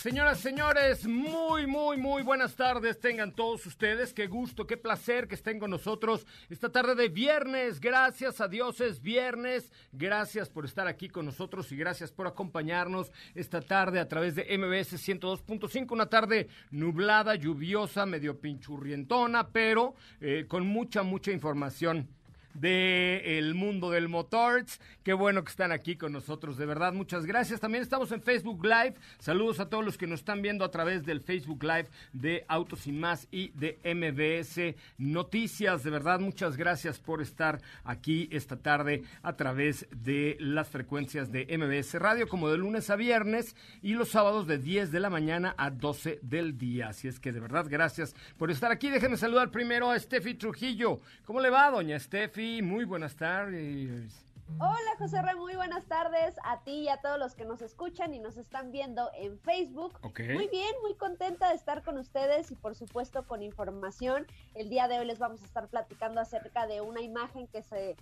Señoras, 0.00 0.40
señores, 0.40 1.06
muy, 1.06 1.66
muy, 1.66 1.98
muy 1.98 2.22
buenas 2.22 2.56
tardes. 2.56 2.98
Tengan 2.98 3.34
todos 3.34 3.66
ustedes. 3.66 4.14
Qué 4.14 4.28
gusto, 4.28 4.66
qué 4.66 4.78
placer 4.78 5.28
que 5.28 5.34
estén 5.34 5.58
con 5.58 5.68
nosotros 5.68 6.26
esta 6.48 6.72
tarde 6.72 6.94
de 6.94 7.10
viernes. 7.10 7.80
Gracias 7.80 8.40
a 8.40 8.48
Dios 8.48 8.80
es 8.80 9.02
viernes. 9.02 9.70
Gracias 9.92 10.48
por 10.48 10.64
estar 10.64 10.86
aquí 10.86 11.10
con 11.10 11.26
nosotros 11.26 11.70
y 11.70 11.76
gracias 11.76 12.12
por 12.12 12.26
acompañarnos 12.26 13.12
esta 13.34 13.60
tarde 13.60 14.00
a 14.00 14.08
través 14.08 14.34
de 14.36 14.44
MBS 14.56 14.94
102.5. 15.06 15.92
Una 15.92 16.06
tarde 16.06 16.48
nublada, 16.70 17.34
lluviosa, 17.34 18.06
medio 18.06 18.40
pinchurrientona, 18.40 19.48
pero 19.48 19.96
eh, 20.22 20.46
con 20.48 20.66
mucha, 20.66 21.02
mucha 21.02 21.30
información 21.30 22.08
de 22.54 23.40
mundo 23.54 23.90
del 23.90 24.08
motors. 24.08 24.80
Qué 25.04 25.12
bueno 25.12 25.44
que 25.44 25.50
están 25.50 25.70
aquí 25.70 25.96
con 25.96 26.12
nosotros, 26.12 26.56
de 26.56 26.66
verdad, 26.66 26.92
muchas 26.92 27.26
gracias. 27.26 27.60
También 27.60 27.82
estamos 27.82 28.10
en 28.12 28.22
Facebook 28.22 28.64
Live. 28.64 28.94
Saludos 29.18 29.60
a 29.60 29.68
todos 29.68 29.84
los 29.84 29.98
que 29.98 30.06
nos 30.06 30.20
están 30.20 30.42
viendo 30.42 30.64
a 30.64 30.70
través 30.70 31.04
del 31.04 31.20
Facebook 31.20 31.62
Live 31.62 31.88
de 32.12 32.44
Autos 32.48 32.86
y 32.86 32.92
Más 32.92 33.28
y 33.30 33.48
de 33.50 33.78
MBS 33.84 34.74
Noticias. 34.98 35.82
De 35.82 35.90
verdad, 35.90 36.20
muchas 36.20 36.56
gracias 36.56 36.98
por 36.98 37.20
estar 37.20 37.60
aquí 37.84 38.28
esta 38.32 38.56
tarde 38.56 39.02
a 39.22 39.36
través 39.36 39.86
de 39.90 40.36
las 40.40 40.68
frecuencias 40.68 41.30
de 41.30 41.46
MBS 41.56 41.94
Radio, 41.94 42.28
como 42.28 42.48
de 42.48 42.58
lunes 42.58 42.88
a 42.90 42.96
viernes 42.96 43.54
y 43.82 43.92
los 43.92 44.08
sábados 44.08 44.46
de 44.46 44.58
10 44.58 44.90
de 44.90 45.00
la 45.00 45.10
mañana 45.10 45.54
a 45.58 45.70
12 45.70 46.20
del 46.22 46.56
día. 46.56 46.88
Así 46.88 47.08
es 47.08 47.20
que 47.20 47.32
de 47.32 47.40
verdad, 47.40 47.66
gracias 47.68 48.14
por 48.38 48.50
estar 48.50 48.72
aquí. 48.72 48.88
Déjenme 48.88 49.16
saludar 49.16 49.50
primero 49.50 49.90
a 49.90 49.98
Steffi 49.98 50.34
Trujillo. 50.34 51.00
¿Cómo 51.24 51.40
le 51.40 51.50
va, 51.50 51.70
doña 51.70 51.98
Steffi? 51.98 52.39
Muy 52.40 52.86
buenas 52.86 53.16
tardes. 53.16 54.24
Hola 54.58 54.96
José 54.98 55.20
Re, 55.20 55.34
muy 55.34 55.54
buenas 55.56 55.84
tardes 55.84 56.34
a 56.42 56.60
ti 56.64 56.72
y 56.72 56.88
a 56.88 56.96
todos 56.96 57.18
los 57.18 57.34
que 57.34 57.44
nos 57.44 57.60
escuchan 57.60 58.14
y 58.14 58.18
nos 58.18 58.38
están 58.38 58.72
viendo 58.72 59.10
en 59.14 59.38
Facebook. 59.38 59.92
Muy 60.02 60.48
bien, 60.48 60.74
muy 60.80 60.94
contenta 60.94 61.50
de 61.50 61.54
estar 61.54 61.82
con 61.82 61.98
ustedes 61.98 62.50
y 62.50 62.56
por 62.56 62.74
supuesto 62.74 63.26
con 63.26 63.42
información. 63.42 64.26
El 64.54 64.70
día 64.70 64.88
de 64.88 64.98
hoy 64.98 65.04
les 65.04 65.18
vamos 65.18 65.42
a 65.42 65.44
estar 65.44 65.68
platicando 65.68 66.18
acerca 66.18 66.66
de 66.66 66.80
una 66.80 67.02
imagen 67.02 67.46
que 67.46 67.62
se 67.62 67.96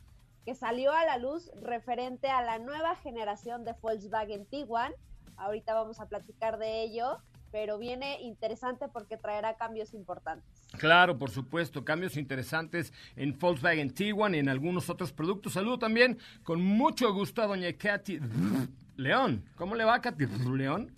que 0.45 0.55
salió 0.55 0.93
a 0.93 1.05
la 1.05 1.19
luz 1.19 1.51
referente 1.61 2.29
a 2.31 2.41
la 2.41 2.61
nueva 2.61 2.95
generación 2.95 3.65
de 3.65 3.75
Volkswagen 3.83 4.47
Tiguan. 4.47 4.93
Ahorita 5.37 5.75
vamos 5.75 5.99
a 5.99 6.07
platicar 6.07 6.59
de 6.59 6.83
ello 6.83 7.19
pero 7.51 7.79
viene 7.79 8.21
interesante 8.21 8.89
porque 8.89 9.17
traerá 9.17 9.57
cambios 9.57 9.95
importantes. 9.95 10.49
Claro, 10.79 11.19
por 11.19 11.31
supuesto, 11.31 11.85
cambios 11.85 12.17
interesantes 12.17 12.93
en 13.17 13.39
Volkswagen 13.39 13.93
Tiguan 13.93 14.35
y 14.35 14.39
en 14.39 14.49
algunos 14.49 14.91
otros 14.91 15.13
productos. 15.13 15.55
Saludo 15.55 15.79
también 15.79 16.19
con 16.43 16.63
mucho 16.63 17.13
gusto 17.13 17.43
a 17.43 17.47
doña 17.47 17.73
Katy 17.73 18.21
León. 18.97 19.45
¿Cómo 19.57 19.75
le 19.75 19.85
va, 19.85 20.01
Katy 20.01 20.27
León? 20.57 20.95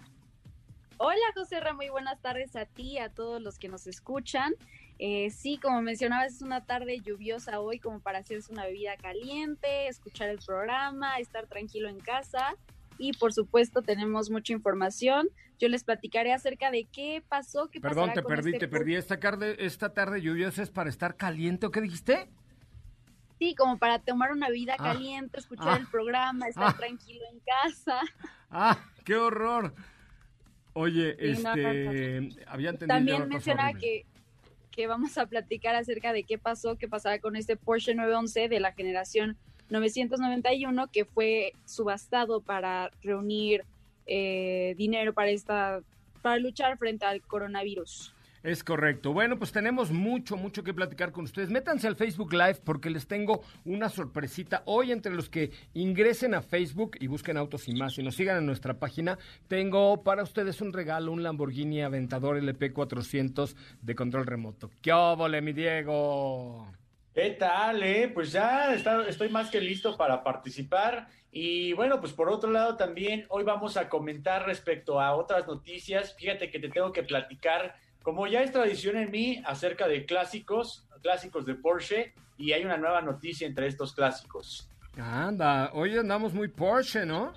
Hola, 0.98 1.32
José 1.34 1.60
Ra, 1.60 1.72
muy 1.72 1.88
buenas 1.88 2.20
tardes 2.20 2.56
a 2.56 2.66
ti, 2.66 2.98
a 2.98 3.08
todos 3.08 3.40
los 3.40 3.58
que 3.58 3.68
nos 3.68 3.86
escuchan. 3.86 4.52
Eh, 4.98 5.30
sí, 5.30 5.56
como 5.56 5.80
mencionabas, 5.80 6.34
es 6.34 6.42
una 6.42 6.66
tarde 6.66 7.00
lluviosa 7.00 7.60
hoy 7.60 7.78
como 7.78 8.00
para 8.00 8.18
hacerse 8.18 8.52
una 8.52 8.66
bebida 8.66 8.98
caliente, 8.98 9.88
escuchar 9.88 10.28
el 10.28 10.38
programa, 10.38 11.16
estar 11.16 11.46
tranquilo 11.46 11.88
en 11.88 12.00
casa 12.00 12.54
y 13.00 13.14
por 13.14 13.32
supuesto 13.32 13.80
tenemos 13.80 14.30
mucha 14.30 14.52
información. 14.52 15.28
Yo 15.58 15.68
les 15.68 15.84
platicaré 15.84 16.34
acerca 16.34 16.70
de 16.70 16.84
qué 16.84 17.24
pasó, 17.26 17.70
qué 17.70 17.80
Perdón, 17.80 18.12
te 18.12 18.22
perdí, 18.22 18.50
este 18.50 18.66
te 18.66 18.68
perdí. 18.68 18.94
Esta 18.94 19.18
tarde, 19.18 19.56
esta 19.58 19.94
tarde 19.94 20.20
lluviosa 20.20 20.62
es 20.62 20.70
para 20.70 20.90
estar 20.90 21.16
caliente, 21.16 21.66
¿o 21.66 21.70
qué 21.70 21.80
dijiste? 21.80 22.28
Sí, 23.38 23.54
como 23.54 23.78
para 23.78 24.00
tomar 24.00 24.32
una 24.32 24.50
vida 24.50 24.74
ah. 24.78 24.92
caliente, 24.92 25.38
escuchar 25.38 25.80
el 25.80 25.86
ah. 25.86 25.88
programa, 25.90 26.46
estar 26.46 26.68
ah. 26.68 26.76
tranquilo 26.76 27.22
en 27.32 27.40
casa. 27.40 28.00
¡Ah, 28.50 28.78
qué 29.02 29.16
horror! 29.16 29.74
Oye, 30.74 31.16
este, 31.18 32.18
había 32.46 32.70
entendido 32.70 32.86
También 32.86 33.28
mencionaba 33.28 33.72
que, 33.72 34.04
que 34.70 34.86
vamos 34.86 35.16
a 35.16 35.26
platicar 35.26 35.74
acerca 35.74 36.12
de 36.12 36.24
qué 36.24 36.36
pasó, 36.36 36.76
qué 36.76 36.86
pasará 36.86 37.18
con 37.18 37.34
este 37.34 37.56
Porsche 37.56 37.94
911 37.94 38.48
de 38.50 38.60
la 38.60 38.72
generación 38.72 39.38
991 39.70 40.88
que 40.88 41.04
fue 41.04 41.52
subastado 41.64 42.40
para 42.40 42.90
reunir 43.02 43.64
eh, 44.06 44.74
dinero 44.76 45.14
para 45.14 45.30
esta 45.30 45.80
para 46.22 46.38
luchar 46.38 46.76
frente 46.76 47.06
al 47.06 47.22
coronavirus. 47.22 48.12
Es 48.42 48.64
correcto. 48.64 49.12
Bueno, 49.12 49.38
pues 49.38 49.52
tenemos 49.52 49.90
mucho, 49.90 50.36
mucho 50.36 50.64
que 50.64 50.72
platicar 50.72 51.12
con 51.12 51.24
ustedes. 51.24 51.50
Métanse 51.50 51.86
al 51.86 51.96
Facebook 51.96 52.32
Live 52.32 52.60
porque 52.64 52.88
les 52.88 53.06
tengo 53.06 53.42
una 53.66 53.90
sorpresita. 53.90 54.62
Hoy, 54.64 54.92
entre 54.92 55.12
los 55.14 55.28
que 55.28 55.50
ingresen 55.74 56.34
a 56.34 56.40
Facebook 56.40 56.96
y 57.00 57.06
busquen 57.06 57.36
Autos 57.36 57.68
y 57.68 57.74
más 57.74 57.98
y 57.98 58.02
nos 58.02 58.14
sigan 58.14 58.38
en 58.38 58.46
nuestra 58.46 58.78
página, 58.78 59.18
tengo 59.46 60.02
para 60.02 60.22
ustedes 60.22 60.62
un 60.62 60.72
regalo, 60.72 61.12
un 61.12 61.22
Lamborghini 61.22 61.82
Aventador 61.82 62.40
LP400 62.40 63.54
de 63.82 63.94
control 63.94 64.26
remoto. 64.26 64.70
¡Qué 64.80 64.92
óvole, 64.92 65.42
mi 65.42 65.52
Diego! 65.52 66.79
¿Qué 67.14 67.30
tal? 67.30 67.82
Eh? 67.82 68.08
Pues 68.12 68.30
ya 68.30 68.72
estoy 68.72 69.28
más 69.30 69.50
que 69.50 69.60
listo 69.60 69.96
para 69.96 70.22
participar. 70.22 71.08
Y 71.32 71.72
bueno, 71.72 72.00
pues 72.00 72.12
por 72.12 72.28
otro 72.28 72.50
lado 72.50 72.76
también 72.76 73.26
hoy 73.28 73.42
vamos 73.42 73.76
a 73.76 73.88
comentar 73.88 74.46
respecto 74.46 75.00
a 75.00 75.16
otras 75.16 75.46
noticias. 75.46 76.14
Fíjate 76.14 76.50
que 76.50 76.60
te 76.60 76.68
tengo 76.68 76.92
que 76.92 77.02
platicar, 77.02 77.74
como 78.02 78.26
ya 78.28 78.42
es 78.42 78.52
tradición 78.52 78.96
en 78.96 79.10
mí, 79.10 79.42
acerca 79.44 79.88
de 79.88 80.06
clásicos, 80.06 80.86
clásicos 81.02 81.46
de 81.46 81.54
Porsche, 81.54 82.14
y 82.36 82.52
hay 82.52 82.64
una 82.64 82.76
nueva 82.76 83.00
noticia 83.00 83.46
entre 83.46 83.66
estos 83.66 83.92
clásicos. 83.92 84.68
Anda, 84.96 85.70
hoy 85.74 85.96
andamos 85.96 86.32
muy 86.32 86.48
Porsche, 86.48 87.04
¿no? 87.04 87.32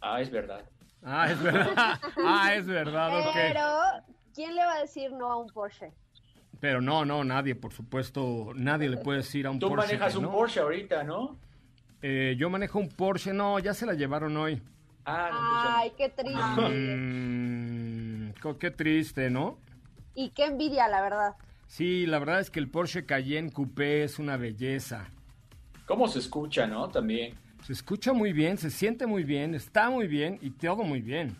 Ah, 0.00 0.20
es 0.20 0.30
verdad. 0.30 0.64
Ah, 1.02 1.30
es 1.30 1.42
verdad. 1.42 2.00
ah, 2.24 2.54
es 2.54 2.66
verdad, 2.66 3.10
Pero, 3.34 4.04
¿quién 4.34 4.54
le 4.54 4.64
va 4.64 4.74
a 4.74 4.80
decir 4.80 5.10
no 5.12 5.32
a 5.32 5.36
un 5.36 5.48
Porsche? 5.48 5.92
Pero 6.60 6.80
no, 6.80 7.04
no, 7.04 7.22
nadie, 7.24 7.54
por 7.54 7.72
supuesto, 7.72 8.52
nadie 8.54 8.88
le 8.88 8.96
puede 8.96 9.18
decir 9.18 9.46
a 9.46 9.50
un 9.50 9.58
Porsche. 9.58 9.74
Tú 9.74 9.76
manejas 9.76 10.16
un 10.16 10.30
Porsche 10.30 10.60
ahorita, 10.60 11.04
¿no? 11.04 11.36
Eh, 12.02 12.36
yo 12.38 12.50
manejo 12.50 12.78
un 12.78 12.88
Porsche, 12.88 13.32
no, 13.32 13.58
ya 13.58 13.74
se 13.74 13.86
la 13.86 13.94
llevaron 13.94 14.36
hoy. 14.36 14.62
Ah, 15.04 15.28
no, 15.30 15.38
pues 15.38 15.74
Ay, 15.76 15.92
qué 15.96 16.08
triste. 16.08 16.68
Mm, 16.68 18.32
qué 18.58 18.70
triste, 18.70 19.30
¿no? 19.30 19.58
Y 20.14 20.30
qué 20.30 20.46
envidia, 20.46 20.88
la 20.88 21.02
verdad. 21.02 21.34
Sí, 21.66 22.06
la 22.06 22.18
verdad 22.18 22.40
es 22.40 22.50
que 22.50 22.58
el 22.58 22.68
Porsche 22.68 23.04
Cayenne 23.04 23.52
Coupé 23.52 24.04
es 24.04 24.18
una 24.18 24.36
belleza. 24.36 25.08
¿Cómo 25.86 26.08
se 26.08 26.18
escucha, 26.18 26.66
no? 26.66 26.88
También. 26.88 27.34
Se 27.62 27.72
escucha 27.72 28.12
muy 28.12 28.32
bien, 28.32 28.58
se 28.58 28.70
siente 28.70 29.06
muy 29.06 29.24
bien, 29.24 29.54
está 29.54 29.90
muy 29.90 30.06
bien 30.06 30.38
y 30.40 30.50
todo 30.50 30.84
muy 30.84 31.00
bien. 31.00 31.36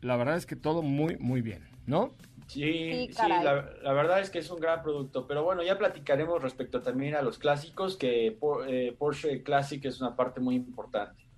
La 0.00 0.16
verdad 0.16 0.36
es 0.36 0.46
que 0.46 0.56
todo 0.56 0.82
muy, 0.82 1.16
muy 1.18 1.40
bien, 1.42 1.66
¿no? 1.86 2.14
Sí, 2.50 3.08
sí, 3.12 3.28
la, 3.28 3.92
verdad 3.92 4.18
es 4.18 4.28
que 4.28 4.40
es 4.40 4.50
un 4.50 4.58
gran 4.58 4.82
producto, 4.82 5.28
pero 5.28 5.44
bueno, 5.44 5.62
ya 5.62 5.78
platicaremos 5.78 6.42
respecto 6.42 6.82
también 6.82 7.14
a 7.14 7.22
los 7.22 7.38
clásicos, 7.38 7.96
que 7.96 8.38
eh, 8.66 8.96
Porsche 8.98 9.44
Classic 9.44 9.84
es 9.84 10.00
una 10.00 10.16
parte 10.16 10.40
muy 10.40 10.56
importante. 10.56 11.29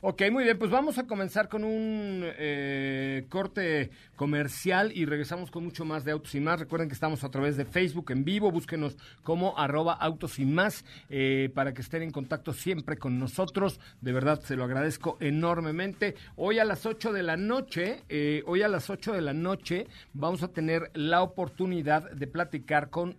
Ok, 0.00 0.22
muy 0.30 0.44
bien, 0.44 0.56
pues 0.56 0.70
vamos 0.70 0.96
a 0.98 1.08
comenzar 1.08 1.48
con 1.48 1.64
un 1.64 2.22
eh, 2.22 3.26
corte 3.28 3.90
comercial 4.14 4.92
y 4.94 5.06
regresamos 5.06 5.50
con 5.50 5.64
mucho 5.64 5.84
más 5.84 6.04
de 6.04 6.12
Autos 6.12 6.36
y 6.36 6.40
Más. 6.40 6.60
Recuerden 6.60 6.86
que 6.86 6.94
estamos 6.94 7.24
a 7.24 7.32
través 7.32 7.56
de 7.56 7.64
Facebook 7.64 8.12
en 8.12 8.24
vivo, 8.24 8.52
búsquenos 8.52 8.96
como 9.24 9.58
arroba 9.58 9.94
Autos 9.94 10.38
y 10.38 10.44
Más 10.44 10.84
eh, 11.10 11.50
para 11.52 11.74
que 11.74 11.82
estén 11.82 12.02
en 12.02 12.12
contacto 12.12 12.52
siempre 12.52 12.96
con 12.96 13.18
nosotros. 13.18 13.80
De 14.00 14.12
verdad, 14.12 14.40
se 14.40 14.54
lo 14.54 14.62
agradezco 14.62 15.16
enormemente. 15.18 16.14
Hoy 16.36 16.60
a 16.60 16.64
las 16.64 16.86
8 16.86 17.12
de 17.12 17.24
la 17.24 17.36
noche, 17.36 18.04
eh, 18.08 18.44
hoy 18.46 18.62
a 18.62 18.68
las 18.68 18.90
8 18.90 19.12
de 19.12 19.20
la 19.20 19.32
noche 19.32 19.88
vamos 20.12 20.44
a 20.44 20.52
tener 20.52 20.92
la 20.94 21.22
oportunidad 21.22 22.08
de 22.12 22.28
platicar 22.28 22.88
con 22.88 23.16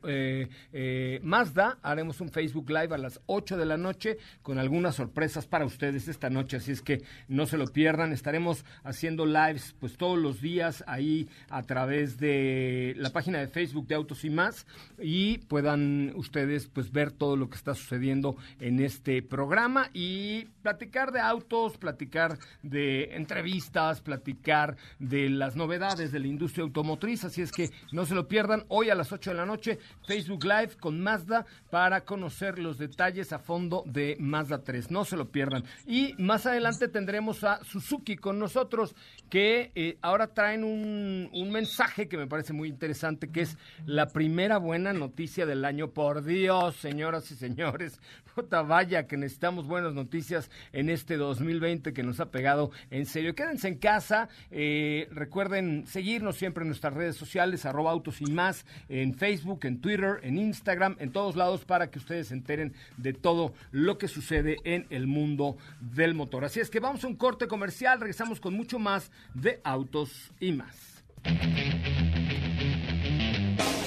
Mazda. 1.24 1.78
Haremos 1.82 2.22
un 2.22 2.30
Facebook 2.30 2.70
Live 2.70 2.96
a 2.96 2.98
las 2.98 3.20
8 3.26 3.58
de 3.58 3.66
la 3.66 3.76
noche 3.76 4.18
con 4.42 4.60
algunas 4.60 4.96
sorpresas 4.96 5.46
para 5.46 5.66
ustedes 5.66 6.08
esta 6.08 6.30
noche 6.30 6.69
es 6.70 6.82
que 6.82 7.04
no 7.28 7.46
se 7.46 7.58
lo 7.58 7.68
pierdan. 7.68 8.14
Estaremos 8.14 8.66
haciendo 8.84 9.26
lives 9.26 9.76
pues 9.80 9.98
todos 9.98 10.18
los 10.18 10.42
días 10.42 10.84
ahí 10.88 11.28
a 11.50 11.64
través 11.64 12.18
de 12.18 12.94
la 12.98 13.12
página 13.12 13.40
de 13.40 13.48
Facebook 13.48 13.88
de 13.88 13.96
Autos 13.96 14.24
y 14.26 14.30
más 14.30 14.66
y 15.00 15.40
puedan 15.40 16.14
ustedes 16.16 16.68
pues 16.68 16.92
ver 16.92 17.12
todo 17.12 17.36
lo 17.36 17.50
que 17.50 17.58
está 17.58 17.74
sucediendo 17.76 18.36
en 18.60 18.80
este 18.80 19.22
programa 19.22 19.90
y 19.94 20.46
platicar 20.62 21.12
de 21.12 21.20
autos, 21.20 21.78
platicar 21.78 22.38
de 22.64 23.16
entrevistas, 23.16 24.02
platicar 24.02 24.78
de 25.00 25.30
las 25.30 25.56
novedades 25.56 26.12
de 26.12 26.20
la 26.20 26.28
industria 26.28 26.64
automotriz, 26.64 27.24
así 27.24 27.42
es 27.42 27.52
que 27.52 27.70
no 27.92 28.06
se 28.06 28.16
lo 28.16 28.28
pierdan 28.28 28.66
hoy 28.68 28.90
a 28.90 28.96
las 28.96 29.12
8 29.12 29.32
de 29.32 29.36
la 29.36 29.46
noche 29.46 29.80
Facebook 30.08 30.44
Live 30.44 30.78
con 30.80 31.00
Mazda 31.02 31.46
para 31.70 32.02
conocer 32.02 32.60
los 32.60 32.78
detalles 32.78 33.34
a 33.34 33.40
fondo 33.40 33.84
de 33.86 34.18
Mazda 34.20 34.64
3. 34.64 34.92
No 34.92 35.06
se 35.06 35.18
lo 35.18 35.30
pierdan. 35.30 35.64
Y 35.86 36.16
más 36.18 36.46
adelante 36.46 36.59
adelante 36.60 36.90
tendremos 36.90 37.46
a 37.46 37.64
Suzuki 37.64 38.18
con 38.18 38.38
nosotros, 38.38 38.94
que 39.30 39.72
eh, 39.76 39.98
ahora 40.02 40.28
traen 40.28 40.66
un, 40.66 41.30
mensaje 41.50 42.08
que 42.08 42.18
me 42.18 42.28
parece 42.28 42.54
muy 42.54 42.68
interesante, 42.68 43.32
que 43.32 43.42
es 43.42 43.58
la 43.86 44.10
primera 44.10 44.58
buena 44.58 44.94
noticia 44.94 45.46
del 45.46 45.64
año. 45.66 45.92
Por 45.92 46.24
Dios, 46.24 46.76
señoras 46.76 47.32
y 47.32 47.36
señores, 47.36 48.00
puta 48.36 48.62
vaya 48.62 49.08
que 49.08 49.18
necesitamos 49.18 49.68
buenas 49.68 49.94
noticias 49.94 50.52
en 50.74 50.90
este 50.90 51.16
2020 51.16 51.94
que 51.94 52.04
nos 52.04 52.20
ha 52.20 52.30
pegado 52.30 52.72
en 52.92 53.06
serio. 53.06 53.34
Quédense 53.36 53.70
en 53.70 53.78
casa, 53.78 54.28
eh, 54.52 55.08
recuerden 55.12 55.88
seguirnos 55.88 56.36
siempre 56.36 56.64
en 56.64 56.68
nuestras 56.68 56.94
redes 56.94 57.16
sociales, 57.16 57.66
arroba 57.66 57.92
autos 57.92 58.22
y 58.22 58.26
más, 58.26 58.66
en 58.90 59.16
Facebook, 59.16 59.62
en 59.64 59.80
Twitter, 59.80 60.20
en 60.24 60.38
Instagram, 60.38 60.98
en 61.00 61.12
todos 61.12 61.36
lados 61.38 61.64
para 61.64 61.90
que 61.90 62.00
ustedes 62.00 62.28
se 62.28 62.34
enteren 62.34 62.74
de 62.98 63.14
todo 63.14 63.54
lo 63.72 63.98
que 63.98 64.10
sucede 64.10 64.58
en 64.66 64.86
el 64.90 65.08
mundo 65.08 65.58
del 65.80 66.14
motor. 66.14 66.49
Así 66.50 66.60
es 66.60 66.72
que 66.72 66.80
vamos 66.80 67.04
a 67.04 67.08
un 67.08 67.16
corte 67.16 67.48
comercial, 67.48 68.00
regresamos 68.00 68.40
con 68.40 68.56
mucho 68.56 68.80
más 68.80 69.12
de 69.36 69.62
autos 69.64 70.32
y 70.40 70.52
más. 70.52 70.76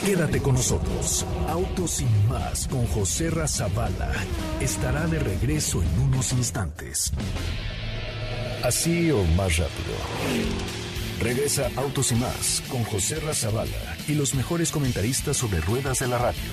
Quédate 0.06 0.40
con 0.40 0.54
nosotros. 0.54 1.26
Autos 1.48 2.00
y 2.00 2.06
más 2.28 2.68
con 2.68 2.86
José 2.86 3.30
Razabala 3.30 4.12
estará 4.60 5.08
de 5.08 5.18
regreso 5.18 5.82
en 5.82 6.02
unos 6.02 6.32
instantes. 6.34 7.12
Así 8.62 9.10
o 9.10 9.24
más 9.34 9.56
rápido. 9.56 9.96
Regresa 11.18 11.68
Autos 11.74 12.12
y 12.12 12.14
más 12.14 12.62
con 12.68 12.84
José 12.84 13.18
Razabala 13.18 13.96
y 14.06 14.14
los 14.14 14.36
mejores 14.36 14.70
comentaristas 14.70 15.36
sobre 15.36 15.60
ruedas 15.62 15.98
de 15.98 16.06
la 16.06 16.18
radio 16.18 16.52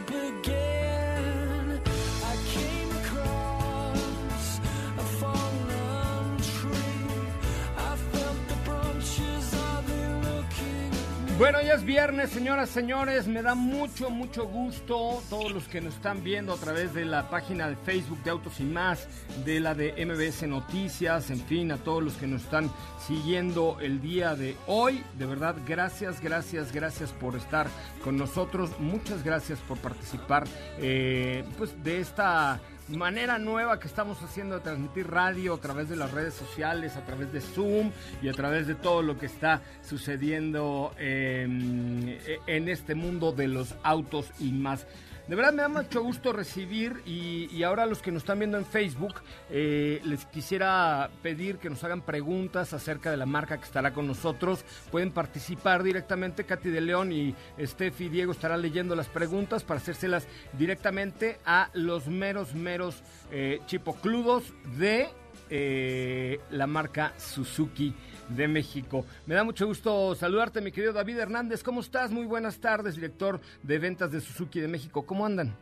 Bueno, 11.41 11.59
ya 11.63 11.73
es 11.73 11.83
viernes, 11.83 12.29
señoras, 12.29 12.69
señores. 12.69 13.25
Me 13.25 13.41
da 13.41 13.55
mucho, 13.55 14.11
mucho 14.11 14.45
gusto 14.45 15.23
todos 15.27 15.51
los 15.51 15.67
que 15.67 15.81
nos 15.81 15.95
están 15.95 16.23
viendo 16.23 16.53
a 16.53 16.57
través 16.57 16.93
de 16.93 17.03
la 17.03 17.31
página 17.31 17.67
de 17.67 17.75
Facebook 17.77 18.21
de 18.21 18.29
Autos 18.29 18.59
y 18.59 18.63
Más, 18.63 19.07
de 19.43 19.59
la 19.59 19.73
de 19.73 20.05
MBS 20.05 20.47
Noticias, 20.47 21.31
en 21.31 21.39
fin, 21.39 21.71
a 21.71 21.77
todos 21.77 22.03
los 22.03 22.13
que 22.13 22.27
nos 22.27 22.43
están 22.43 22.69
siguiendo 23.07 23.79
el 23.81 24.01
día 24.01 24.35
de 24.35 24.55
hoy. 24.67 25.03
De 25.17 25.25
verdad, 25.25 25.55
gracias, 25.65 26.21
gracias, 26.21 26.71
gracias 26.71 27.11
por 27.11 27.35
estar 27.35 27.65
con 28.03 28.17
nosotros. 28.17 28.79
Muchas 28.79 29.23
gracias 29.23 29.57
por 29.61 29.79
participar 29.79 30.43
eh, 30.77 31.43
pues, 31.57 31.83
de 31.83 32.01
esta 32.01 32.61
manera 32.91 33.37
nueva 33.37 33.79
que 33.79 33.87
estamos 33.87 34.21
haciendo 34.21 34.55
de 34.55 34.61
transmitir 34.61 35.07
radio 35.07 35.53
a 35.53 35.57
través 35.57 35.89
de 35.89 35.95
las 35.95 36.11
redes 36.11 36.33
sociales, 36.33 36.95
a 36.95 37.05
través 37.05 37.31
de 37.31 37.41
Zoom 37.41 37.91
y 38.21 38.29
a 38.29 38.33
través 38.33 38.67
de 38.67 38.75
todo 38.75 39.01
lo 39.01 39.17
que 39.17 39.25
está 39.25 39.61
sucediendo 39.81 40.93
em, 40.97 42.17
en 42.47 42.69
este 42.69 42.95
mundo 42.95 43.31
de 43.31 43.47
los 43.47 43.75
autos 43.83 44.31
y 44.39 44.51
más. 44.51 44.85
De 45.27 45.35
verdad 45.35 45.53
me 45.53 45.61
da 45.61 45.67
mucho 45.67 46.03
gusto 46.03 46.33
recibir 46.33 47.01
y, 47.05 47.63
ahora 47.63 47.85
los 47.85 48.01
que 48.01 48.11
nos 48.11 48.23
están 48.23 48.39
viendo 48.39 48.57
en 48.57 48.65
Facebook, 48.65 49.21
eh, 49.49 50.01
les 50.03 50.25
quisiera 50.25 51.09
pedir 51.21 51.57
que 51.57 51.69
nos 51.69 51.83
hagan 51.83 52.01
preguntas 52.01 52.73
acerca 52.73 53.11
de 53.11 53.17
la 53.17 53.25
marca 53.25 53.57
que 53.57 53.65
estará 53.65 53.93
con 53.93 54.07
nosotros. 54.07 54.65
Pueden 54.91 55.11
participar 55.11 55.83
directamente, 55.83 56.43
Katy 56.43 56.69
de 56.69 56.81
León 56.81 57.11
y 57.11 57.35
Steffi 57.59 58.09
Diego 58.09 58.31
estarán 58.31 58.61
leyendo 58.61 58.95
las 58.95 59.07
preguntas 59.07 59.63
para 59.63 59.79
hacérselas 59.79 60.27
directamente 60.53 61.39
a 61.45 61.69
los 61.73 62.07
meros, 62.07 62.55
meros 62.55 63.03
eh, 63.31 63.59
chipocludos 63.67 64.53
de 64.77 65.09
eh, 65.51 66.39
la 66.49 66.65
marca 66.65 67.13
Suzuki 67.17 67.93
de 68.29 68.47
México. 68.47 69.05
Me 69.25 69.35
da 69.35 69.43
mucho 69.43 69.67
gusto 69.67 70.15
saludarte, 70.15 70.61
mi 70.61 70.71
querido 70.71 70.93
David 70.93 71.19
Hernández. 71.19 71.61
¿Cómo 71.61 71.81
estás? 71.81 72.09
Muy 72.09 72.25
buenas 72.25 72.59
tardes, 72.59 72.95
director 72.95 73.41
de 73.61 73.77
ventas 73.77 74.11
de 74.11 74.21
Suzuki 74.21 74.61
de 74.61 74.69
México. 74.69 75.05
¿Cómo 75.05 75.25
andan? 75.25 75.53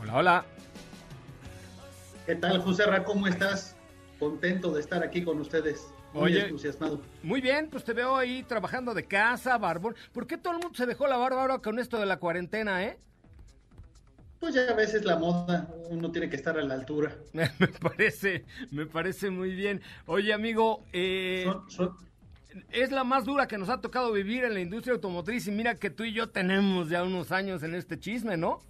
Hola, 0.00 0.16
hola. 0.16 0.44
¿Qué 2.24 2.34
tal, 2.34 2.62
José 2.62 2.86
Ra? 2.86 3.04
¿Cómo 3.04 3.26
estás? 3.28 3.76
Contento 4.18 4.72
de 4.72 4.80
estar 4.80 5.02
aquí 5.04 5.22
con 5.22 5.38
ustedes. 5.38 5.92
Muy 6.14 6.36
entusiasmado. 6.36 7.02
Muy 7.22 7.42
bien, 7.42 7.68
pues 7.70 7.84
te 7.84 7.92
veo 7.92 8.16
ahí 8.16 8.42
trabajando 8.42 8.94
de 8.94 9.04
casa, 9.04 9.58
barbón. 9.58 9.94
¿Por 10.12 10.26
qué 10.26 10.38
todo 10.38 10.54
el 10.54 10.60
mundo 10.60 10.74
se 10.74 10.86
dejó 10.86 11.06
la 11.06 11.18
barba 11.18 11.42
ahora 11.42 11.58
con 11.58 11.78
esto 11.78 12.00
de 12.00 12.06
la 12.06 12.16
cuarentena, 12.18 12.84
eh? 12.84 12.98
Pues 14.46 14.54
ya 14.54 14.70
a 14.70 14.74
veces 14.74 15.04
la 15.04 15.16
moda, 15.16 15.68
uno 15.90 16.12
tiene 16.12 16.30
que 16.30 16.36
estar 16.36 16.56
a 16.56 16.62
la 16.62 16.74
altura. 16.74 17.16
me 17.32 17.66
parece, 17.66 18.44
me 18.70 18.86
parece 18.86 19.28
muy 19.28 19.56
bien. 19.56 19.80
Oye, 20.06 20.32
amigo, 20.32 20.84
eh, 20.92 21.52
es 22.70 22.92
la 22.92 23.02
más 23.02 23.24
dura 23.24 23.48
que 23.48 23.58
nos 23.58 23.68
ha 23.70 23.80
tocado 23.80 24.12
vivir 24.12 24.44
en 24.44 24.54
la 24.54 24.60
industria 24.60 24.94
automotriz 24.94 25.48
y 25.48 25.50
mira 25.50 25.74
que 25.74 25.90
tú 25.90 26.04
y 26.04 26.12
yo 26.12 26.28
tenemos 26.28 26.88
ya 26.88 27.02
unos 27.02 27.32
años 27.32 27.64
en 27.64 27.74
este 27.74 27.98
chisme, 27.98 28.36
¿no? 28.36 28.60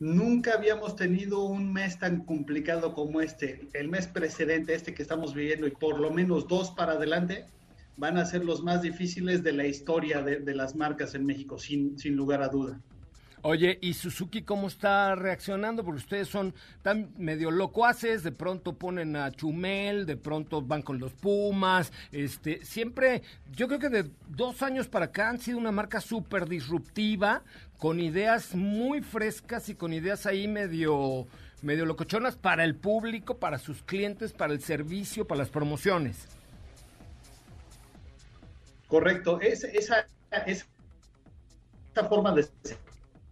Nunca 0.00 0.52
habíamos 0.52 0.96
tenido 0.96 1.44
un 1.44 1.72
mes 1.72 1.98
tan 1.98 2.22
complicado 2.22 2.92
como 2.92 3.22
este. 3.22 3.66
El 3.72 3.88
mes 3.88 4.06
precedente, 4.06 4.74
este 4.74 4.92
que 4.92 5.00
estamos 5.00 5.32
viviendo, 5.32 5.66
y 5.66 5.70
por 5.70 5.98
lo 5.98 6.10
menos 6.10 6.46
dos 6.46 6.72
para 6.72 6.92
adelante, 6.92 7.46
van 7.96 8.18
a 8.18 8.26
ser 8.26 8.44
los 8.44 8.62
más 8.62 8.82
difíciles 8.82 9.42
de 9.42 9.52
la 9.52 9.66
historia 9.66 10.20
de, 10.20 10.54
las 10.54 10.76
marcas 10.76 11.14
en 11.14 11.24
México, 11.24 11.58
sin, 11.58 11.98
sin 11.98 12.16
lugar 12.16 12.42
a 12.42 12.48
duda. 12.48 12.82
Oye, 13.48 13.78
¿y 13.80 13.94
Suzuki 13.94 14.42
cómo 14.42 14.66
está 14.66 15.14
reaccionando? 15.14 15.84
Porque 15.84 16.00
ustedes 16.00 16.26
son 16.26 16.52
tan 16.82 17.12
medio 17.16 17.52
locuaces, 17.52 18.24
de 18.24 18.32
pronto 18.32 18.72
ponen 18.72 19.14
a 19.14 19.30
Chumel, 19.30 20.04
de 20.04 20.16
pronto 20.16 20.62
van 20.62 20.82
con 20.82 20.98
los 20.98 21.12
Pumas, 21.12 21.92
este, 22.10 22.64
siempre, 22.64 23.22
yo 23.52 23.68
creo 23.68 23.78
que 23.78 23.88
de 23.88 24.10
dos 24.30 24.62
años 24.62 24.88
para 24.88 25.04
acá 25.04 25.28
han 25.28 25.38
sido 25.38 25.58
una 25.58 25.70
marca 25.70 26.00
súper 26.00 26.48
disruptiva, 26.48 27.44
con 27.78 28.00
ideas 28.00 28.52
muy 28.56 29.00
frescas 29.00 29.68
y 29.68 29.76
con 29.76 29.92
ideas 29.92 30.26
ahí 30.26 30.48
medio, 30.48 31.28
medio 31.62 31.86
locochonas 31.86 32.34
para 32.34 32.64
el 32.64 32.74
público, 32.74 33.38
para 33.38 33.58
sus 33.58 33.80
clientes, 33.84 34.32
para 34.32 34.54
el 34.54 34.60
servicio, 34.60 35.24
para 35.24 35.38
las 35.38 35.50
promociones. 35.50 36.26
Correcto, 38.88 39.40
es, 39.40 39.62
esa, 39.62 40.08
esa 40.32 40.66
forma 42.08 42.32
de 42.32 42.48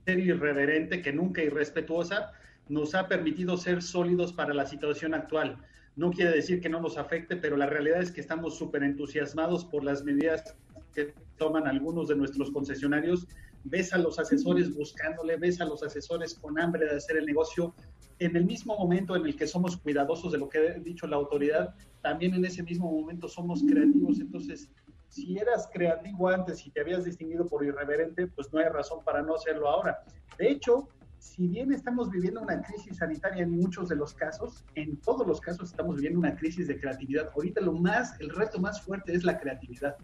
ser 0.04 0.18
irreverente, 0.18 1.02
que 1.02 1.12
nunca 1.12 1.42
irrespetuosa, 1.42 2.32
nos 2.68 2.94
ha 2.94 3.08
permitido 3.08 3.56
ser 3.56 3.82
sólidos 3.82 4.32
para 4.32 4.54
la 4.54 4.66
situación 4.66 5.14
actual. 5.14 5.58
No 5.96 6.10
quiere 6.10 6.32
decir 6.32 6.60
que 6.60 6.68
no 6.68 6.80
nos 6.80 6.98
afecte, 6.98 7.36
pero 7.36 7.56
la 7.56 7.66
realidad 7.66 8.00
es 8.00 8.10
que 8.10 8.20
estamos 8.20 8.58
súper 8.58 8.82
entusiasmados 8.82 9.64
por 9.64 9.84
las 9.84 10.02
medidas 10.02 10.56
que 10.92 11.14
toman 11.38 11.66
algunos 11.66 12.08
de 12.08 12.16
nuestros 12.16 12.50
concesionarios. 12.50 13.26
Ves 13.64 13.92
a 13.92 13.98
los 13.98 14.18
asesores 14.18 14.74
buscándole, 14.74 15.36
ves 15.36 15.60
a 15.60 15.64
los 15.64 15.82
asesores 15.82 16.34
con 16.34 16.58
hambre 16.60 16.86
de 16.86 16.96
hacer 16.96 17.16
el 17.16 17.26
negocio. 17.26 17.74
En 18.18 18.36
el 18.36 18.44
mismo 18.44 18.76
momento 18.76 19.16
en 19.16 19.26
el 19.26 19.36
que 19.36 19.46
somos 19.46 19.76
cuidadosos 19.76 20.32
de 20.32 20.38
lo 20.38 20.48
que 20.48 20.58
ha 20.58 20.72
dicho 20.74 21.06
la 21.06 21.16
autoridad, 21.16 21.74
también 22.02 22.34
en 22.34 22.44
ese 22.44 22.62
mismo 22.62 22.90
momento 22.90 23.28
somos 23.28 23.62
creativos. 23.62 24.20
Entonces, 24.20 24.68
si 25.14 25.38
eras 25.38 25.68
creativo 25.72 26.28
antes 26.28 26.66
y 26.66 26.70
te 26.70 26.80
habías 26.80 27.04
distinguido 27.04 27.46
por 27.46 27.64
irreverente, 27.64 28.26
pues 28.26 28.52
no 28.52 28.58
hay 28.58 28.66
razón 28.66 29.04
para 29.04 29.22
no 29.22 29.36
hacerlo 29.36 29.68
ahora. 29.68 30.02
De 30.38 30.50
hecho, 30.50 30.88
si 31.20 31.46
bien 31.46 31.72
estamos 31.72 32.10
viviendo 32.10 32.40
una 32.40 32.60
crisis 32.62 32.96
sanitaria 32.96 33.44
en 33.44 33.52
muchos 33.52 33.88
de 33.88 33.94
los 33.94 34.12
casos, 34.12 34.64
en 34.74 34.96
todos 34.96 35.24
los 35.24 35.40
casos 35.40 35.70
estamos 35.70 35.96
viviendo 35.96 36.18
una 36.18 36.34
crisis 36.34 36.66
de 36.66 36.80
creatividad. 36.80 37.30
Ahorita 37.32 37.60
lo 37.60 37.74
más, 37.74 38.20
el 38.20 38.30
reto 38.30 38.58
más 38.58 38.82
fuerte 38.82 39.14
es 39.14 39.22
la 39.22 39.38
creatividad. 39.38 39.96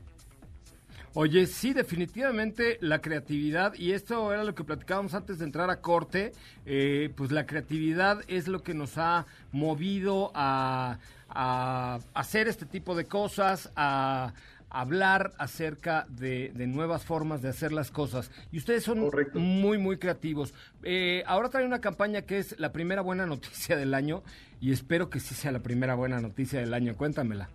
Oye, 1.15 1.49
sí, 1.49 1.73
definitivamente 1.73 2.79
la 2.81 3.01
creatividad, 3.01 3.75
y 3.75 3.91
esto 3.91 4.33
era 4.33 4.45
lo 4.45 4.55
que 4.55 4.63
platicábamos 4.63 5.13
antes 5.15 5.41
de 5.41 5.45
entrar 5.45 5.69
a 5.69 5.81
corte, 5.81 6.31
eh, 6.67 7.13
pues 7.17 7.33
la 7.33 7.47
creatividad 7.47 8.21
es 8.29 8.47
lo 8.47 8.63
que 8.63 8.75
nos 8.75 8.97
ha 8.97 9.27
movido 9.51 10.31
a, 10.35 11.01
a 11.29 11.99
hacer 12.15 12.47
este 12.47 12.65
tipo 12.65 12.95
de 12.95 13.07
cosas, 13.07 13.73
a, 13.75 14.35
hablar 14.71 15.33
acerca 15.39 16.07
de, 16.09 16.53
nuevas 16.55 17.05
formas 17.05 17.43
de 17.43 17.49
hacer 17.49 17.73
las 17.73 17.91
cosas. 17.91 18.31
Y 18.51 18.59
ustedes 18.59 18.85
son 18.85 19.11
muy, 19.35 19.79
muy 19.79 19.99
creativos. 19.99 20.55
Eh, 20.83 21.23
ahora 21.27 21.51
trae 21.51 21.65
una 21.65 21.81
campaña 21.81 22.23
que 22.23 22.39
es 22.39 22.59
la 22.59 22.73
primera 22.73 23.03
buena 23.03 23.27
noticia 23.27 23.77
del 23.77 23.95
año 23.95 24.23
y 24.61 24.73
espero 24.73 25.11
que 25.11 25.21
sí 25.21 25.35
sea 25.35 25.53
la 25.53 25.61
primera 25.61 25.95
buena 25.95 26.21
noticia 26.21 26.61
del 26.61 26.73
año. 26.73 26.97
Cuéntamela. 26.97 27.51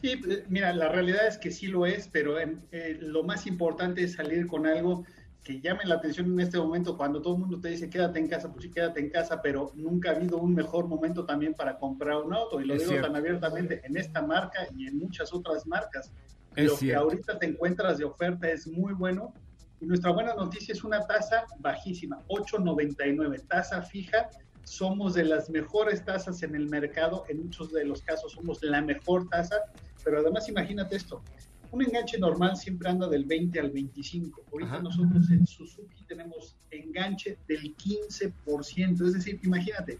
Sí, 0.00 0.12
eh, 0.12 0.44
mira, 0.48 0.72
la 0.72 0.88
realidad 0.88 1.26
es 1.26 1.38
que 1.38 1.50
sí 1.50 1.66
lo 1.66 1.84
es, 1.84 2.08
pero 2.08 2.38
eh, 2.38 2.98
lo 3.00 3.24
más 3.24 3.46
importante 3.46 4.04
es 4.04 4.14
salir 4.14 4.46
con 4.46 4.66
algo 4.66 5.04
que 5.48 5.62
llame 5.62 5.80
la 5.86 5.94
atención 5.94 6.26
en 6.26 6.40
este 6.40 6.58
momento 6.58 6.94
cuando 6.94 7.22
todo 7.22 7.32
el 7.32 7.40
mundo 7.40 7.58
te 7.58 7.68
dice 7.68 7.88
quédate 7.88 8.18
en 8.18 8.28
casa, 8.28 8.52
pues 8.52 8.64
sí, 8.64 8.70
quédate 8.70 9.00
en 9.00 9.08
casa, 9.08 9.40
pero 9.40 9.72
nunca 9.76 10.10
ha 10.10 10.14
habido 10.14 10.36
un 10.36 10.54
mejor 10.54 10.86
momento 10.86 11.24
también 11.24 11.54
para 11.54 11.78
comprar 11.78 12.18
un 12.18 12.34
auto. 12.34 12.60
Y 12.60 12.66
lo 12.66 12.74
digo 12.74 13.00
tan 13.00 13.16
abiertamente 13.16 13.80
en 13.82 13.96
esta 13.96 14.20
marca 14.20 14.68
y 14.76 14.86
en 14.86 14.98
muchas 14.98 15.32
otras 15.32 15.66
marcas. 15.66 16.12
lo 16.54 16.76
que 16.76 16.94
ahorita 16.94 17.38
te 17.38 17.46
encuentras 17.46 17.96
de 17.96 18.04
oferta 18.04 18.46
es 18.50 18.66
muy 18.66 18.92
bueno. 18.92 19.32
Y 19.80 19.86
nuestra 19.86 20.10
buena 20.10 20.34
noticia 20.34 20.72
es 20.72 20.84
una 20.84 21.06
tasa 21.06 21.46
bajísima, 21.60 22.22
8.99, 22.28 23.46
tasa 23.48 23.80
fija. 23.80 24.28
Somos 24.64 25.14
de 25.14 25.24
las 25.24 25.48
mejores 25.48 26.04
tasas 26.04 26.42
en 26.42 26.56
el 26.56 26.68
mercado, 26.68 27.24
en 27.30 27.44
muchos 27.44 27.72
de 27.72 27.86
los 27.86 28.02
casos 28.02 28.32
somos 28.32 28.62
la 28.62 28.82
mejor 28.82 29.26
tasa, 29.30 29.56
pero 30.04 30.18
además 30.18 30.46
imagínate 30.46 30.96
esto, 30.96 31.22
un 31.70 31.82
enganche 31.82 32.18
normal 32.18 32.56
siempre 32.56 32.88
anda 32.88 33.08
del 33.08 33.24
20 33.24 33.60
al 33.60 33.70
25. 33.70 34.44
Ahorita 34.52 34.80
nosotros 34.80 35.30
en 35.30 35.46
Suzuki 35.46 36.04
tenemos 36.06 36.56
enganche 36.70 37.38
del 37.46 37.76
15%. 37.76 39.06
Es 39.06 39.12
decir, 39.12 39.40
imagínate, 39.42 39.98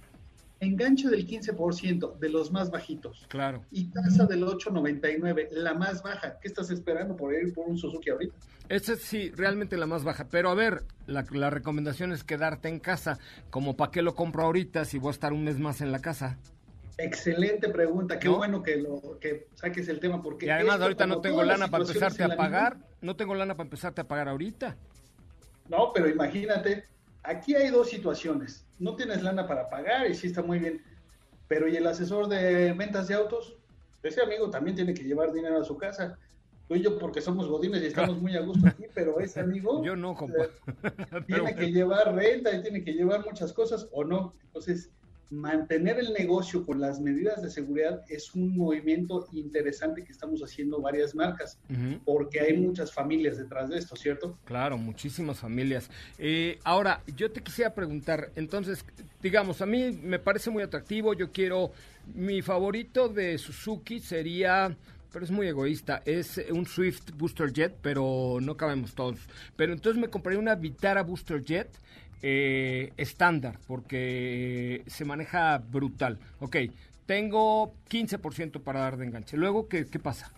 enganche 0.60 1.08
del 1.08 1.26
15% 1.26 2.18
de 2.18 2.28
los 2.28 2.50
más 2.50 2.70
bajitos. 2.70 3.26
Claro. 3.28 3.64
Y 3.70 3.84
tasa 3.86 4.26
del 4.26 4.44
8.99, 4.44 5.48
la 5.50 5.74
más 5.74 6.02
baja. 6.02 6.38
¿Qué 6.40 6.48
estás 6.48 6.70
esperando 6.70 7.16
por 7.16 7.34
ir 7.34 7.52
por 7.52 7.68
un 7.68 7.76
Suzuki 7.76 8.10
ahorita? 8.10 8.34
Esa 8.68 8.92
es 8.94 9.02
sí, 9.02 9.30
realmente 9.30 9.76
la 9.76 9.86
más 9.86 10.04
baja. 10.04 10.28
Pero 10.28 10.50
a 10.50 10.54
ver, 10.54 10.84
la, 11.06 11.24
la 11.30 11.50
recomendación 11.50 12.12
es 12.12 12.24
quedarte 12.24 12.68
en 12.68 12.80
casa. 12.80 13.18
Como 13.50 13.76
para 13.76 13.90
qué 13.90 14.02
lo 14.02 14.14
compro 14.14 14.44
ahorita 14.44 14.84
si 14.84 14.98
voy 14.98 15.08
a 15.08 15.12
estar 15.12 15.32
un 15.32 15.44
mes 15.44 15.58
más 15.58 15.80
en 15.80 15.92
la 15.92 16.00
casa. 16.00 16.38
Excelente 17.00 17.68
pregunta, 17.68 18.18
qué 18.18 18.28
bueno 18.28 18.60
que 18.60 18.76
lo 18.76 19.18
que 19.20 19.46
saques 19.54 19.88
el 19.88 20.00
tema 20.00 20.20
porque 20.20 20.46
y 20.46 20.50
además 20.50 20.80
ahorita 20.80 21.06
no 21.06 21.20
tengo 21.20 21.44
lana 21.44 21.68
para 21.68 21.84
empezarte 21.84 22.24
a 22.24 22.36
pagar, 22.36 22.76
no 23.00 23.14
tengo 23.14 23.36
lana 23.36 23.54
para 23.56 23.66
empezarte 23.66 24.00
a 24.00 24.08
pagar 24.08 24.28
ahorita. 24.28 24.76
No, 25.68 25.92
pero 25.94 26.08
imagínate, 26.08 26.84
aquí 27.22 27.54
hay 27.54 27.70
dos 27.70 27.88
situaciones. 27.88 28.66
No 28.80 28.96
tienes 28.96 29.22
lana 29.22 29.46
para 29.46 29.70
pagar 29.70 30.10
y 30.10 30.14
sí 30.14 30.26
está 30.26 30.42
muy 30.42 30.58
bien, 30.58 30.82
pero 31.46 31.68
y 31.68 31.76
el 31.76 31.86
asesor 31.86 32.26
de 32.26 32.72
ventas 32.72 33.06
de 33.06 33.14
autos, 33.14 33.56
ese 34.02 34.20
amigo 34.20 34.50
también 34.50 34.74
tiene 34.74 34.92
que 34.92 35.04
llevar 35.04 35.32
dinero 35.32 35.60
a 35.60 35.64
su 35.64 35.76
casa. 35.76 36.18
Tú 36.66 36.74
y 36.74 36.82
yo 36.82 36.98
porque 36.98 37.20
somos 37.20 37.46
godines 37.46 37.80
y 37.80 37.86
estamos 37.86 38.18
muy 38.20 38.36
a 38.36 38.40
gusto 38.40 38.66
aquí, 38.66 38.86
pero 38.92 39.20
ese 39.20 39.38
amigo 39.40 39.84
yo 39.84 39.94
no, 39.94 40.16
compa. 40.16 40.46
tiene 41.28 41.54
que 41.54 41.70
llevar 41.70 42.12
renta 42.12 42.52
y 42.52 42.60
tiene 42.60 42.82
que 42.82 42.92
llevar 42.92 43.24
muchas 43.24 43.52
cosas 43.52 43.88
o 43.92 44.02
no. 44.02 44.34
Entonces, 44.46 44.90
mantener 45.30 45.98
el 45.98 46.12
negocio 46.12 46.64
con 46.64 46.80
las 46.80 47.00
medidas 47.00 47.42
de 47.42 47.50
seguridad 47.50 48.02
es 48.08 48.34
un 48.34 48.56
movimiento 48.56 49.26
interesante 49.32 50.04
que 50.04 50.12
estamos 50.12 50.40
haciendo 50.42 50.80
varias 50.80 51.14
marcas, 51.14 51.58
porque 52.04 52.40
hay 52.40 52.56
muchas 52.56 52.92
familias 52.92 53.36
detrás 53.36 53.68
de 53.68 53.78
esto, 53.78 53.96
¿cierto? 53.96 54.38
Claro, 54.44 54.78
muchísimas 54.78 55.38
familias. 55.38 55.90
Eh, 56.18 56.58
ahora, 56.64 57.02
yo 57.16 57.30
te 57.30 57.42
quisiera 57.42 57.74
preguntar, 57.74 58.30
entonces, 58.36 58.84
digamos, 59.22 59.60
a 59.60 59.66
mí 59.66 59.98
me 60.02 60.18
parece 60.18 60.50
muy 60.50 60.62
atractivo, 60.62 61.12
yo 61.14 61.30
quiero, 61.30 61.72
mi 62.14 62.40
favorito 62.42 63.08
de 63.08 63.36
Suzuki 63.38 64.00
sería 64.00 64.76
pero 65.10 65.24
es 65.24 65.30
muy 65.30 65.46
egoísta. 65.46 66.02
Es 66.04 66.38
un 66.50 66.66
Swift 66.66 67.12
Booster 67.16 67.50
Jet, 67.50 67.76
pero 67.80 68.38
no 68.42 68.56
cabemos 68.56 68.94
todos. 68.94 69.18
Pero 69.56 69.72
entonces 69.72 70.00
me 70.00 70.10
compré 70.10 70.36
una 70.36 70.54
Vitara 70.54 71.02
Booster 71.02 71.42
Jet 71.42 71.70
eh, 72.22 72.92
estándar, 72.96 73.58
porque 73.66 74.82
se 74.86 75.04
maneja 75.04 75.58
brutal. 75.58 76.18
Ok, 76.40 76.56
tengo 77.06 77.72
15% 77.90 78.60
para 78.62 78.80
dar 78.80 78.96
de 78.96 79.06
enganche. 79.06 79.36
Luego, 79.36 79.68
¿qué, 79.68 79.86
¿qué 79.86 79.98
pasa? 79.98 80.32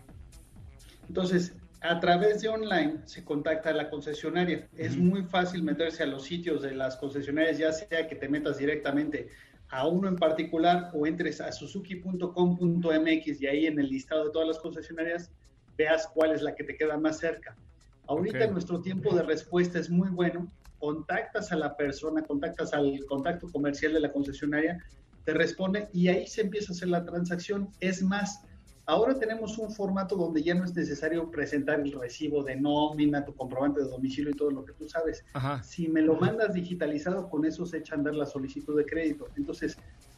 Entonces, 1.09 1.55
a 1.81 1.99
través 1.99 2.43
de 2.43 2.49
online 2.49 2.99
se 3.05 3.25
contacta 3.25 3.71
a 3.71 3.73
la 3.73 3.89
concesionaria. 3.89 4.69
Es 4.77 4.97
muy 4.97 5.23
fácil 5.23 5.63
meterse 5.63 6.03
a 6.03 6.07
los 6.07 6.25
sitios 6.25 6.63
de 6.63 6.73
las 6.73 6.97
concesionarias, 6.97 7.59
ya 7.59 7.73
sea 7.73 8.07
que 8.07 8.17
te 8.17 8.29
metas 8.29 8.59
directamente 8.59 9.29
a 9.71 9.87
uno 9.87 10.09
en 10.09 10.17
particular 10.17 10.91
o 10.93 11.07
entres 11.07 11.41
a 11.41 11.53
suzuki.com.mx 11.53 13.41
y 13.41 13.47
ahí 13.47 13.67
en 13.67 13.79
el 13.79 13.89
listado 13.89 14.27
de 14.27 14.31
todas 14.31 14.49
las 14.49 14.59
concesionarias 14.59 15.31
veas 15.79 16.07
cuál 16.13 16.33
es 16.33 16.43
la 16.43 16.55
que 16.55 16.65
te 16.65 16.77
queda 16.77 16.99
más 16.99 17.19
cerca. 17.19 17.57
Ahorita 18.07 18.47
nuestro 18.49 18.81
tiempo 18.81 19.15
de 19.15 19.23
respuesta 19.23 19.79
es 19.79 19.89
muy 19.89 20.11
bueno 20.11 20.51
contactas 20.81 21.53
a 21.53 21.57
la 21.57 21.77
persona, 21.77 22.23
contactas 22.23 22.73
al 22.73 23.05
contacto 23.07 23.49
comercial 23.53 23.93
de 23.93 24.01
la 24.01 24.13
concesionaria, 24.13 24.83
te 25.25 25.35
responde 25.35 25.89
y 25.93 26.09
ahí 26.09 26.27
se 26.27 26.41
empieza 26.41 26.73
a 26.73 26.75
hacer 26.75 26.89
la 26.89 27.05
transacción. 27.05 27.69
Es 27.79 28.03
más, 28.03 28.43
ahora 28.87 29.19
tenemos 29.19 29.59
un 29.59 29.71
formato 29.71 30.17
donde 30.17 30.43
ya 30.43 30.55
no 30.55 30.65
es 30.65 30.75
necesario 30.75 31.31
presentar 31.31 31.81
el 31.81 31.93
recibo 31.93 32.43
de 32.43 32.57
nómina, 32.57 33.25
tu 33.25 33.35
comprobante 33.35 33.83
de 33.83 33.89
domicilio 33.89 34.31
y 34.31 34.35
todo 34.35 34.51
lo 34.51 34.65
que 34.65 34.73
tú 34.73 34.89
sabes. 34.89 35.25
Si 35.63 35.87
me 35.87 36.01
lo 36.01 36.17
mandas 36.17 36.55
digitalizado, 36.55 37.29
con 37.29 37.45
eso 37.45 37.67
se 37.67 37.79
echa 37.79 37.95
a 37.95 37.99
andar 37.99 38.15
la 38.15 38.27
solicitud 38.27 38.77
de 38.77 38.87
crédito. 38.87 39.29
Entonces, 39.37 39.77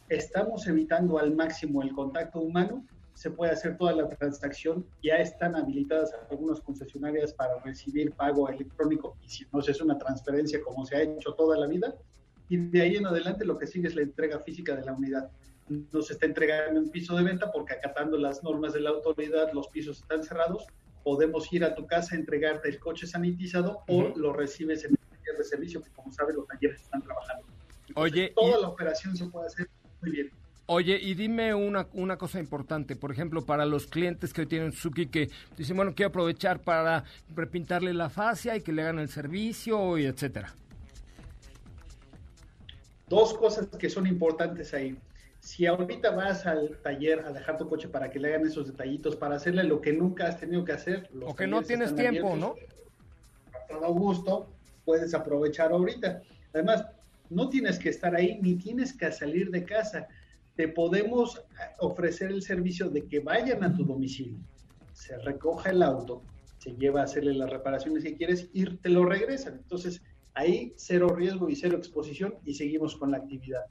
estamos 0.09 0.65
evitando 0.67 1.19
al 1.19 1.35
máximo 1.35 1.83
el 1.83 1.91
contacto 1.91 2.39
humano 2.39 2.85
se 3.23 3.31
puede 3.31 3.53
hacer 3.53 3.77
toda 3.77 3.93
la 3.93 4.09
transacción. 4.09 4.85
Ya 5.01 5.15
están 5.15 5.55
habilitadas 5.55 6.13
algunas 6.29 6.59
concesionarias 6.59 7.33
para 7.33 7.57
recibir 7.59 8.11
pago 8.11 8.49
electrónico 8.49 9.15
y 9.23 9.29
si 9.29 9.45
no, 9.53 9.61
es 9.61 9.79
una 9.79 9.97
transferencia 9.97 10.61
como 10.61 10.85
se 10.85 10.97
ha 10.97 11.03
hecho 11.03 11.33
toda 11.33 11.57
la 11.57 11.67
vida. 11.67 11.95
Y 12.49 12.57
de 12.57 12.81
ahí 12.81 12.97
en 12.97 13.05
adelante 13.05 13.45
lo 13.45 13.57
que 13.57 13.65
sigue 13.65 13.87
es 13.87 13.95
la 13.95 14.01
entrega 14.01 14.39
física 14.39 14.75
de 14.75 14.83
la 14.83 14.91
unidad. 14.91 15.31
No 15.69 16.01
se 16.01 16.15
está 16.15 16.25
entregando 16.25 16.81
en 16.81 16.89
piso 16.89 17.15
de 17.15 17.23
venta 17.23 17.49
porque 17.49 17.75
acatando 17.75 18.17
las 18.17 18.43
normas 18.43 18.73
de 18.73 18.81
la 18.81 18.89
autoridad 18.89 19.53
los 19.53 19.69
pisos 19.69 19.99
están 19.99 20.21
cerrados. 20.21 20.67
Podemos 21.05 21.51
ir 21.53 21.63
a 21.63 21.75
tu 21.75 21.87
casa 21.87 22.17
entregarte 22.17 22.67
el 22.67 22.77
coche 22.77 23.07
sanitizado 23.07 23.83
o 23.87 24.11
lo 24.17 24.33
recibes 24.33 24.83
en 24.83 24.91
el 24.91 24.97
taller 24.97 25.37
de 25.37 25.43
servicio, 25.45 25.81
que 25.81 25.91
como 25.91 26.11
sabes 26.11 26.35
los 26.35 26.45
talleres 26.45 26.81
están 26.81 27.01
trabajando. 27.01 27.45
Oye, 27.95 28.33
toda 28.35 28.59
la 28.59 28.67
operación 28.67 29.15
se 29.15 29.27
puede 29.27 29.47
hacer 29.47 29.69
muy 30.01 30.11
bien. 30.11 30.42
Oye, 30.65 30.97
y 31.01 31.13
dime 31.13 31.53
una, 31.53 31.87
una 31.93 32.17
cosa 32.17 32.39
importante, 32.39 32.95
por 32.95 33.11
ejemplo, 33.11 33.45
para 33.45 33.65
los 33.65 33.85
clientes 33.85 34.31
que 34.31 34.41
hoy 34.41 34.47
tienen 34.47 34.71
Suzuki 34.71 35.07
que 35.07 35.29
dicen, 35.57 35.75
bueno, 35.75 35.93
quiero 35.93 36.09
aprovechar 36.09 36.61
para 36.61 37.03
repintarle 37.35 37.93
la 37.93 38.09
fascia 38.09 38.55
y 38.55 38.61
que 38.61 38.71
le 38.71 38.83
hagan 38.83 38.99
el 38.99 39.09
servicio 39.09 39.97
y 39.97 40.05
etcétera. 40.05 40.53
Dos 43.09 43.33
cosas 43.33 43.67
que 43.77 43.89
son 43.89 44.07
importantes 44.07 44.73
ahí. 44.73 44.97
Si 45.41 45.65
ahorita 45.65 46.11
vas 46.11 46.45
al 46.45 46.77
taller 46.81 47.19
a 47.19 47.33
dejar 47.33 47.57
tu 47.57 47.67
coche 47.67 47.89
para 47.89 48.09
que 48.09 48.17
le 48.17 48.29
hagan 48.29 48.47
esos 48.47 48.65
detallitos, 48.65 49.17
para 49.17 49.35
hacerle 49.35 49.65
lo 49.65 49.81
que 49.81 49.91
nunca 49.91 50.29
has 50.29 50.39
tenido 50.39 50.63
que 50.63 50.71
hacer. 50.71 51.09
o 51.25 51.35
que 51.35 51.45
no 51.45 51.61
tienes 51.61 51.93
tiempo, 51.93 52.37
¿no? 52.37 52.55
A 53.53 53.67
todo 53.67 53.93
gusto, 53.93 54.47
puedes 54.85 55.13
aprovechar 55.13 55.73
ahorita. 55.73 56.21
Además, 56.53 56.85
no 57.29 57.49
tienes 57.49 57.77
que 57.77 57.89
estar 57.89 58.15
ahí 58.15 58.39
ni 58.41 58.55
tienes 58.55 58.93
que 58.93 59.11
salir 59.11 59.51
de 59.51 59.65
casa. 59.65 60.07
Te 60.55 60.67
podemos 60.67 61.43
ofrecer 61.79 62.31
el 62.31 62.41
servicio 62.41 62.89
de 62.89 63.05
que 63.07 63.19
vayan 63.19 63.63
a 63.63 63.75
tu 63.75 63.83
domicilio, 63.83 64.37
se 64.93 65.17
recoja 65.17 65.71
el 65.71 65.81
auto, 65.81 66.21
se 66.59 66.75
lleva 66.75 67.01
a 67.01 67.05
hacerle 67.05 67.33
las 67.33 67.49
reparaciones 67.49 68.03
que 68.03 68.15
quieres 68.15 68.49
y 68.53 68.65
te 68.65 68.89
lo 68.89 69.05
regresan. 69.05 69.55
Entonces, 69.55 70.01
ahí 70.33 70.73
cero 70.77 71.09
riesgo 71.09 71.49
y 71.49 71.55
cero 71.55 71.77
exposición 71.77 72.35
y 72.45 72.53
seguimos 72.53 72.95
con 72.95 73.11
la 73.11 73.17
actividad. 73.17 73.65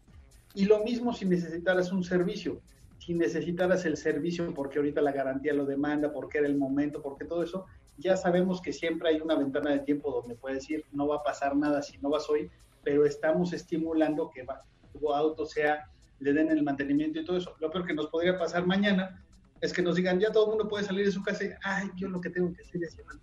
Y 0.55 0.67
lo 0.67 0.83
mismo 0.83 1.15
si 1.15 1.25
necesitaras 1.25 1.93
un 1.93 2.05
servicio, 2.05 2.61
si 2.99 3.15
necesitaras 3.15 3.85
el 3.85 3.97
servicio 3.97 4.53
porque 4.55 4.79
ahorita 4.79 5.01
la 5.01 5.13
garantía 5.13 5.55
lo 5.55 5.65
demanda, 5.65 6.13
porque 6.13 6.39
era 6.39 6.47
el 6.47 6.57
momento, 6.57 7.03
porque 7.03 7.25
todo 7.25 7.43
eso, 7.43 7.65
ya 7.99 8.17
sabemos 8.17 8.61
que 8.61 8.73
siempre 8.73 9.09
hay 9.09 9.21
una 9.21 9.35
ventana 9.35 9.71
de 9.71 9.81
tiempo 9.81 10.11
donde 10.11 10.35
puedes 10.35 10.59
decir, 10.59 10.85
no 10.93 11.09
va 11.09 11.17
a 11.17 11.23
pasar 11.23 11.57
nada 11.57 11.83
si 11.83 11.99
no 11.99 12.11
vas 12.11 12.29
hoy, 12.29 12.51
pero 12.85 13.05
estamos 13.07 13.53
estimulando 13.53 14.31
que 14.31 14.43
va, 14.43 14.63
tu 14.93 15.13
auto 15.13 15.47
sea, 15.47 15.89
le 16.23 16.33
den 16.33 16.51
el 16.51 16.63
mantenimiento 16.63 17.21
y 17.21 17.25
todo 17.25 17.37
eso. 17.37 17.55
Lo 17.61 17.71
peor 17.71 17.87
que 17.87 17.95
nos 17.95 18.07
podría 18.07 18.39
pasar 18.39 18.67
mañana 18.67 19.23
es 19.61 19.73
que 19.73 19.83
nos 19.83 19.97
digan, 19.97 20.19
ya 20.19 20.33
todo 20.33 20.45
el 20.45 20.51
mundo 20.51 20.69
puede 20.69 20.85
salir 20.85 21.07
de 21.07 21.13
su 21.13 21.23
casa 21.23 21.45
y, 21.45 21.51
ay, 21.63 21.89
yo 21.97 22.09
lo 22.09 22.21
que 22.21 22.31
tengo 22.31 22.53
que 22.53 22.63
hacer 22.63 22.83
es 22.83 22.97
llevar 22.97 23.17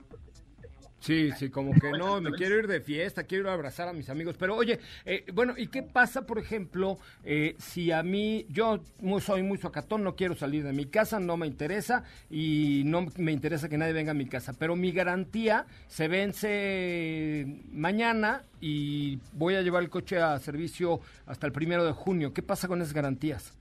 Sí, 1.00 1.32
sí, 1.38 1.50
como 1.50 1.74
que 1.74 1.91
no, 1.91 2.20
me 2.20 2.32
quiero 2.32 2.58
ir 2.58 2.68
de 2.68 2.82
fiesta, 2.82 3.24
quiero 3.24 3.46
ir 3.46 3.50
a 3.50 3.53
abrazar 3.53 3.88
a 3.88 3.94
mis 3.94 4.10
amigos. 4.10 4.36
Pero 4.38 4.56
oye, 4.56 4.79
eh, 5.06 5.25
bueno, 5.34 5.53
¿y 5.58 5.68
qué 5.68 5.82
pasa, 5.82 6.25
por 6.25 6.39
ejemplo, 6.39 6.98
eh, 7.24 7.56
si 7.58 7.91
a 7.91 8.03
mí, 8.03 8.46
yo 8.50 8.82
soy 9.22 9.44
muy 9.44 9.58
socatón, 9.58 10.03
no 10.03 10.15
quiero 10.15 10.36
salir 10.36 10.63
de 10.63 10.74
mi 10.74 10.86
casa, 10.86 11.20
no 11.20 11.38
me 11.38 11.48
interesa 11.48 12.03
y 12.29 12.84
no 12.86 13.08
me 13.18 13.32
interesa 13.32 13.70
que 13.70 13.77
nadie 13.77 13.94
venga 13.94 14.12
a 14.12 14.15
mi 14.15 14.25
casa, 14.25 14.53
pero 14.58 14.75
mi 14.75 14.91
garantía 14.91 15.65
se 15.88 16.08
vence 16.10 17.46
mañana 17.72 18.44
y 18.60 19.20
voy 19.34 19.56
a 19.56 19.62
llevar 19.62 19.84
el 19.84 19.89
coche 19.89 20.18
a 20.18 20.38
servicio 20.39 21.00
hasta 21.25 21.48
el 21.48 21.53
primero 21.53 21.86
de 21.86 21.94
junio. 21.94 22.34
¿Qué 22.34 22.41
pasa 22.41 22.68
con 22.68 22.82
esas 22.82 22.94
garantías? 22.94 23.53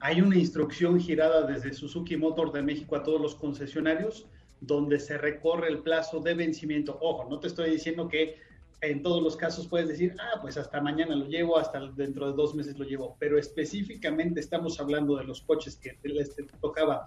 Hay 0.00 0.20
una 0.20 0.36
instrucción 0.36 1.00
girada 1.00 1.44
desde 1.44 1.72
Suzuki 1.72 2.16
Motor 2.16 2.52
de 2.52 2.62
México 2.62 2.94
a 2.94 3.02
todos 3.02 3.20
los 3.20 3.34
concesionarios 3.34 4.28
donde 4.60 4.98
se 4.98 5.18
recorre 5.18 5.68
el 5.68 5.80
plazo 5.80 6.20
de 6.20 6.34
vencimiento. 6.34 6.98
Ojo, 7.00 7.28
no 7.28 7.38
te 7.38 7.48
estoy 7.48 7.70
diciendo 7.70 8.08
que 8.08 8.36
en 8.80 9.02
todos 9.02 9.22
los 9.22 9.36
casos 9.36 9.66
puedes 9.66 9.88
decir, 9.88 10.14
ah, 10.20 10.40
pues 10.40 10.56
hasta 10.56 10.80
mañana 10.80 11.16
lo 11.16 11.26
llevo, 11.26 11.58
hasta 11.58 11.80
dentro 11.92 12.30
de 12.30 12.36
dos 12.36 12.54
meses 12.54 12.78
lo 12.78 12.84
llevo, 12.84 13.16
pero 13.18 13.38
específicamente 13.38 14.40
estamos 14.40 14.78
hablando 14.78 15.16
de 15.16 15.24
los 15.24 15.42
coches 15.42 15.76
que 15.76 15.96
les 16.04 16.36
tocaba 16.60 17.06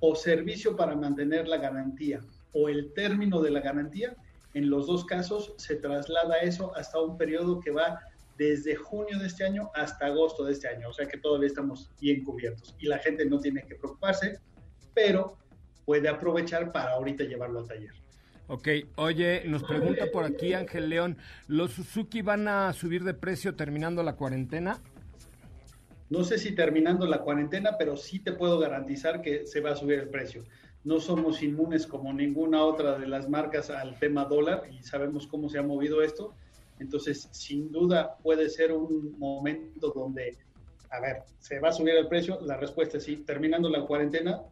o 0.00 0.16
servicio 0.16 0.76
para 0.76 0.96
mantener 0.96 1.46
la 1.46 1.58
garantía 1.58 2.20
o 2.52 2.68
el 2.68 2.92
término 2.92 3.40
de 3.40 3.52
la 3.52 3.60
garantía. 3.60 4.16
En 4.54 4.68
los 4.68 4.86
dos 4.86 5.04
casos 5.04 5.54
se 5.56 5.76
traslada 5.76 6.38
eso 6.38 6.74
hasta 6.76 7.00
un 7.00 7.16
periodo 7.16 7.60
que 7.60 7.70
va 7.70 8.00
desde 8.36 8.74
junio 8.74 9.18
de 9.18 9.26
este 9.26 9.44
año 9.44 9.70
hasta 9.74 10.06
agosto 10.06 10.44
de 10.44 10.52
este 10.52 10.66
año, 10.66 10.88
o 10.88 10.92
sea 10.92 11.06
que 11.06 11.18
todavía 11.18 11.46
estamos 11.46 11.90
bien 12.00 12.24
cubiertos 12.24 12.74
y 12.80 12.86
la 12.86 12.98
gente 12.98 13.24
no 13.26 13.38
tiene 13.38 13.62
que 13.62 13.76
preocuparse, 13.76 14.40
pero 14.94 15.36
puede 15.84 16.08
aprovechar 16.08 16.72
para 16.72 16.92
ahorita 16.92 17.24
llevarlo 17.24 17.60
al 17.60 17.68
taller. 17.68 17.92
Ok, 18.48 18.68
oye, 18.96 19.44
nos 19.46 19.62
pregunta 19.62 20.06
por 20.12 20.24
aquí 20.24 20.52
Ángel 20.52 20.88
León, 20.88 21.16
¿los 21.46 21.72
Suzuki 21.72 22.22
van 22.22 22.48
a 22.48 22.72
subir 22.72 23.04
de 23.04 23.14
precio 23.14 23.54
terminando 23.54 24.02
la 24.02 24.16
cuarentena? 24.16 24.80
No 26.10 26.24
sé 26.24 26.36
si 26.36 26.54
terminando 26.54 27.06
la 27.06 27.22
cuarentena, 27.22 27.78
pero 27.78 27.96
sí 27.96 28.18
te 28.18 28.32
puedo 28.32 28.58
garantizar 28.58 29.22
que 29.22 29.46
se 29.46 29.60
va 29.60 29.70
a 29.70 29.76
subir 29.76 30.00
el 30.00 30.08
precio. 30.10 30.44
No 30.84 31.00
somos 31.00 31.42
inmunes 31.42 31.86
como 31.86 32.12
ninguna 32.12 32.62
otra 32.64 32.98
de 32.98 33.06
las 33.06 33.28
marcas 33.28 33.70
al 33.70 33.98
tema 33.98 34.26
dólar 34.26 34.64
y 34.70 34.82
sabemos 34.82 35.26
cómo 35.26 35.48
se 35.48 35.58
ha 35.58 35.62
movido 35.62 36.02
esto. 36.02 36.34
Entonces, 36.80 37.28
sin 37.30 37.72
duda 37.72 38.18
puede 38.22 38.50
ser 38.50 38.72
un 38.72 39.18
momento 39.18 39.92
donde, 39.94 40.36
a 40.90 41.00
ver, 41.00 41.22
¿se 41.38 41.60
va 41.60 41.68
a 41.68 41.72
subir 41.72 41.94
el 41.94 42.08
precio? 42.08 42.38
La 42.42 42.58
respuesta 42.58 42.98
es 42.98 43.04
sí. 43.04 43.16
Terminando 43.24 43.70
la 43.70 43.86
cuarentena, 43.86 44.42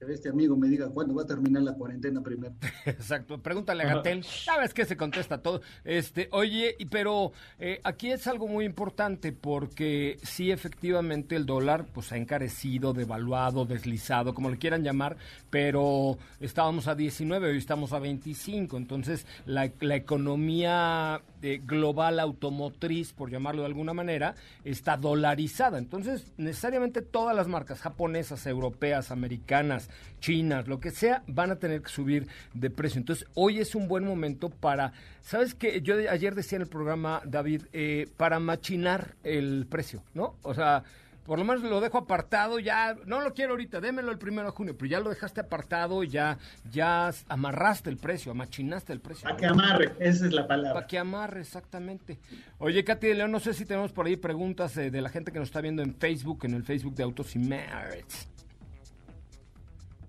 este 0.00 0.28
amigo 0.28 0.56
me 0.56 0.68
diga 0.68 0.88
cuándo 0.90 1.14
va 1.14 1.22
a 1.22 1.26
terminar 1.26 1.62
la 1.62 1.74
cuarentena 1.74 2.22
primero. 2.22 2.54
Exacto, 2.86 3.42
pregúntale 3.42 3.84
a 3.84 3.94
Gatel, 3.94 4.24
sabes 4.24 4.74
que 4.74 4.84
se 4.84 4.96
contesta 4.96 5.38
todo. 5.42 5.62
Este, 5.84 6.28
oye, 6.32 6.76
pero 6.90 7.32
eh, 7.58 7.80
aquí 7.82 8.10
es 8.10 8.26
algo 8.26 8.46
muy 8.46 8.64
importante 8.64 9.32
porque 9.32 10.18
sí 10.22 10.50
efectivamente 10.50 11.34
el 11.36 11.46
dólar 11.46 11.86
pues 11.92 12.12
ha 12.12 12.16
encarecido, 12.16 12.92
devaluado, 12.92 13.64
deslizado, 13.64 14.34
como 14.34 14.50
le 14.50 14.58
quieran 14.58 14.82
llamar, 14.82 15.16
pero 15.50 16.18
estábamos 16.40 16.88
a 16.88 16.94
19, 16.94 17.50
hoy 17.50 17.58
estamos 17.58 17.92
a 17.92 17.98
25, 17.98 18.76
entonces 18.76 19.26
la, 19.46 19.70
la 19.80 19.96
economía 19.96 21.22
eh, 21.42 21.60
global 21.64 22.18
automotriz, 22.18 23.12
por 23.12 23.30
llamarlo 23.30 23.62
de 23.62 23.66
alguna 23.66 23.92
manera, 23.92 24.34
está 24.64 24.96
dolarizada. 24.96 25.78
Entonces, 25.78 26.32
necesariamente 26.38 27.02
todas 27.02 27.36
las 27.36 27.46
marcas 27.46 27.80
japonesas, 27.80 28.46
europeas, 28.46 29.10
americanas, 29.10 29.85
chinas, 30.20 30.68
lo 30.68 30.80
que 30.80 30.90
sea, 30.90 31.22
van 31.26 31.50
a 31.50 31.56
tener 31.56 31.82
que 31.82 31.88
subir 31.88 32.26
de 32.54 32.70
precio. 32.70 32.98
Entonces, 32.98 33.26
hoy 33.34 33.60
es 33.60 33.74
un 33.74 33.88
buen 33.88 34.04
momento 34.04 34.50
para, 34.50 34.92
¿sabes 35.20 35.54
qué? 35.54 35.80
Yo 35.82 35.96
ayer 36.10 36.34
decía 36.34 36.56
en 36.56 36.62
el 36.62 36.68
programa, 36.68 37.22
David, 37.24 37.62
eh, 37.72 38.08
para 38.16 38.40
machinar 38.40 39.14
el 39.24 39.66
precio, 39.68 40.02
¿no? 40.14 40.36
O 40.42 40.54
sea, 40.54 40.82
por 41.26 41.40
lo 41.40 41.44
menos 41.44 41.62
lo 41.62 41.80
dejo 41.80 41.98
apartado, 41.98 42.60
ya, 42.60 42.96
no 43.04 43.20
lo 43.20 43.34
quiero 43.34 43.52
ahorita, 43.52 43.80
démelo 43.80 44.12
el 44.12 44.18
primero 44.18 44.48
de 44.48 44.56
junio, 44.56 44.76
pero 44.78 44.88
ya 44.88 45.00
lo 45.00 45.10
dejaste 45.10 45.40
apartado 45.40 46.04
ya, 46.04 46.38
ya 46.70 47.10
amarraste 47.28 47.90
el 47.90 47.96
precio, 47.96 48.30
amachinaste 48.30 48.92
el 48.92 49.00
precio. 49.00 49.24
Para 49.24 49.36
que 49.36 49.46
amarre, 49.46 49.92
esa 49.98 50.26
es 50.26 50.32
la 50.32 50.46
palabra. 50.46 50.74
Para 50.74 50.86
que 50.86 50.98
amarre, 50.98 51.40
exactamente. 51.40 52.18
Oye, 52.58 52.84
Katy 52.84 53.08
de 53.08 53.14
León, 53.14 53.32
no 53.32 53.40
sé 53.40 53.54
si 53.54 53.64
tenemos 53.64 53.92
por 53.92 54.06
ahí 54.06 54.16
preguntas 54.16 54.76
de 54.76 55.00
la 55.00 55.08
gente 55.08 55.32
que 55.32 55.40
nos 55.40 55.48
está 55.48 55.60
viendo 55.60 55.82
en 55.82 55.96
Facebook, 55.96 56.44
en 56.44 56.54
el 56.54 56.62
Facebook 56.62 56.94
de 56.94 57.02
Autos 57.02 57.34
y 57.34 57.40
Merits. 57.40 58.28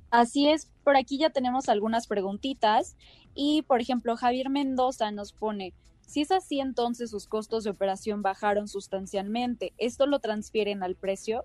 Así 0.10 0.50
es, 0.50 0.70
por 0.84 0.96
aquí 0.96 1.18
ya 1.18 1.30
tenemos 1.30 1.70
algunas 1.70 2.08
preguntitas 2.08 2.96
y, 3.36 3.64
por 3.64 3.82
ejemplo, 3.82 4.16
Javier 4.16 4.50
Mendoza 4.50 5.12
nos 5.12 5.34
pone, 5.34 5.74
si 6.08 6.22
es 6.22 6.32
así, 6.32 6.62
entonces 6.62 7.10
sus 7.10 7.28
costos 7.28 7.66
de 7.66 7.70
operación 7.70 8.22
bajaron 8.22 8.70
sustancialmente. 8.70 9.74
¿Esto 9.78 10.08
lo 10.08 10.20
transfieren 10.20 10.82
al 10.82 10.96
precio? 10.96 11.44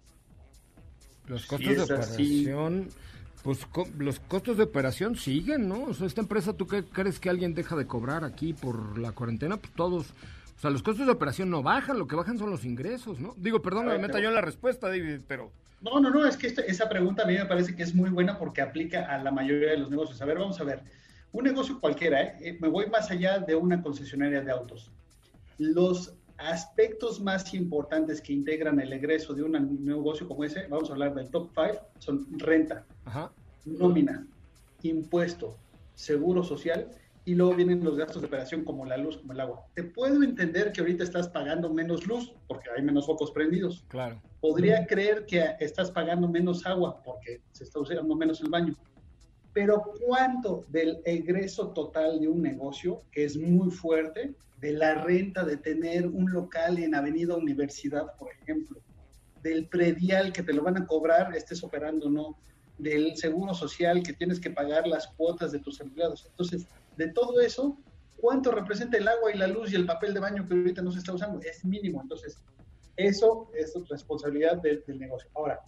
Los 1.26 1.46
costos 1.46 1.76
de 1.76 1.82
operación, 1.82 2.88
pues 3.42 3.66
los 3.98 4.20
costos 4.20 4.56
de 4.56 4.62
operación 4.62 5.16
siguen, 5.16 5.68
¿no? 5.68 5.82
O 5.84 5.94
sea, 5.94 6.06
esta 6.06 6.20
empresa, 6.20 6.52
¿tú 6.52 6.68
qué 6.68 6.84
crees 6.84 7.18
que 7.18 7.28
alguien 7.28 7.54
deja 7.54 7.74
de 7.74 7.86
cobrar 7.86 8.24
aquí 8.24 8.54
por 8.54 8.98
la 8.98 9.12
cuarentena? 9.12 9.56
Pues 9.56 9.72
todos. 9.74 10.10
O 10.56 10.60
sea, 10.60 10.70
los 10.70 10.82
costos 10.82 11.06
de 11.06 11.12
operación 11.12 11.50
no 11.50 11.62
bajan, 11.64 11.98
lo 11.98 12.06
que 12.06 12.14
bajan 12.14 12.38
son 12.38 12.50
los 12.50 12.64
ingresos, 12.64 13.18
¿no? 13.18 13.34
Digo, 13.36 13.60
perdón, 13.62 13.86
me 13.86 13.98
meta 13.98 14.20
yo 14.20 14.28
en 14.28 14.34
la 14.36 14.40
respuesta, 14.40 14.88
David, 14.88 15.22
pero... 15.26 15.50
No, 15.82 16.00
no, 16.00 16.10
no, 16.10 16.26
es 16.26 16.36
que 16.36 16.46
esa 16.46 16.88
pregunta 16.88 17.24
a 17.24 17.26
mí 17.26 17.34
me 17.34 17.44
parece 17.46 17.74
que 17.74 17.82
es 17.82 17.94
muy 17.94 18.10
buena 18.10 18.38
porque 18.38 18.62
aplica 18.62 19.06
a 19.12 19.18
la 19.22 19.30
mayoría 19.32 19.70
de 19.70 19.78
los 19.78 19.90
negocios. 19.90 20.22
A 20.22 20.24
ver, 20.24 20.38
vamos 20.38 20.60
a 20.60 20.64
ver 20.64 20.82
un 21.32 21.44
negocio 21.44 21.80
cualquiera, 21.80 22.22
¿eh? 22.22 22.36
¿eh? 22.40 22.58
me 22.60 22.68
voy 22.68 22.86
más 22.86 23.10
allá 23.10 23.38
de 23.38 23.54
una 23.54 23.82
concesionaria 23.82 24.42
de 24.42 24.52
autos. 24.52 24.92
Los 25.58 26.14
aspectos 26.36 27.20
más 27.20 27.54
importantes 27.54 28.20
que 28.20 28.32
integran 28.32 28.80
el 28.80 28.92
egreso 28.92 29.34
de 29.34 29.42
un 29.42 29.84
negocio 29.84 30.28
como 30.28 30.44
ese, 30.44 30.66
vamos 30.68 30.90
a 30.90 30.92
hablar 30.92 31.14
del 31.14 31.30
top 31.30 31.50
5, 31.54 31.86
son 31.98 32.26
renta, 32.38 32.84
nómina, 33.64 34.26
impuesto, 34.82 35.56
seguro 35.94 36.42
social 36.42 36.88
y 37.24 37.34
luego 37.34 37.54
vienen 37.54 37.84
los 37.84 37.96
gastos 37.96 38.20
de 38.20 38.28
operación 38.28 38.64
como 38.64 38.84
la 38.84 38.96
luz, 38.96 39.18
como 39.18 39.32
el 39.32 39.40
agua. 39.40 39.64
Te 39.74 39.84
puedo 39.84 40.22
entender 40.22 40.72
que 40.72 40.80
ahorita 40.80 41.04
estás 41.04 41.28
pagando 41.28 41.72
menos 41.72 42.06
luz 42.06 42.34
porque 42.46 42.68
hay 42.76 42.82
menos 42.82 43.06
focos 43.06 43.30
prendidos. 43.30 43.84
Claro. 43.88 44.20
Podría 44.42 44.86
creer 44.86 45.24
que 45.24 45.42
estás 45.58 45.90
pagando 45.90 46.28
menos 46.28 46.66
agua 46.66 47.02
porque 47.02 47.40
se 47.52 47.64
está 47.64 47.80
usando 47.80 48.14
menos 48.14 48.42
el 48.42 48.50
baño 48.50 48.76
pero 49.52 49.82
¿cuánto 50.06 50.64
del 50.68 51.00
egreso 51.04 51.68
total 51.72 52.20
de 52.20 52.28
un 52.28 52.42
negocio, 52.42 53.02
que 53.10 53.24
es 53.24 53.36
muy 53.36 53.70
fuerte, 53.70 54.34
de 54.60 54.72
la 54.72 54.94
renta 54.94 55.44
de 55.44 55.56
tener 55.56 56.06
un 56.06 56.30
local 56.32 56.78
en 56.78 56.94
Avenida 56.94 57.36
Universidad, 57.36 58.16
por 58.16 58.30
ejemplo, 58.32 58.80
del 59.42 59.66
predial 59.66 60.32
que 60.32 60.42
te 60.42 60.52
lo 60.52 60.62
van 60.62 60.78
a 60.78 60.86
cobrar, 60.86 61.34
estés 61.34 61.62
operando 61.64 62.06
o 62.06 62.10
no, 62.10 62.38
del 62.78 63.16
seguro 63.16 63.54
social 63.54 64.02
que 64.02 64.12
tienes 64.12 64.40
que 64.40 64.50
pagar 64.50 64.86
las 64.86 65.08
cuotas 65.08 65.52
de 65.52 65.58
tus 65.58 65.80
empleados? 65.80 66.24
Entonces, 66.30 66.66
de 66.96 67.08
todo 67.08 67.40
eso, 67.40 67.76
¿cuánto 68.16 68.52
representa 68.52 68.96
el 68.96 69.08
agua 69.08 69.34
y 69.34 69.38
la 69.38 69.48
luz 69.48 69.72
y 69.72 69.76
el 69.76 69.84
papel 69.84 70.14
de 70.14 70.20
baño 70.20 70.46
que 70.48 70.54
ahorita 70.54 70.80
no 70.80 70.92
se 70.92 71.00
está 71.00 71.12
usando? 71.12 71.40
Es 71.40 71.64
mínimo. 71.64 72.00
Entonces, 72.00 72.38
Eso 72.96 73.48
es 73.54 73.74
responsabilidad 73.88 74.60
del 74.62 74.82
negocio. 74.98 75.28
Ahora, 75.34 75.60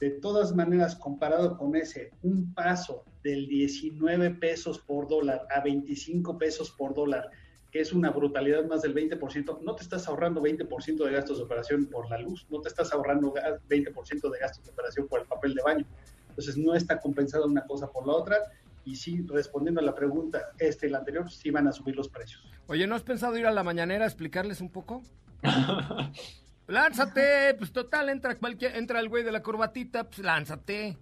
de 0.00 0.10
todas 0.10 0.54
maneras, 0.54 0.94
comparado 0.94 1.56
con 1.56 1.74
ese, 1.74 2.12
un 2.22 2.54
paso 2.54 3.04
del 3.24 3.48
19 3.48 4.30
pesos 4.36 4.78
por 4.78 5.08
dólar 5.08 5.46
a 5.50 5.60
25 5.60 6.38
pesos 6.38 6.70
por 6.70 6.94
dólar, 6.94 7.30
que 7.72 7.80
es 7.80 7.92
una 7.92 8.10
brutalidad 8.10 8.64
más 8.66 8.82
del 8.82 8.94
20%, 8.94 9.60
no 9.60 9.74
te 9.74 9.82
estás 9.82 10.06
ahorrando 10.06 10.40
20% 10.40 11.04
de 11.04 11.12
gastos 11.12 11.38
de 11.38 11.44
operación 11.44 11.86
por 11.86 12.08
la 12.08 12.18
luz, 12.18 12.46
no 12.48 12.60
te 12.60 12.68
estás 12.68 12.92
ahorrando 12.92 13.34
20% 13.34 14.30
de 14.30 14.38
gastos 14.38 14.64
de 14.64 14.70
operación 14.70 15.08
por 15.08 15.20
el 15.20 15.26
papel 15.26 15.54
de 15.54 15.62
baño. 15.62 15.86
Entonces 16.28 16.56
no 16.56 16.74
está 16.74 17.00
compensada 17.00 17.44
una 17.44 17.66
cosa 17.66 17.90
por 17.90 18.06
la 18.06 18.14
otra 18.14 18.36
y 18.84 18.94
sí, 18.94 19.26
respondiendo 19.28 19.80
a 19.80 19.84
la 19.84 19.94
pregunta, 19.94 20.52
este 20.58 20.86
y 20.86 20.90
la 20.90 20.98
anterior, 20.98 21.28
sí 21.30 21.50
van 21.50 21.66
a 21.66 21.72
subir 21.72 21.96
los 21.96 22.08
precios. 22.08 22.40
Oye, 22.68 22.86
¿no 22.86 22.94
has 22.94 23.02
pensado 23.02 23.36
ir 23.36 23.46
a 23.46 23.50
la 23.50 23.64
mañanera 23.64 24.04
a 24.04 24.06
explicarles 24.06 24.60
un 24.60 24.70
poco? 24.70 25.02
lánzate, 26.68 27.54
pues 27.54 27.72
total, 27.72 28.08
entra 28.08 28.38
cualquier, 28.38 28.76
entra 28.76 29.00
el 29.00 29.08
güey 29.08 29.24
de 29.24 29.32
la 29.32 29.42
corbatita, 29.42 30.04
pues 30.04 30.20
lánzate. 30.20 30.96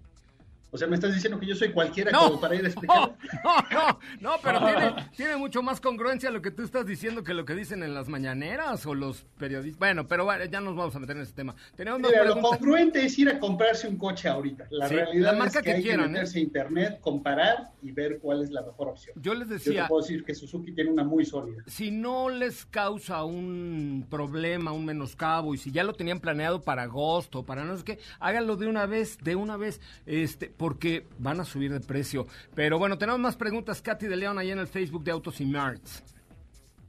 O 0.70 0.78
sea, 0.78 0.88
me 0.88 0.96
estás 0.96 1.14
diciendo 1.14 1.38
que 1.38 1.46
yo 1.46 1.54
soy 1.54 1.70
cualquiera 1.72 2.10
como 2.12 2.40
para 2.40 2.54
ir 2.54 2.64
a 2.64 2.68
explicar. 2.68 3.16
No, 3.44 3.56
no, 3.70 3.98
no, 4.20 4.32
pero 4.42 4.60
tiene, 5.16 5.36
mucho 5.36 5.62
más 5.62 5.80
congruencia 5.80 6.30
lo 6.30 6.42
que 6.42 6.50
tú 6.50 6.62
estás 6.62 6.86
diciendo 6.86 7.22
que 7.22 7.34
lo 7.34 7.44
que 7.44 7.54
dicen 7.54 7.82
en 7.82 7.94
las 7.94 8.08
mañaneras 8.08 8.84
o 8.86 8.94
los 8.94 9.24
periodistas. 9.38 9.78
Bueno, 9.78 10.06
pero 10.06 10.26
ya 10.46 10.60
nos 10.60 10.74
vamos 10.74 10.94
a 10.96 10.98
meter 10.98 11.16
en 11.16 11.22
ese 11.22 11.32
tema. 11.32 11.54
Tenemos 11.76 12.00
Mira, 12.00 12.24
lo 12.24 12.40
congruente 12.40 13.04
es 13.04 13.18
ir 13.18 13.28
a 13.28 13.38
comprarse 13.38 13.88
un 13.88 13.96
coche 13.96 14.28
ahorita. 14.28 14.66
La 14.70 14.88
realidad 14.88 15.32
la 15.32 15.38
marca 15.38 15.60
es 15.60 15.64
que, 15.64 15.72
hay 15.72 15.82
que 15.82 15.92
¿eh? 15.92 15.98
meterse 15.98 16.38
a 16.38 16.42
internet, 16.42 16.98
comparar 17.00 17.70
y 17.82 17.92
ver 17.92 18.18
cuál 18.18 18.42
es 18.42 18.50
la 18.50 18.62
mejor 18.62 18.88
opción. 18.88 19.14
Yo 19.20 19.34
les 19.34 19.48
decía. 19.48 19.82
Yo 19.82 19.88
puedo 19.88 20.02
decir 20.02 20.24
que 20.24 20.34
Suzuki 20.34 20.72
tiene 20.72 20.90
una 20.90 21.04
muy 21.04 21.24
sólida. 21.24 21.62
Si 21.66 21.90
no 21.90 22.28
les 22.28 22.66
causa 22.66 23.24
un 23.24 24.06
problema, 24.10 24.72
un 24.72 24.84
menoscabo, 24.84 25.54
y 25.54 25.58
si 25.58 25.70
ya 25.70 25.84
lo 25.84 25.94
tenían 25.94 26.20
planeado 26.20 26.62
para 26.62 26.82
agosto, 26.82 27.44
para 27.44 27.64
no 27.64 27.76
sé 27.76 27.84
qué, 27.84 27.98
háganlo 28.18 28.56
de 28.56 28.66
una 28.66 28.86
vez, 28.86 29.18
de 29.18 29.36
una 29.36 29.56
vez. 29.56 29.80
Este, 30.06 30.48
porque 30.56 31.06
van 31.18 31.40
a 31.40 31.44
subir 31.44 31.72
de 31.72 31.80
precio. 31.80 32.26
Pero 32.54 32.78
bueno, 32.78 32.98
tenemos 32.98 33.20
más 33.20 33.36
preguntas, 33.36 33.82
Katy 33.82 34.06
de 34.06 34.16
León, 34.16 34.38
ahí 34.38 34.50
en 34.50 34.58
el 34.58 34.66
Facebook 34.66 35.04
de 35.04 35.10
Autos 35.10 35.40
y 35.40 35.46
Marts. 35.46 36.02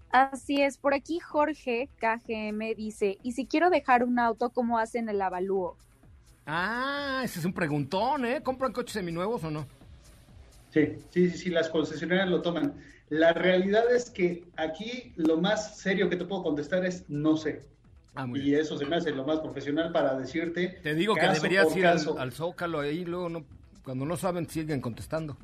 Así 0.10 0.62
es, 0.62 0.77
por 0.77 0.93
aquí 0.93 1.19
Jorge 1.19 1.89
KGM 1.99 2.75
dice, 2.75 3.17
¿y 3.23 3.34
si 3.34 3.45
quiero 3.45 3.69
dejar 3.69 4.03
un 4.03 4.19
auto, 4.19 4.49
cómo 4.49 4.80
hacen 4.80 5.10
el 5.10 5.21
avalúo? 5.21 5.77
Ah, 6.45 7.21
ese 7.25 7.39
es 7.39 7.45
un 7.45 7.51
preguntón, 7.51 8.25
¿eh? 8.25 8.41
¿Compran 8.41 8.71
coches 8.71 8.93
seminuevos 8.93 9.43
o 9.43 9.51
no? 9.51 9.67
Sí, 10.71 10.93
sí, 11.10 11.30
sí, 11.30 11.38
sí, 11.38 11.49
las 11.49 11.67
concesionarias 11.69 12.30
lo 12.30 12.41
toman. 12.41 12.73
La 13.10 13.34
realidad 13.34 13.84
es 13.93 14.10
que 14.10 14.45
aquí 14.56 15.13
lo 15.17 15.38
más 15.38 15.77
serio 15.77 16.10
que 16.10 16.15
te 16.15 16.25
puedo 16.25 16.43
contestar 16.43 16.86
es 16.86 17.10
no 17.10 17.36
sé. 17.36 17.63
Ah, 18.19 18.25
y 18.34 18.56
eso 18.56 18.80
se 18.80 18.86
me 18.88 18.95
hace 18.95 19.12
lo 19.12 19.23
más 19.25 19.39
profesional 19.41 19.91
para 19.91 20.17
decirte. 20.17 20.80
Te 20.82 20.95
digo 20.95 21.13
que 21.13 21.27
deberías 21.27 21.75
ir 21.75 21.86
al, 21.86 21.99
al, 22.17 22.32
Zócalo 22.32 22.80
ahí, 22.80 23.06
luego 23.06 23.30
no 23.30 23.45
cuando 23.84 24.06
no 24.06 24.17
saben, 24.17 24.49
siguen 24.49 24.82
contestando. 24.82 25.38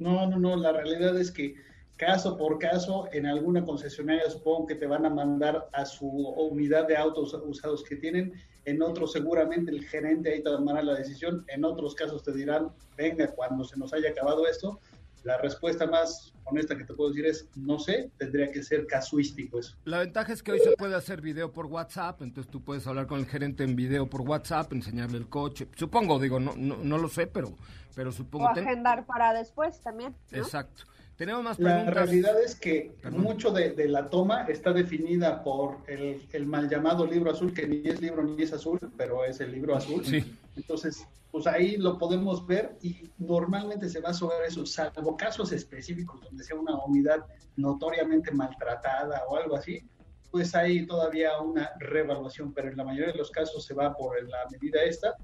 No, 0.00 0.26
no, 0.26 0.38
no, 0.38 0.56
la 0.56 0.72
realidad 0.72 1.16
es 1.18 1.30
que 1.30 1.54
caso 1.96 2.36
por 2.36 2.58
caso, 2.58 3.08
en 3.12 3.26
alguna 3.26 3.64
concesionaria 3.64 4.28
supongo 4.28 4.66
que 4.66 4.74
te 4.74 4.86
van 4.86 5.06
a 5.06 5.10
mandar 5.10 5.68
a 5.72 5.86
su 5.86 6.06
unidad 6.06 6.88
de 6.88 6.96
autos 6.96 7.32
usados 7.32 7.84
que 7.84 7.94
tienen, 7.96 8.34
en 8.64 8.82
otros 8.82 9.12
seguramente 9.12 9.70
el 9.70 9.84
gerente 9.84 10.32
ahí 10.32 10.42
tomará 10.42 10.82
la 10.82 10.94
decisión, 10.94 11.44
en 11.48 11.64
otros 11.64 11.94
casos 11.94 12.22
te 12.22 12.32
dirán, 12.32 12.70
venga, 12.96 13.28
cuando 13.28 13.64
se 13.64 13.78
nos 13.78 13.92
haya 13.92 14.10
acabado 14.10 14.48
esto, 14.48 14.80
la 15.24 15.38
respuesta 15.38 15.86
más 15.86 16.32
honesta 16.44 16.76
que 16.76 16.84
te 16.84 16.94
puedo 16.94 17.10
decir 17.10 17.26
es 17.26 17.48
no 17.56 17.78
sé, 17.78 18.10
tendría 18.18 18.50
que 18.50 18.62
ser 18.62 18.86
casuístico 18.86 19.60
eso. 19.60 19.76
La 19.84 19.98
ventaja 19.98 20.32
es 20.32 20.42
que 20.42 20.52
hoy 20.52 20.60
se 20.60 20.72
puede 20.72 20.94
hacer 20.94 21.20
video 21.20 21.52
por 21.52 21.66
WhatsApp, 21.66 22.22
entonces 22.22 22.50
tú 22.50 22.62
puedes 22.62 22.86
hablar 22.86 23.06
con 23.06 23.20
el 23.20 23.26
gerente 23.26 23.64
en 23.64 23.76
video 23.76 24.08
por 24.08 24.22
WhatsApp, 24.22 24.72
enseñarle 24.72 25.18
el 25.18 25.28
coche. 25.28 25.68
Supongo, 25.76 26.18
digo, 26.18 26.40
no 26.40 26.54
no, 26.56 26.76
no 26.76 26.98
lo 26.98 27.08
sé, 27.08 27.26
pero 27.26 27.54
pero 27.94 28.12
supongo. 28.12 28.46
O 28.46 28.48
agendar 28.48 29.06
para 29.06 29.32
después 29.32 29.80
también. 29.80 30.14
Exacto. 30.32 30.84
Tenemos 31.20 31.44
más 31.44 31.58
preguntas. 31.58 31.84
La 31.84 31.90
realidad 31.90 32.42
es 32.42 32.54
que 32.54 32.94
mucho 33.10 33.50
de, 33.50 33.74
la 33.90 34.08
toma 34.08 34.46
está 34.46 34.72
definida 34.72 35.44
por 35.44 35.76
el, 35.86 36.26
el, 36.32 36.46
mal 36.46 36.66
llamado 36.66 37.04
libro 37.04 37.30
azul, 37.30 37.52
que 37.52 37.66
ni 37.66 37.86
es 37.86 38.00
libro 38.00 38.22
ni 38.22 38.42
es 38.42 38.54
azul, 38.54 38.78
pero 38.96 39.26
es 39.26 39.38
el 39.40 39.52
libro 39.52 39.76
azul. 39.76 40.02
Sí. 40.02 40.24
Entonces, 40.56 41.06
pues 41.30 41.46
ahí 41.46 41.76
lo 41.76 41.98
podemos 41.98 42.46
ver 42.46 42.74
y 42.80 43.10
normalmente 43.18 43.90
se 43.90 44.00
va 44.00 44.14
sobre 44.14 44.46
eso, 44.46 44.64
salvo 44.64 45.14
casos 45.14 45.52
específicos 45.52 46.22
donde 46.22 46.42
sea 46.42 46.56
una 46.56 46.82
unidad 46.86 47.26
notoriamente 47.54 48.30
maltratada 48.30 49.22
o 49.28 49.36
algo 49.36 49.56
así, 49.56 49.82
pues 50.30 50.54
hay 50.54 50.86
todavía 50.86 51.38
una 51.38 51.72
revaluación, 51.80 52.54
pero 52.54 52.70
en 52.70 52.78
la 52.78 52.84
mayoría 52.84 53.12
de 53.12 53.18
los 53.18 53.30
casos 53.30 53.62
se 53.66 53.74
va 53.74 53.94
por 53.94 54.26
la 54.26 54.38
medida 54.50 54.82
esta, 54.84 55.14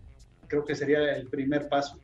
creo 0.46 0.62
que 0.62 0.74
sería 0.74 1.16
el 1.16 1.26
primer 1.28 1.70
paso. 1.70 1.98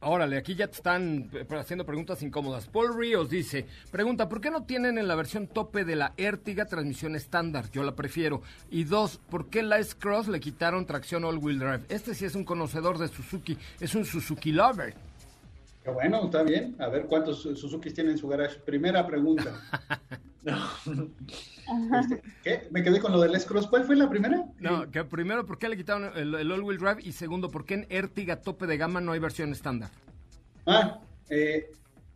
Órale, 0.00 0.36
aquí 0.36 0.54
ya 0.54 0.68
te 0.68 0.76
están 0.76 1.28
eh, 1.32 1.44
haciendo 1.58 1.84
preguntas 1.84 2.22
incómodas. 2.22 2.68
Paul 2.68 2.96
Ríos 2.96 3.28
dice, 3.28 3.66
pregunta, 3.90 4.28
¿por 4.28 4.40
qué 4.40 4.48
no 4.48 4.62
tienen 4.62 4.96
en 4.96 5.08
la 5.08 5.16
versión 5.16 5.48
tope 5.48 5.84
de 5.84 5.96
la 5.96 6.12
Ertiga 6.16 6.66
transmisión 6.66 7.16
estándar? 7.16 7.68
Yo 7.72 7.82
la 7.82 7.96
prefiero. 7.96 8.42
Y 8.70 8.84
dos, 8.84 9.18
¿por 9.28 9.50
qué 9.50 9.62
la 9.62 9.78
S-Cross 9.80 10.28
le 10.28 10.38
quitaron 10.38 10.86
tracción 10.86 11.24
all-wheel 11.24 11.58
drive? 11.58 11.80
Este 11.88 12.14
sí 12.14 12.24
es 12.24 12.36
un 12.36 12.44
conocedor 12.44 12.98
de 12.98 13.08
Suzuki, 13.08 13.58
es 13.80 13.96
un 13.96 14.04
Suzuki 14.04 14.52
lover. 14.52 15.07
Qué 15.88 15.94
bueno, 15.94 16.24
está 16.26 16.42
bien. 16.42 16.76
A 16.80 16.88
ver 16.88 17.06
cuántos 17.06 17.40
Suzuki 17.40 17.90
tienen 17.90 18.12
en 18.12 18.18
su 18.18 18.28
garage. 18.28 18.58
Primera 18.60 19.06
pregunta. 19.06 19.54
Este, 22.00 22.22
¿Qué? 22.42 22.68
Me 22.70 22.82
quedé 22.82 22.98
con 22.98 23.12
lo 23.12 23.20
del 23.20 23.34
S-Cross. 23.34 23.66
¿Cuál 23.66 23.84
fue 23.84 23.94
la 23.94 24.08
primera? 24.08 24.46
No, 24.58 24.90
que 24.90 25.04
primero, 25.04 25.44
¿por 25.44 25.58
qué 25.58 25.68
le 25.68 25.76
quitaron 25.76 26.10
el, 26.16 26.50
all-wheel 26.50 26.78
drive? 26.78 27.02
Y 27.02 27.12
segundo, 27.12 27.50
¿por 27.50 27.66
qué 27.66 27.74
en 27.74 27.86
Ertiga 27.90 28.40
tope 28.40 28.66
de 28.66 28.78
gama 28.78 29.02
no 29.02 29.12
hay 29.12 29.18
versión 29.18 29.52
estándar? 29.52 29.90
Ah, 30.64 31.00
eh, 31.28 31.70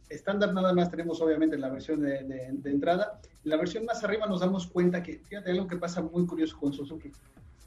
estándar 0.08 0.54
nada 0.54 0.72
más 0.72 0.90
tenemos 0.90 1.20
obviamente 1.20 1.58
la 1.58 1.68
versión 1.68 2.00
de, 2.00 2.24
de, 2.24 2.70
entrada. 2.70 3.20
En 3.44 3.50
la 3.50 3.58
versión 3.58 3.84
más 3.84 4.02
arriba 4.02 4.26
nos 4.26 4.40
damos 4.40 4.66
cuenta 4.66 5.02
que, 5.02 5.18
fíjate, 5.18 5.50
algo 5.50 5.66
que 5.66 5.76
pasa 5.76 6.00
muy 6.00 6.24
curioso 6.24 6.58
con 6.58 6.72
Suzuki. 6.72 7.12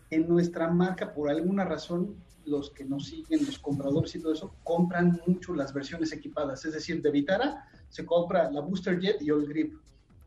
En 0.10 0.28
nuestra 0.28 0.68
marca, 0.70 1.14
por 1.14 1.30
alguna 1.30 1.66
razón, 1.66 2.16
los 2.46 2.72
que 2.72 2.86
nos 2.86 3.08
siguen, 3.08 3.46
los 3.46 3.60
compradores 3.60 4.16
y 4.16 4.22
todo 4.22 4.34
eso, 4.34 4.56
compran 4.64 5.22
mucho 5.26 5.54
las 5.54 5.74
versiones 5.74 6.12
equipadas. 6.12 6.66
Es 6.66 6.74
decir, 6.74 7.02
de 7.02 7.12
Vitara 7.12 7.68
se 7.90 8.06
compra 8.06 8.52
la 8.52 8.62
Booster 8.62 9.00
Jet 9.00 9.22
y 9.22 9.32
All 9.32 9.48
Grip 9.48 9.74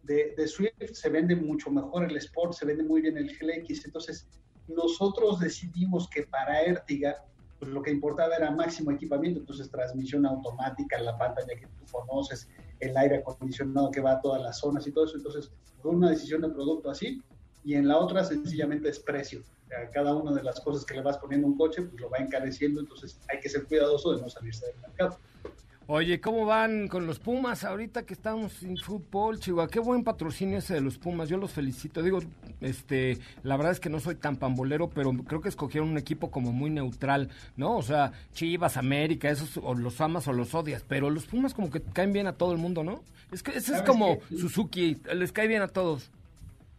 de, 0.09 0.49
Swift 0.49 0.73
se 0.93 1.09
vende 1.11 1.37
mucho 1.37 1.71
mejor 1.71 2.05
el 2.05 2.17
Sport, 2.17 2.55
se 2.55 2.65
vende 2.65 2.83
muy 2.83 3.03
bien 3.03 3.17
el 3.17 3.29
GLX. 3.29 3.85
Entonces, 3.85 4.27
nosotros 4.67 5.39
decidimos 5.39 6.09
que 6.09 6.23
para 6.23 6.63
Ertiga, 6.63 7.25
pues 7.59 7.71
lo 7.71 7.83
que 7.83 7.91
importaba 7.91 8.35
era 8.37 8.51
máximo 8.51 8.91
equipamiento, 8.91 9.41
entonces 9.41 9.71
transmisión 9.71 10.25
automática, 10.25 11.01
la 11.01 11.19
pantalla 11.19 11.55
que 11.59 11.67
tú 11.67 11.85
conoces, 11.91 12.49
el 12.81 12.97
aire 12.97 13.19
acondicionado 13.19 13.91
que 13.91 14.01
va 14.01 14.13
a 14.13 14.21
todas 14.21 14.41
las 14.41 14.59
zonas 14.59 14.87
y 14.87 14.93
todo 14.93 15.05
eso. 15.05 15.17
Entonces, 15.17 15.51
fue 15.83 15.91
una 15.91 16.11
decisión 16.11 16.41
de 16.41 16.49
producto 16.49 16.91
así. 16.91 17.23
Y 17.69 17.75
en 17.75 17.87
la 17.87 17.99
otra, 17.99 18.25
sencillamente 18.25 18.89
es 18.89 18.99
precio. 18.99 19.43
cada 19.93 20.15
una 20.15 20.33
de 20.33 20.43
las 20.43 20.59
cosas 20.59 20.87
que 20.87 20.95
le 20.95 21.03
vas 21.03 21.19
poniendo 21.19 21.47
a 21.47 21.51
un 21.51 21.59
coche, 21.59 21.83
pues 21.83 22.01
lo 22.01 22.09
va 22.09 22.17
encareciendo, 22.17 22.81
entonces 22.81 23.21
hay 23.31 23.41
que 23.41 23.51
ser 23.51 23.65
cuidadoso 23.65 24.15
de 24.15 24.23
no 24.23 24.31
salirse 24.31 24.65
del 24.69 24.81
mercado. 24.81 25.19
Oye, 25.87 26.19
¿cómo 26.19 26.47
van 26.47 26.89
con 26.89 27.07
los 27.07 27.19
Pumas 27.19 27.65
ahorita 27.65 28.07
que 28.07 28.15
estamos 28.15 28.55
sin 28.55 28.79
fútbol, 28.79 29.39
Chihuahua? 29.39 29.69
Qué 29.69 29.81
buen 29.81 30.03
patrocinio 30.03 30.57
ese 30.57 30.73
de 30.73 30.81
los 30.81 30.97
Pumas, 30.97 31.29
yo 31.29 31.37
los 31.37 31.51
felicito. 31.51 32.03
Digo, 32.03 32.21
este, 32.63 33.19
la 33.43 33.59
verdad 33.59 33.73
es 33.73 33.81
que 33.81 33.91
no 33.91 34.01
soy 34.01 34.15
tan 34.15 34.37
pambolero, 34.37 34.89
pero 34.89 35.13
creo 35.13 35.43
que 35.43 35.51
escogieron 35.51 35.91
un 35.91 35.99
equipo 35.99 36.31
como 36.31 36.53
muy 36.53 36.71
neutral, 36.71 37.29
¿no? 37.59 37.77
O 37.77 37.83
sea, 37.83 38.13
Chivas, 38.33 38.79
América, 38.79 39.29
esos 39.29 39.59
o 39.63 39.75
los 39.75 40.01
amas 40.01 40.27
o 40.27 40.33
los 40.33 40.55
odias, 40.55 40.87
pero 40.89 41.11
los 41.11 41.27
Pumas 41.27 41.53
como 41.53 41.69
que 41.69 41.83
caen 41.83 42.15
bien 42.15 42.29
a 42.29 42.33
todo 42.33 42.53
el 42.53 42.59
mundo, 42.59 42.83
¿no? 42.83 43.03
Es 43.31 43.43
que 43.43 43.51
ese 43.51 43.77
es 43.77 43.83
como 43.83 44.21
Suzuki, 44.31 45.03
les 45.15 45.33
cae 45.33 45.49
bien 45.49 45.61
a 45.61 45.69
todos 45.69 46.11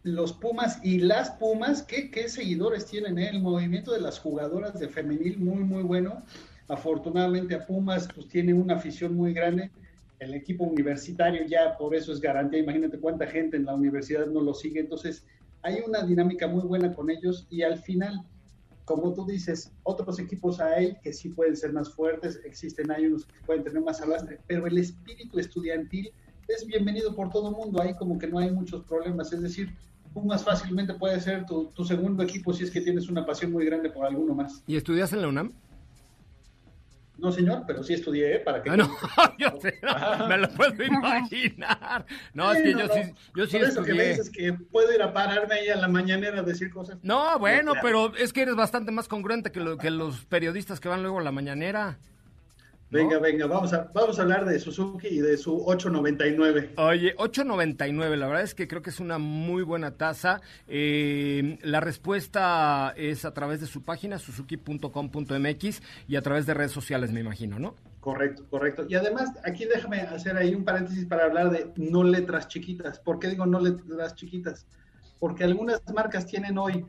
los 0.04 0.34
Pumas 0.34 0.80
y 0.84 1.00
las 1.00 1.32
Pumas, 1.32 1.84
¿qué, 1.84 2.10
qué 2.10 2.30
seguidores 2.30 2.86
tienen? 2.86 3.18
Eh? 3.20 3.30
El 3.30 3.42
movimiento 3.42 3.92
de 3.92 4.02
las 4.02 4.20
jugadoras 4.20 4.80
de 4.80 4.88
femenil 4.88 5.38
muy, 5.40 5.64
muy 5.64 5.84
bueno. 5.84 6.24
Afortunadamente 6.68 7.56
a 7.56 7.66
Pumas 7.66 8.08
pues 8.14 8.28
tiene 8.28 8.54
una 8.54 8.76
afición 8.76 9.16
muy 9.16 9.34
grande. 9.34 9.72
El 10.20 10.34
equipo 10.34 10.64
universitario 10.66 11.46
ya 11.48 11.78
por 11.78 11.96
eso 11.96 12.14
es 12.14 12.22
garantía. 12.22 12.60
Imagínate 12.60 13.00
cuánta 13.00 13.28
gente 13.28 13.58
en 13.58 13.66
la 13.66 13.74
universidad 13.74 14.28
no 14.28 14.42
lo 14.42 14.54
sigue. 14.54 14.80
Entonces 14.80 15.26
hay 15.62 15.82
una 15.86 16.04
dinámica 16.04 16.48
muy 16.48 16.64
buena 16.64 16.94
con 16.94 17.10
ellos 17.10 17.48
y 17.50 17.64
al 17.64 17.80
final, 17.80 18.24
como 18.86 19.14
tú 19.14 19.26
dices, 19.26 19.74
otros 19.84 20.20
equipos 20.20 20.60
hay 20.60 20.96
que 21.02 21.12
sí 21.12 21.30
pueden 21.30 21.58
ser 21.58 21.74
más 21.74 21.90
fuertes. 21.90 22.40
Existen 22.46 22.92
hay 22.92 23.08
unos 23.08 23.26
que 23.26 23.34
pueden 23.46 23.64
tener 23.64 23.82
más 23.82 24.02
arrastre, 24.02 24.40
pero 24.48 24.68
el 24.68 24.78
espíritu 24.78 25.40
estudiantil 25.40 26.14
es 26.50 26.66
bienvenido 26.66 27.16
por 27.16 27.30
todo 27.30 27.50
el 27.50 27.56
mundo. 27.56 27.82
Ahí 27.82 27.94
como 27.96 28.18
que 28.18 28.28
no 28.28 28.40
hay 28.40 28.52
muchos 28.52 28.84
problemas. 28.84 29.32
Es 29.32 29.42
decir, 29.42 29.74
Pumas 30.14 30.44
fácilmente 30.44 30.94
puede 30.96 31.20
ser 31.20 31.46
tu, 31.46 31.66
tu 31.68 31.86
segundo 31.86 32.24
equipo 32.24 32.52
si 32.52 32.64
es 32.64 32.72
que 32.72 32.82
tienes 32.82 33.10
una 33.10 33.26
pasión 33.26 33.52
muy 33.52 33.66
grande 33.66 33.90
por 33.90 34.06
alguno 34.06 34.34
más. 34.34 34.64
¿Y 34.66 34.76
estudias 34.76 35.14
en 35.14 35.22
la 35.22 35.28
UNAM? 35.28 35.54
No, 37.20 37.32
señor, 37.34 37.64
pero 37.68 37.84
sí 37.84 37.94
estudié, 37.94 38.38
¿eh? 38.38 38.40
Para 38.40 38.64
que... 38.64 38.70
Ah, 38.70 38.78
no, 38.78 38.88
yo 39.38 39.60
sé, 39.60 39.80
me 40.28 40.38
lo 40.38 40.50
puedo 40.50 40.84
imaginar. 40.84 42.06
No, 42.34 42.52
es 42.52 42.62
que 42.62 42.72
yo 42.72 42.88
sí, 42.88 43.14
yo 43.36 43.46
sí 43.46 43.58
Por 43.58 43.68
eso 43.68 43.84
que 43.84 43.94
me 43.94 44.08
dices 44.08 44.30
que 44.30 44.54
puedo 44.54 44.94
ir 44.94 45.02
a 45.02 45.14
pararme 45.14 45.56
ahí 45.56 45.70
a 45.70 45.76
la 45.76 45.88
mañanera 45.88 46.40
a 46.40 46.44
decir 46.44 46.72
cosas. 46.72 46.98
No, 47.04 47.38
bueno, 47.38 47.74
pero 47.82 48.16
es 48.16 48.32
que 48.32 48.44
eres 48.44 48.56
bastante 48.56 48.92
más 48.92 49.08
congruente 49.08 49.52
que, 49.52 49.60
lo, 49.60 49.78
que 49.78 49.92
los 49.92 50.26
periodistas 50.26 50.80
que 50.80 50.88
van 50.88 51.02
luego 51.02 51.20
a 51.20 51.24
la 51.24 51.32
mañanera. 51.32 52.00
Venga, 52.92 53.20
venga, 53.20 53.46
vamos 53.46 53.72
a, 53.72 53.92
vamos 53.94 54.18
a 54.18 54.24
hablar 54.24 54.46
de 54.46 54.58
Suzuki 54.58 55.10
y 55.10 55.20
de 55.20 55.38
su 55.38 55.64
899. 55.64 56.72
Oye, 56.78 57.14
899, 57.18 58.18
la 58.18 58.26
verdad 58.26 58.42
es 58.42 58.56
que 58.56 58.68
creo 58.68 58.82
que 58.82 58.90
es 58.90 59.00
una 59.00 59.20
muy 59.20 59.62
buena 59.62 59.92
tasa. 59.92 60.42
Eh, 60.68 61.60
la 61.62 61.82
respuesta 61.82 62.92
es 62.98 63.26
a 63.26 63.34
través 63.36 63.62
de 63.62 63.68
su 63.68 63.84
página, 63.84 64.18
suzuki.com.mx, 64.18 65.82
y 66.08 66.16
a 66.16 66.22
través 66.24 66.48
de 66.48 66.56
redes 66.56 66.72
sociales, 66.72 67.12
me 67.12 67.20
imagino, 67.20 67.60
¿no? 67.60 67.76
Correcto, 68.00 68.44
correcto. 68.50 68.88
Y 68.90 68.96
además, 68.96 69.34
aquí 69.44 69.66
déjame 69.66 70.02
hacer 70.02 70.36
ahí 70.36 70.56
un 70.56 70.66
paréntesis 70.66 71.06
para 71.06 71.26
hablar 71.26 71.52
de 71.52 71.72
no 71.76 72.04
letras 72.04 72.48
chiquitas. 72.48 72.98
¿Por 72.98 73.20
qué 73.20 73.28
digo 73.28 73.46
no 73.46 73.60
letras 73.60 74.16
chiquitas? 74.16 74.66
Porque 75.20 75.44
algunas 75.44 75.80
marcas 75.94 76.26
tienen 76.26 76.58
hoy 76.58 76.84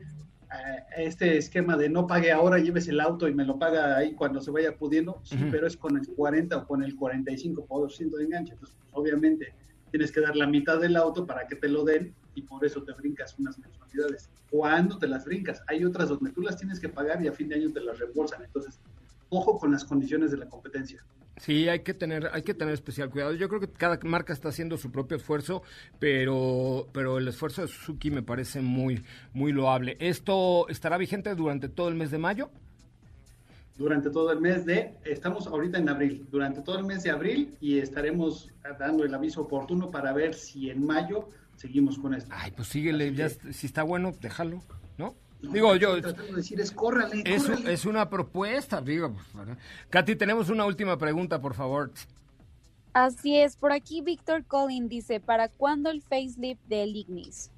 este 0.97 1.37
esquema 1.37 1.77
de 1.77 1.89
no 1.89 2.07
pague 2.07 2.31
ahora, 2.31 2.59
lleves 2.59 2.87
el 2.87 2.99
auto 2.99 3.27
y 3.27 3.33
me 3.33 3.45
lo 3.45 3.57
paga 3.57 3.97
ahí 3.97 4.13
cuando 4.13 4.41
se 4.41 4.51
vaya 4.51 4.75
pudiendo, 4.75 5.21
sí, 5.23 5.37
pero 5.49 5.67
es 5.67 5.77
con 5.77 5.97
el 5.97 6.07
40 6.07 6.57
o 6.57 6.67
con 6.67 6.83
el 6.83 6.97
45% 6.97 8.17
de 8.17 8.23
enganche. 8.23 8.53
Entonces, 8.53 8.77
pues, 8.79 8.91
obviamente, 8.93 9.53
tienes 9.91 10.11
que 10.11 10.21
dar 10.21 10.35
la 10.35 10.47
mitad 10.47 10.79
del 10.79 10.95
auto 10.95 11.25
para 11.25 11.47
que 11.47 11.55
te 11.55 11.67
lo 11.67 11.83
den 11.83 12.13
y 12.35 12.41
por 12.41 12.65
eso 12.65 12.83
te 12.83 12.93
brincas 12.93 13.37
unas 13.39 13.57
mensualidades. 13.59 14.29
¿Cuándo 14.49 14.97
te 14.97 15.07
las 15.07 15.25
brincas? 15.25 15.61
Hay 15.67 15.85
otras 15.85 16.09
donde 16.09 16.31
tú 16.31 16.41
las 16.41 16.57
tienes 16.57 16.79
que 16.79 16.89
pagar 16.89 17.23
y 17.23 17.27
a 17.27 17.33
fin 17.33 17.49
de 17.49 17.55
año 17.55 17.71
te 17.71 17.81
las 17.81 17.99
reembolsan. 17.99 18.43
Entonces, 18.43 18.79
ojo 19.29 19.57
con 19.57 19.71
las 19.71 19.85
condiciones 19.85 20.31
de 20.31 20.37
la 20.37 20.47
competencia. 20.47 21.03
Sí, 21.37 21.67
hay 21.69 21.79
que 21.79 21.93
tener, 21.93 22.29
hay 22.33 22.43
que 22.43 22.53
tener 22.53 22.73
especial 22.73 23.09
cuidado. 23.09 23.33
Yo 23.33 23.49
creo 23.49 23.61
que 23.61 23.67
cada 23.67 23.99
marca 24.03 24.33
está 24.33 24.49
haciendo 24.49 24.77
su 24.77 24.91
propio 24.91 25.17
esfuerzo, 25.17 25.63
pero, 25.99 26.87
pero 26.91 27.17
el 27.17 27.27
esfuerzo 27.27 27.61
de 27.63 27.67
Suzuki 27.67 28.11
me 28.11 28.21
parece 28.21 28.61
muy, 28.61 29.03
muy 29.33 29.51
loable. 29.51 29.97
¿Esto 29.99 30.67
estará 30.69 30.97
vigente 30.97 31.33
durante 31.35 31.69
todo 31.69 31.89
el 31.89 31.95
mes 31.95 32.11
de 32.11 32.17
mayo? 32.17 32.51
Durante 33.77 34.11
todo 34.11 34.31
el 34.31 34.39
mes 34.39 34.65
de, 34.65 34.93
estamos 35.05 35.47
ahorita 35.47 35.79
en 35.79 35.89
abril, 35.89 36.27
durante 36.29 36.61
todo 36.61 36.77
el 36.77 36.85
mes 36.85 37.01
de 37.03 37.09
abril 37.09 37.55
y 37.59 37.79
estaremos 37.79 38.51
dando 38.77 39.03
el 39.03 39.13
aviso 39.15 39.41
oportuno 39.41 39.89
para 39.89 40.13
ver 40.13 40.35
si 40.35 40.69
en 40.69 40.85
mayo 40.85 41.29
seguimos 41.55 41.97
con 41.97 42.13
esto. 42.13 42.29
Ay, 42.31 42.51
pues 42.51 42.67
síguele, 42.67 43.13
ya, 43.15 43.29
si 43.29 43.65
está 43.65 43.81
bueno, 43.81 44.11
déjalo. 44.21 44.61
Digo 45.41 45.75
yo. 45.75 45.99
decir 45.99 46.59
es, 46.59 46.71
córrale, 46.71 47.23
es, 47.25 47.85
una 47.85 48.09
propuesta, 48.09 48.81
digo. 48.81 49.15
Katy, 49.89 50.15
tenemos 50.15 50.49
una 50.49 50.65
última 50.65 50.97
pregunta, 50.97 51.41
por 51.41 51.53
favor. 51.53 51.91
Así 52.93 53.37
es, 53.37 53.55
por 53.55 53.71
aquí 53.71 54.01
Víctor 54.01 54.43
Collin 54.45 54.89
dice, 54.89 55.19
¿para 55.19 55.47
cuándo 55.47 55.89
el 55.89 56.01
facelift 56.01 56.61
del 56.67 56.95
Ignis? 56.95 57.49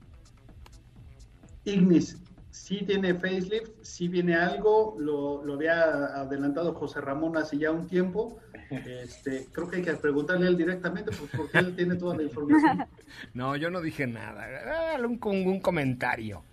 Ignis, 1.65 2.17
sí 2.51 2.83
tiene 2.85 3.15
facelift, 3.15 3.71
sí 3.81 4.07
viene 4.07 4.35
algo, 4.35 4.95
lo, 4.99 5.43
lo 5.43 5.53
había 5.55 5.81
adelantado 6.21 6.75
José 6.75 7.01
Ramón 7.01 7.35
hace 7.35 7.57
ya 7.57 7.71
un 7.71 7.87
tiempo. 7.87 8.37
Este, 8.69 9.47
creo 9.51 9.69
que 9.69 9.77
hay 9.77 9.81
que 9.83 9.93
preguntarle 9.93 10.45
a 10.45 10.49
él 10.49 10.57
directamente 10.57 11.11
pues, 11.11 11.29
porque 11.35 11.57
él 11.57 11.75
tiene 11.75 11.95
toda 11.95 12.15
la 12.15 12.23
información. 12.23 12.85
No, 13.33 13.55
yo 13.55 13.69
no 13.69 13.81
dije 13.81 14.07
nada, 14.07 14.97
un, 15.05 15.19
un 15.23 15.59
comentario. 15.59 16.43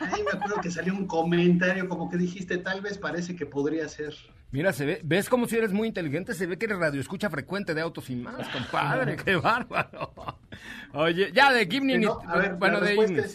Ahí 0.00 0.22
me 0.22 0.38
acuerdo 0.38 0.60
que 0.60 0.70
salió 0.70 0.94
un 0.94 1.06
comentario 1.06 1.88
como 1.88 2.10
que 2.10 2.16
dijiste, 2.16 2.58
tal 2.58 2.80
vez 2.80 2.98
parece 2.98 3.36
que 3.36 3.46
podría 3.46 3.88
ser. 3.88 4.14
Mira, 4.50 4.72
se 4.72 4.86
ve, 4.86 5.00
ves 5.02 5.28
como 5.28 5.46
si 5.46 5.56
eres 5.56 5.72
muy 5.72 5.88
inteligente, 5.88 6.34
se 6.34 6.46
ve 6.46 6.56
que 6.56 6.66
eres 6.66 6.78
radio 6.78 7.00
escucha 7.00 7.28
frecuente 7.28 7.74
de 7.74 7.80
autos 7.80 8.08
y 8.10 8.16
más, 8.16 8.48
compadre, 8.50 9.16
qué 9.24 9.36
bárbaro. 9.36 10.12
Oye, 10.92 11.32
ya 11.32 11.52
de 11.52 11.66
Gimni, 11.66 12.04
a 12.04 12.36
ver, 12.38 12.54
bueno, 12.54 12.80
de 12.80 13.28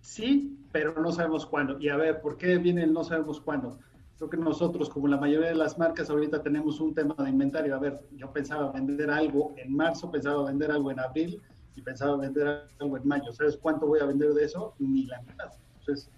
Sí, 0.00 0.58
pero 0.72 1.00
no 1.00 1.12
sabemos 1.12 1.46
cuándo. 1.46 1.78
Y 1.78 1.88
a 1.88 1.96
ver, 1.96 2.20
¿por 2.20 2.36
qué 2.36 2.58
viene 2.58 2.82
el 2.82 2.92
no 2.92 3.04
sabemos 3.04 3.40
cuándo? 3.40 3.78
Creo 4.18 4.28
que 4.28 4.36
nosotros, 4.36 4.88
como 4.88 5.08
la 5.08 5.16
mayoría 5.16 5.48
de 5.48 5.54
las 5.54 5.78
marcas, 5.78 6.10
ahorita 6.10 6.42
tenemos 6.42 6.80
un 6.80 6.94
tema 6.94 7.14
de 7.18 7.30
inventario. 7.30 7.74
A 7.74 7.78
ver, 7.78 8.00
yo 8.16 8.32
pensaba 8.32 8.70
vender 8.70 9.10
algo 9.10 9.54
en 9.56 9.74
marzo, 9.74 10.10
pensaba 10.10 10.44
vender 10.44 10.70
algo 10.70 10.90
en 10.90 11.00
abril, 11.00 11.40
y 11.76 11.82
pensaba 11.82 12.16
vender 12.16 12.68
algo 12.80 12.96
en 12.96 13.06
mayo. 13.06 13.32
¿Sabes 13.32 13.56
cuánto 13.56 13.86
voy 13.86 14.00
a 14.00 14.04
vender 14.04 14.32
de 14.34 14.44
eso? 14.44 14.74
Ni 14.78 15.06
la 15.06 15.20
mitad. 15.22 15.52
Entonces, 15.80 16.10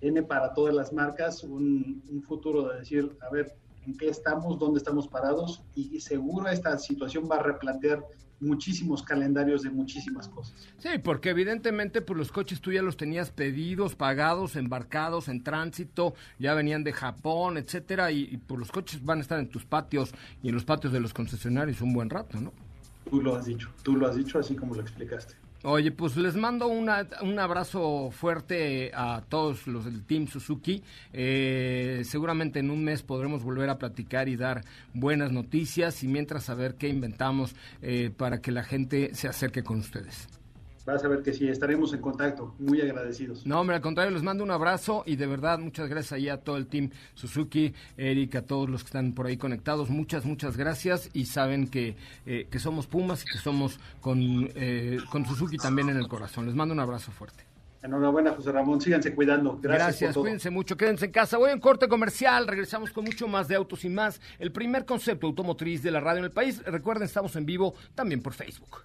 tiene 0.00 0.22
para 0.22 0.52
todas 0.54 0.74
las 0.74 0.92
marcas 0.92 1.42
un, 1.44 2.02
futuro 2.26 2.68
de 2.68 2.80
decir, 2.80 3.16
a 3.20 3.30
ver, 3.30 3.54
en 3.86 3.96
qué 3.96 4.08
estamos, 4.08 4.58
dónde 4.58 4.78
estamos 4.78 5.08
parados 5.08 5.62
y 5.74 6.00
seguro 6.00 6.48
esta 6.48 6.78
situación 6.78 7.28
va 7.30 7.36
a 7.36 7.42
replantear 7.42 8.02
muchísimos 8.44 9.02
calendarios 9.02 9.62
de 9.62 9.70
muchísimas 9.70 10.28
cosas. 10.28 10.54
Sí, 10.78 10.90
porque 11.02 11.30
evidentemente 11.30 12.02
pues 12.02 12.18
los 12.18 12.32
coches 12.32 12.60
tú 12.60 12.72
ya 12.72 12.82
los 12.82 12.96
tenías 12.96 13.30
pedidos, 13.30 13.96
pagados, 13.96 14.56
embarcados 14.56 15.28
en 15.28 15.42
tránsito, 15.42 16.14
ya 16.38 16.54
venían 16.54 16.84
de 16.84 16.92
Japón, 16.92 17.56
etcétera, 17.56 18.12
y, 18.12 18.22
y 18.30 18.36
pues 18.36 18.60
los 18.60 18.70
coches 18.70 19.04
van 19.04 19.18
a 19.18 19.22
estar 19.22 19.38
en 19.38 19.48
tus 19.48 19.64
patios 19.64 20.14
y 20.42 20.48
en 20.48 20.54
los 20.54 20.64
patios 20.64 20.92
de 20.92 21.00
los 21.00 21.14
concesionarios 21.14 21.80
un 21.80 21.92
buen 21.92 22.10
rato, 22.10 22.40
¿no? 22.40 22.52
Tú 23.08 23.20
lo 23.20 23.36
has 23.36 23.46
dicho, 23.46 23.70
tú 23.82 23.96
lo 23.96 24.08
has 24.08 24.16
dicho 24.16 24.38
así 24.38 24.54
como 24.54 24.74
lo 24.74 24.80
explicaste. 24.80 25.34
Oye, 25.66 25.92
pues 25.92 26.14
les 26.18 26.36
mando 26.36 26.66
una, 26.66 27.08
un 27.22 27.38
abrazo 27.38 28.10
fuerte 28.10 28.90
a 28.94 29.22
todos 29.26 29.66
los 29.66 29.86
del 29.86 30.04
Team 30.04 30.26
Suzuki. 30.26 30.82
Eh, 31.10 32.02
seguramente 32.04 32.58
en 32.58 32.70
un 32.70 32.84
mes 32.84 33.02
podremos 33.02 33.42
volver 33.42 33.70
a 33.70 33.78
platicar 33.78 34.28
y 34.28 34.36
dar 34.36 34.62
buenas 34.92 35.32
noticias 35.32 36.02
y 36.02 36.08
mientras 36.08 36.44
saber 36.44 36.74
qué 36.74 36.88
inventamos 36.88 37.56
eh, 37.80 38.10
para 38.14 38.42
que 38.42 38.52
la 38.52 38.62
gente 38.62 39.14
se 39.14 39.26
acerque 39.26 39.64
con 39.64 39.78
ustedes 39.78 40.28
vas 40.84 41.04
a 41.04 41.08
ver 41.08 41.22
que 41.22 41.32
sí, 41.32 41.48
estaremos 41.48 41.92
en 41.92 42.00
contacto, 42.00 42.54
muy 42.58 42.80
agradecidos. 42.80 43.46
No, 43.46 43.60
hombre, 43.60 43.76
al 43.76 43.82
contrario, 43.82 44.12
les 44.12 44.22
mando 44.22 44.44
un 44.44 44.50
abrazo 44.50 45.02
y 45.06 45.16
de 45.16 45.26
verdad 45.26 45.58
muchas 45.58 45.88
gracias 45.88 46.12
ahí 46.12 46.28
a 46.28 46.38
todo 46.38 46.56
el 46.56 46.66
team 46.66 46.90
Suzuki, 47.14 47.74
Eric, 47.96 48.36
a 48.36 48.42
todos 48.42 48.68
los 48.68 48.82
que 48.82 48.88
están 48.88 49.12
por 49.12 49.26
ahí 49.26 49.36
conectados, 49.36 49.90
muchas, 49.90 50.24
muchas 50.24 50.56
gracias 50.56 51.10
y 51.12 51.26
saben 51.26 51.68
que, 51.68 51.96
eh, 52.26 52.46
que 52.50 52.58
somos 52.58 52.86
Pumas 52.86 53.22
y 53.22 53.26
que 53.26 53.38
somos 53.38 53.80
con, 54.00 54.18
eh, 54.54 54.98
con 55.10 55.24
Suzuki 55.24 55.56
también 55.56 55.88
en 55.88 55.96
el 55.96 56.08
corazón. 56.08 56.46
Les 56.46 56.54
mando 56.54 56.74
un 56.74 56.80
abrazo 56.80 57.10
fuerte. 57.12 57.44
Enhorabuena, 57.84 58.32
José 58.32 58.50
Ramón. 58.50 58.80
Síganse 58.80 59.14
cuidando. 59.14 59.58
Gracias. 59.60 60.00
Gracias, 60.00 60.16
cuídense 60.16 60.48
mucho, 60.48 60.74
quédense 60.74 61.04
en 61.04 61.12
casa. 61.12 61.36
Voy 61.36 61.50
en 61.50 61.60
corte 61.60 61.86
comercial. 61.86 62.46
Regresamos 62.46 62.90
con 62.92 63.04
mucho 63.04 63.28
más 63.28 63.46
de 63.46 63.56
autos 63.56 63.84
y 63.84 63.90
más. 63.90 64.22
El 64.38 64.52
primer 64.52 64.86
concepto 64.86 65.26
automotriz 65.26 65.82
de 65.82 65.90
la 65.90 66.00
radio 66.00 66.20
en 66.20 66.24
el 66.24 66.30
país. 66.30 66.64
Recuerden, 66.64 67.04
estamos 67.04 67.36
en 67.36 67.44
vivo 67.44 67.74
también 67.94 68.22
por 68.22 68.32
Facebook. 68.32 68.84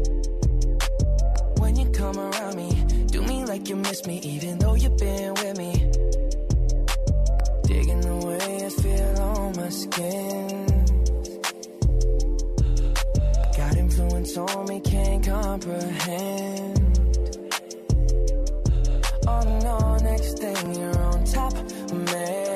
Come 2.01 2.17
around 2.17 2.55
me. 2.55 2.71
Do 3.11 3.21
me 3.21 3.45
like 3.45 3.69
you 3.69 3.75
miss 3.75 4.07
me, 4.07 4.17
even 4.23 4.57
though 4.57 4.73
you've 4.73 4.97
been 4.97 5.33
with 5.35 5.55
me. 5.55 5.71
Digging 7.69 8.01
the 8.01 8.15
way 8.25 8.65
I 8.65 8.69
feel 8.81 9.15
on 9.29 9.55
my 9.55 9.69
skin. 9.69 10.65
Got 13.55 13.77
influence 13.77 14.35
on 14.35 14.65
me, 14.67 14.79
can't 14.79 15.23
comprehend. 15.23 16.79
Oh 19.27 19.43
no, 19.67 19.77
next 20.09 20.39
thing 20.39 20.73
you're 20.73 21.03
on 21.03 21.23
top 21.23 21.53
of 21.55 21.93
me. 21.93 22.50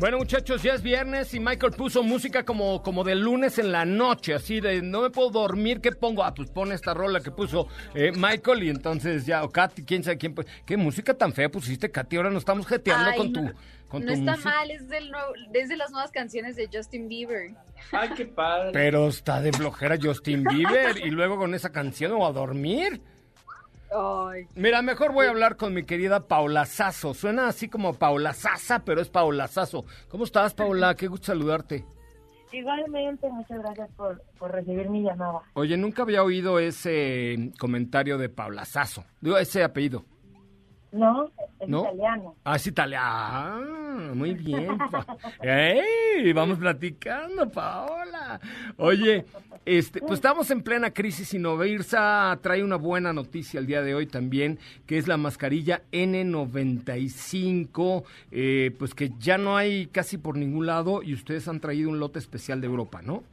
Bueno, 0.00 0.18
muchachos, 0.18 0.62
ya 0.62 0.74
es 0.74 0.82
viernes 0.82 1.34
y 1.34 1.40
Michael 1.40 1.72
puso 1.72 2.04
música 2.04 2.44
como, 2.44 2.84
como 2.84 3.02
de 3.02 3.16
lunes 3.16 3.58
en 3.58 3.72
la 3.72 3.84
noche, 3.84 4.32
así 4.32 4.60
de 4.60 4.80
no 4.80 5.02
me 5.02 5.10
puedo 5.10 5.30
dormir, 5.30 5.80
¿qué 5.80 5.90
pongo? 5.90 6.22
Ah, 6.22 6.32
pues 6.32 6.48
pone 6.50 6.76
esta 6.76 6.94
rola 6.94 7.18
que 7.20 7.32
puso 7.32 7.66
eh, 7.94 8.12
Michael 8.14 8.62
y 8.62 8.68
entonces 8.68 9.26
ya, 9.26 9.42
o 9.42 9.50
Katy, 9.50 9.82
quién 9.82 10.04
sabe 10.04 10.16
quién. 10.16 10.36
¿Qué 10.64 10.76
música 10.76 11.14
tan 11.14 11.32
fea 11.32 11.48
pusiste, 11.48 11.90
Katy? 11.90 12.16
Ahora 12.16 12.30
nos 12.30 12.42
estamos 12.42 12.64
jeteando 12.68 13.16
con 13.16 13.32
tu. 13.32 13.50
Con 13.88 14.04
no 14.04 14.12
está 14.12 14.36
mal, 14.36 14.70
es, 14.70 14.88
del 14.88 15.10
de 15.50 15.76
las 15.76 15.90
nuevas 15.90 16.12
canciones 16.12 16.54
de 16.54 16.68
Justin 16.72 17.08
Bieber. 17.08 17.54
Ay, 17.90 18.10
qué 18.16 18.26
padre. 18.26 18.70
Pero 18.72 19.08
está 19.08 19.40
de 19.40 19.52
flojera 19.52 19.96
Justin 20.00 20.44
Bieber 20.44 20.98
y 20.98 21.10
luego 21.10 21.38
con 21.38 21.54
esa 21.54 21.72
canción 21.72 22.12
o 22.12 22.24
a 22.24 22.30
dormir. 22.30 23.00
Mira, 24.54 24.82
mejor 24.82 25.12
voy 25.12 25.26
a 25.26 25.30
hablar 25.30 25.56
con 25.56 25.74
mi 25.74 25.84
querida 25.84 26.26
Paula 26.26 26.66
Sazo. 26.66 27.14
Suena 27.14 27.48
así 27.48 27.68
como 27.68 27.94
Paula 27.94 28.32
Sasa, 28.32 28.84
pero 28.84 29.00
es 29.00 29.08
Paula 29.08 29.48
Sazo. 29.48 29.84
¿Cómo 30.08 30.24
estás, 30.24 30.54
Paula? 30.54 30.94
Qué 30.94 31.06
gusto 31.06 31.26
saludarte. 31.26 31.84
Igualmente, 32.52 33.28
muchas 33.28 33.58
gracias 33.58 33.90
por, 33.96 34.22
recibir 34.50 34.88
mi 34.88 35.02
llamada. 35.02 35.40
Oye, 35.54 35.76
nunca 35.76 36.02
había 36.02 36.22
oído 36.22 36.58
ese 36.58 37.52
comentario 37.58 38.16
de 38.16 38.28
Paula 38.28 38.64
Sasso. 38.64 39.04
Digo, 39.20 39.36
ese 39.38 39.62
apellido. 39.62 40.04
No, 40.90 41.30
es 41.60 41.68
italiano. 41.68 42.34
Ah, 42.44 42.56
es 42.56 42.66
italiano. 42.66 43.06
Ah, 43.06 44.12
muy 44.14 44.32
bien. 44.32 44.78
¡Ey! 45.42 46.32
Vamos 46.32 46.58
platicando, 46.58 47.50
Paola. 47.50 48.40
Oye, 48.78 49.26
este, 49.68 50.00
pues 50.00 50.14
estamos 50.14 50.50
en 50.50 50.62
plena 50.62 50.92
crisis 50.92 51.34
y 51.34 51.38
Novirsa 51.38 52.38
trae 52.40 52.64
una 52.64 52.76
buena 52.76 53.12
noticia 53.12 53.60
el 53.60 53.66
día 53.66 53.82
de 53.82 53.94
hoy 53.94 54.06
también, 54.06 54.58
que 54.86 54.96
es 54.96 55.06
la 55.06 55.18
mascarilla 55.18 55.82
N95, 55.92 58.02
eh, 58.30 58.74
pues 58.78 58.94
que 58.94 59.10
ya 59.18 59.36
no 59.36 59.58
hay 59.58 59.88
casi 59.88 60.16
por 60.16 60.38
ningún 60.38 60.64
lado 60.64 61.02
y 61.02 61.12
ustedes 61.12 61.48
han 61.48 61.60
traído 61.60 61.90
un 61.90 62.00
lote 62.00 62.18
especial 62.18 62.62
de 62.62 62.66
Europa, 62.66 63.02
¿no? 63.02 63.24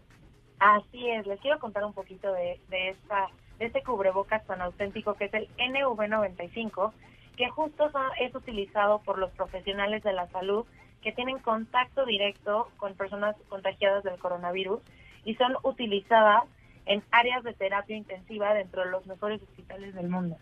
Así 0.60 1.10
es, 1.10 1.26
les 1.26 1.40
quiero 1.40 1.58
contar 1.60 1.86
un 1.86 1.94
poquito 1.94 2.30
de, 2.34 2.60
de, 2.70 2.90
esta, 2.90 3.30
de 3.58 3.68
este 3.68 3.82
cubrebocas 3.82 4.46
tan 4.46 4.60
auténtico 4.60 5.14
que 5.14 5.26
es 5.26 5.34
el 5.34 5.48
NV95 5.56 6.92
que 7.38 7.50
justo 7.50 7.90
es 8.20 8.36
utilizado 8.36 9.00
por 9.00 9.20
los 9.20 9.32
profesionales 9.32 10.04
de 10.04 10.12
la 10.12 10.28
salud 10.32 10.66
que 11.02 11.14
tienen 11.14 11.40
contacto 11.40 12.06
directo 12.06 12.68
con 12.76 12.94
personas 12.96 13.38
contagiadas 13.48 14.04
del 14.04 14.20
coronavirus 14.20 14.82
y 15.26 15.36
son 15.36 15.56
utilizadas 15.64 16.44
en 16.86 17.04
áreas 17.12 17.44
de 17.44 17.54
terapia 17.54 17.98
intensiva 17.98 18.54
dentro 18.54 18.84
de 18.84 18.92
los 18.92 19.06
mejores 19.08 19.42
hospitales 19.42 19.94
del 19.96 20.08
mundo. 20.08 20.38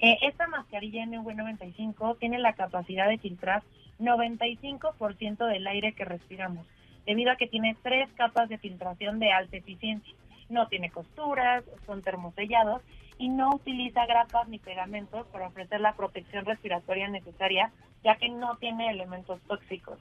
Eh, 0.00 0.18
esta 0.22 0.46
mascarilla 0.46 1.04
NV95 1.04 2.18
tiene 2.18 2.38
la 2.38 2.54
capacidad 2.54 3.08
de 3.08 3.18
filtrar 3.18 3.62
95% 3.98 5.46
del 5.46 5.66
aire 5.66 5.92
que 5.92 6.04
respiramos, 6.04 6.66
debido 7.06 7.30
a 7.30 7.36
que 7.36 7.46
tiene 7.46 7.76
tres 7.82 8.08
capas 8.14 8.48
de 8.48 8.58
filtración 8.58 9.18
de 9.18 9.32
alta 9.32 9.56
eficiencia. 9.56 10.14
No 10.48 10.68
tiene 10.68 10.90
costuras, 10.90 11.64
son 11.86 12.02
termosellados 12.02 12.82
y 13.18 13.28
no 13.28 13.54
utiliza 13.54 14.06
grapas 14.06 14.48
ni 14.48 14.58
pegamentos 14.58 15.26
para 15.28 15.46
ofrecer 15.46 15.80
la 15.80 15.94
protección 15.94 16.44
respiratoria 16.44 17.08
necesaria, 17.08 17.70
ya 18.02 18.16
que 18.16 18.28
no 18.28 18.56
tiene 18.56 18.90
elementos 18.90 19.40
tóxicos. 19.42 19.98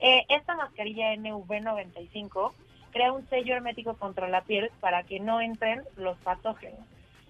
Eh, 0.00 0.24
esta 0.28 0.56
mascarilla 0.56 1.14
NV95 1.14 2.52
crea 2.92 3.12
un 3.12 3.28
sello 3.28 3.54
hermético 3.54 3.96
contra 3.96 4.28
la 4.28 4.42
piel 4.42 4.70
para 4.80 5.02
que 5.02 5.18
no 5.18 5.40
entren 5.40 5.82
los 5.96 6.16
patógenos. 6.18 6.80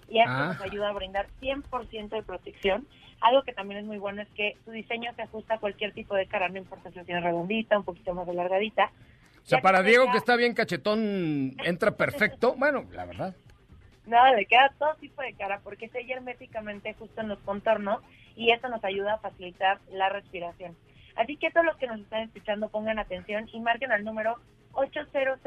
Y 0.09 0.19
esto 0.19 0.33
nos 0.33 0.61
ah. 0.61 0.65
ayuda 0.65 0.91
a 0.91 0.93
brindar 0.93 1.27
100% 1.41 2.09
de 2.11 2.23
protección. 2.23 2.87
Algo 3.21 3.43
que 3.45 3.53
también 3.53 3.81
es 3.81 3.87
muy 3.87 3.99
bueno 3.99 4.21
es 4.21 4.29
que 4.31 4.57
su 4.65 4.73
diseño 4.73 5.13
se 5.15 5.23
ajusta 5.23 5.55
a 5.55 5.59
cualquier 5.59 5.93
tipo 5.93 6.15
de 6.15 6.27
cara, 6.27 6.49
no 6.49 6.59
importa 6.59 6.91
si 6.91 7.01
tiene 7.05 7.21
redondita, 7.21 7.79
un 7.79 7.85
poquito 7.85 8.13
más 8.13 8.29
alargadita. 8.29 8.91
O 9.43 9.47
sea, 9.47 9.61
para 9.61 9.83
Diego 9.83 10.11
que 10.11 10.19
está 10.19 10.37
bien 10.37 10.55
cachetón, 10.55 11.57
entra 11.65 11.97
perfecto. 11.97 12.55
Bueno, 12.59 12.85
la 12.93 13.07
verdad. 13.07 13.35
No, 14.07 14.35
le 14.35 14.47
queda 14.47 14.73
todo 14.79 14.95
tipo 14.97 15.23
de 15.23 15.33
cara 15.35 15.61
porque 15.63 15.89
sella 15.89 16.17
herméticamente 16.17 16.95
justo 16.95 17.21
en 17.21 17.29
los 17.29 17.39
contornos 17.41 18.03
y 18.35 18.51
eso 18.51 18.69
nos 18.69 18.83
ayuda 18.85 19.15
a 19.15 19.19
facilitar 19.19 19.79
la 19.91 20.09
respiración. 20.09 20.77
Así 21.15 21.37
que 21.37 21.51
todos 21.51 21.67
los 21.67 21.77
que 21.77 21.87
nos 21.87 22.01
están 22.01 22.23
escuchando 22.23 22.69
pongan 22.69 22.99
atención 22.99 23.49
y 23.53 23.61
marquen 23.61 23.93
al 23.93 24.05
número 24.05 24.39
800 24.73 25.41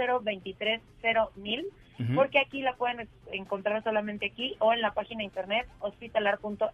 mil 1.36 1.66
porque 2.14 2.40
aquí 2.40 2.62
la 2.62 2.76
pueden 2.76 3.08
encontrar 3.32 3.82
solamente 3.84 4.26
aquí 4.26 4.56
o 4.60 4.74
en 4.74 4.82
la 4.82 4.94
página 4.94 5.24
internet 5.24 5.66
hospitalar.mx. 5.80 6.68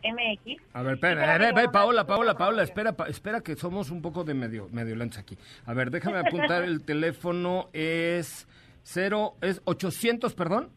A 0.73 0.81
ver, 0.81 0.93
espera, 0.95 1.35
a 1.35 1.37
ver, 1.37 1.69
Paola, 1.71 2.07
Paola, 2.07 2.35
Paola, 2.35 2.63
espera, 2.63 2.95
espera 3.07 3.41
que 3.41 3.55
somos 3.55 3.91
un 3.91 4.01
poco 4.01 4.23
de 4.23 4.33
medio, 4.33 4.67
medio 4.71 4.95
aquí. 5.19 5.37
A 5.65 5.73
ver, 5.73 5.91
déjame 5.91 6.17
apuntar 6.17 6.63
el 6.63 6.83
teléfono, 6.83 7.69
es 7.71 8.47
0, 8.83 9.35
es 9.41 9.61
800, 9.65 10.33
perdón. 10.33 10.69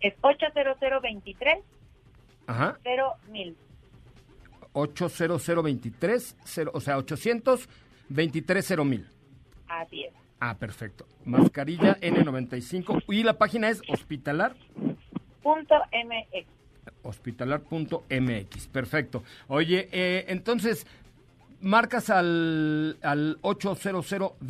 Es 0.00 0.14
80023 0.20 1.58
Ajá. 2.46 2.78
0000. 3.32 3.56
80023, 4.72 6.36
o 6.72 6.80
sea, 6.80 6.96
823 6.98 8.78
mil. 8.84 9.06
Así 9.68 10.04
es. 10.04 10.12
Ah, 10.40 10.56
perfecto. 10.58 11.06
Mascarilla 11.26 11.98
N95. 12.00 13.04
Y 13.08 13.22
la 13.22 13.34
página 13.34 13.68
es 13.68 13.82
hospitalar. 13.88 14.56
.mx. 15.44 16.46
Hospitalar.mx. 17.02 18.68
Perfecto. 18.68 19.22
Oye, 19.48 19.88
eh, 19.92 20.24
entonces, 20.28 20.86
marcas 21.60 22.08
al, 22.08 22.98
al 23.02 23.38
800 23.42 24.42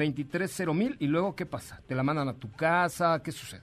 mil 0.74 0.96
y 1.00 1.06
luego, 1.08 1.34
¿qué 1.34 1.46
pasa? 1.46 1.80
¿Te 1.88 1.96
la 1.96 2.04
mandan 2.04 2.28
a 2.28 2.34
tu 2.34 2.52
casa? 2.52 3.20
¿Qué 3.22 3.32
sucede? 3.32 3.62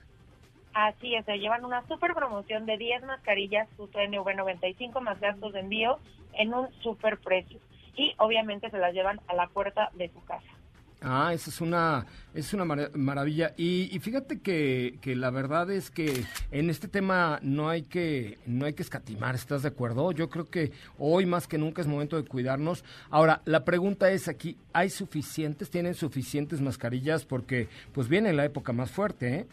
Así 0.74 1.14
es, 1.14 1.24
se 1.24 1.38
llevan 1.38 1.64
una 1.64 1.84
super 1.88 2.14
promoción 2.14 2.66
de 2.66 2.76
10 2.76 3.04
mascarillas 3.04 3.68
justo 3.76 3.98
NV95 3.98 5.00
más 5.00 5.18
gastos 5.18 5.52
de 5.54 5.60
envío 5.60 5.98
en 6.34 6.54
un 6.54 6.68
super 6.82 7.18
precio. 7.18 7.58
Y 7.96 8.14
obviamente 8.18 8.70
se 8.70 8.78
las 8.78 8.92
llevan 8.94 9.18
a 9.26 9.34
la 9.34 9.48
puerta 9.48 9.90
de 9.94 10.08
su 10.10 10.22
casa. 10.24 10.57
Ah, 11.00 11.32
esa 11.32 11.50
es 11.50 11.60
una, 11.60 12.06
es 12.34 12.52
una 12.52 12.64
maravilla. 12.64 13.52
Y, 13.56 13.96
fíjate 14.00 14.40
que, 14.40 14.98
que, 15.00 15.14
la 15.14 15.30
verdad 15.30 15.70
es 15.70 15.90
que 15.90 16.24
en 16.50 16.70
este 16.70 16.88
tema 16.88 17.38
no 17.42 17.68
hay 17.68 17.82
que, 17.82 18.38
no 18.46 18.66
hay 18.66 18.72
que 18.72 18.82
escatimar, 18.82 19.36
¿estás 19.36 19.62
de 19.62 19.68
acuerdo? 19.68 20.10
Yo 20.10 20.28
creo 20.28 20.46
que 20.46 20.72
hoy 20.98 21.24
más 21.24 21.46
que 21.46 21.56
nunca 21.56 21.82
es 21.82 21.86
momento 21.86 22.16
de 22.16 22.28
cuidarnos. 22.28 22.84
Ahora, 23.10 23.42
la 23.44 23.64
pregunta 23.64 24.10
es 24.10 24.26
aquí, 24.26 24.56
¿hay 24.72 24.90
suficientes, 24.90 25.70
tienen 25.70 25.94
suficientes 25.94 26.60
mascarillas? 26.60 27.24
Porque 27.24 27.68
pues 27.92 28.08
viene 28.08 28.32
la 28.32 28.44
época 28.44 28.72
más 28.72 28.90
fuerte, 28.90 29.34
¿eh? 29.34 29.46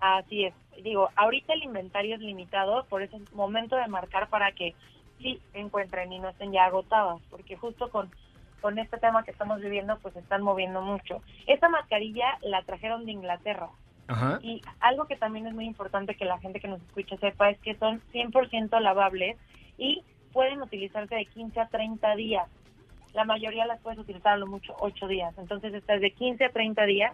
Así 0.00 0.44
es. 0.44 0.54
Digo, 0.84 1.08
ahorita 1.16 1.54
el 1.54 1.64
inventario 1.64 2.14
es 2.14 2.20
limitado, 2.20 2.84
por 2.84 3.02
eso 3.02 3.16
es 3.16 3.32
momento 3.32 3.74
de 3.74 3.88
marcar 3.88 4.28
para 4.28 4.52
que 4.52 4.74
sí 5.18 5.40
encuentren 5.54 6.12
y 6.12 6.18
no 6.18 6.28
estén 6.28 6.52
ya 6.52 6.66
agotadas, 6.66 7.20
porque 7.30 7.56
justo 7.56 7.90
con 7.90 8.10
con 8.60 8.78
este 8.78 8.98
tema 8.98 9.24
que 9.24 9.30
estamos 9.30 9.60
viviendo, 9.60 9.98
pues 9.98 10.16
están 10.16 10.42
moviendo 10.42 10.82
mucho. 10.82 11.22
Esta 11.46 11.68
mascarilla 11.68 12.38
la 12.42 12.62
trajeron 12.62 13.04
de 13.04 13.12
Inglaterra. 13.12 13.68
Y 14.40 14.62
algo 14.80 15.04
que 15.04 15.16
también 15.16 15.46
es 15.46 15.54
muy 15.54 15.66
importante 15.66 16.14
que 16.14 16.24
la 16.24 16.38
gente 16.38 16.60
que 16.60 16.68
nos 16.68 16.80
escucha 16.80 17.18
sepa 17.18 17.50
es 17.50 17.58
que 17.58 17.74
son 17.74 18.00
100% 18.12 18.80
lavables 18.80 19.36
y 19.76 20.02
pueden 20.32 20.62
utilizarse 20.62 21.14
de 21.14 21.26
15 21.26 21.60
a 21.60 21.68
30 21.68 22.16
días. 22.16 22.48
La 23.12 23.24
mayoría 23.24 23.66
las 23.66 23.80
puedes 23.80 23.98
utilizar 23.98 24.34
a 24.34 24.36
lo 24.38 24.46
mucho 24.46 24.74
8 24.80 25.08
días. 25.08 25.36
Entonces, 25.36 25.74
esta 25.74 25.94
es 25.94 26.00
de 26.00 26.12
15 26.12 26.46
a 26.46 26.50
30 26.50 26.84
días. 26.86 27.12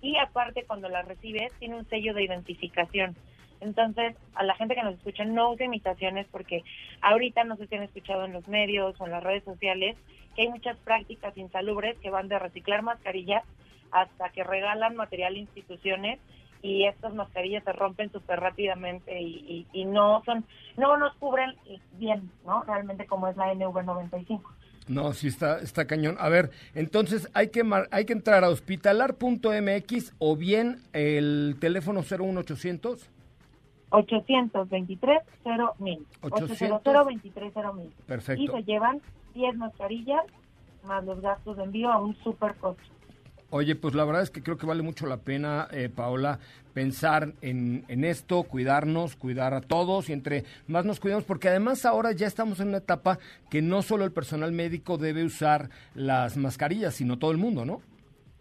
Y 0.00 0.16
aparte, 0.16 0.64
cuando 0.64 0.88
la 0.88 1.02
recibes, 1.02 1.52
tiene 1.58 1.76
un 1.76 1.88
sello 1.88 2.14
de 2.14 2.22
identificación. 2.22 3.16
Entonces, 3.60 4.16
a 4.34 4.44
la 4.44 4.54
gente 4.54 4.74
que 4.74 4.82
nos 4.82 4.94
escucha, 4.94 5.24
no 5.24 5.50
use 5.50 5.64
imitaciones 5.64 6.26
porque 6.30 6.62
ahorita 7.00 7.44
no 7.44 7.56
sé 7.56 7.66
si 7.66 7.74
han 7.74 7.82
escuchado 7.82 8.24
en 8.24 8.32
los 8.32 8.46
medios 8.48 9.00
o 9.00 9.06
en 9.06 9.12
las 9.12 9.22
redes 9.22 9.44
sociales 9.44 9.96
hay 10.42 10.48
muchas 10.48 10.76
prácticas 10.78 11.36
insalubres 11.36 11.98
que 11.98 12.10
van 12.10 12.28
de 12.28 12.38
reciclar 12.38 12.82
mascarillas 12.82 13.42
hasta 13.90 14.28
que 14.30 14.44
regalan 14.44 14.96
material 14.96 15.34
a 15.34 15.38
instituciones 15.38 16.18
y 16.62 16.84
estas 16.84 17.14
mascarillas 17.14 17.64
se 17.64 17.72
rompen 17.72 18.10
súper 18.10 18.40
rápidamente 18.40 19.20
y, 19.20 19.66
no 19.86 20.22
son 20.24 20.44
no 20.76 20.96
nos 20.96 21.14
cubren 21.16 21.54
bien, 21.92 22.30
¿no? 22.44 22.62
Realmente 22.64 23.06
como 23.06 23.28
es 23.28 23.36
la 23.36 23.52
NV95. 23.52 24.42
No, 24.88 25.12
sí 25.12 25.28
está, 25.28 25.58
está 25.58 25.86
cañón. 25.86 26.16
A 26.18 26.28
ver, 26.28 26.50
entonces 26.74 27.28
hay 27.34 27.48
que 27.48 27.62
hay 27.90 28.04
que 28.04 28.12
entrar 28.12 28.42
a 28.44 28.48
hospitalar.mx 28.48 30.14
o 30.18 30.36
bien 30.36 30.80
el 30.92 31.56
teléfono 31.60 32.02
01800 32.02 33.10
823 33.90 35.22
0000. 35.44 36.06
800 36.22 37.06
23 37.06 37.52
0000. 37.54 37.92
Perfecto. 38.06 38.42
Y 38.42 38.48
se 38.48 38.62
llevan 38.64 39.00
10 39.34 39.56
mascarillas 39.56 40.24
más 40.84 41.04
los 41.04 41.20
gastos 41.20 41.56
de 41.56 41.64
envío 41.64 41.90
a 41.90 42.00
un 42.00 42.16
super 42.16 42.54
costo. 42.56 42.82
Oye, 43.50 43.76
pues 43.76 43.94
la 43.94 44.04
verdad 44.04 44.22
es 44.22 44.30
que 44.30 44.42
creo 44.42 44.58
que 44.58 44.66
vale 44.66 44.82
mucho 44.82 45.06
la 45.06 45.16
pena, 45.18 45.68
eh, 45.72 45.88
Paola, 45.88 46.38
pensar 46.74 47.32
en, 47.40 47.84
en, 47.88 48.04
esto, 48.04 48.42
cuidarnos, 48.42 49.16
cuidar 49.16 49.54
a 49.54 49.62
todos 49.62 50.10
y 50.10 50.12
entre 50.12 50.44
más 50.66 50.84
nos 50.84 51.00
cuidamos, 51.00 51.24
porque 51.24 51.48
además 51.48 51.86
ahora 51.86 52.12
ya 52.12 52.26
estamos 52.26 52.60
en 52.60 52.68
una 52.68 52.78
etapa 52.78 53.18
que 53.48 53.62
no 53.62 53.80
solo 53.80 54.04
el 54.04 54.12
personal 54.12 54.52
médico 54.52 54.98
debe 54.98 55.24
usar 55.24 55.70
las 55.94 56.36
mascarillas, 56.36 56.94
sino 56.94 57.18
todo 57.18 57.30
el 57.30 57.38
mundo, 57.38 57.64
¿no? 57.64 57.80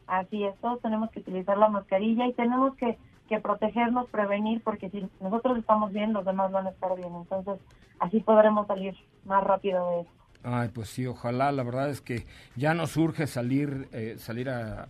Así 0.08 0.44
es, 0.44 0.56
todos 0.60 0.82
tenemos 0.82 1.10
que 1.12 1.22
utilizar 1.22 1.58
la 1.58 1.70
mascarilla 1.70 2.28
y 2.28 2.34
tenemos 2.34 2.76
que, 2.76 2.98
que 3.28 3.40
protegernos, 3.40 4.10
prevenir, 4.10 4.62
porque 4.64 4.90
si 4.90 5.08
nosotros 5.20 5.58
estamos 5.58 5.92
bien, 5.92 6.14
los 6.14 6.26
demás 6.26 6.52
van 6.52 6.68
a 6.68 6.72
estar 6.72 6.96
bien. 6.96 7.14
Entonces, 7.16 7.60
así 8.00 8.20
podremos 8.22 8.68
salir 8.68 8.96
más 9.26 9.44
rápido 9.44 9.90
de 9.90 10.02
esto. 10.02 10.14
Ay, 10.44 10.70
pues 10.74 10.90
sí, 10.90 11.06
ojalá, 11.06 11.52
la 11.52 11.64
verdad 11.64 11.90
es 11.90 12.02
que 12.02 12.26
ya 12.56 12.74
nos 12.74 12.96
urge 12.96 13.28
salir, 13.28 13.90
eh, 13.92 14.16
salir 14.18 14.50
a, 14.50 14.88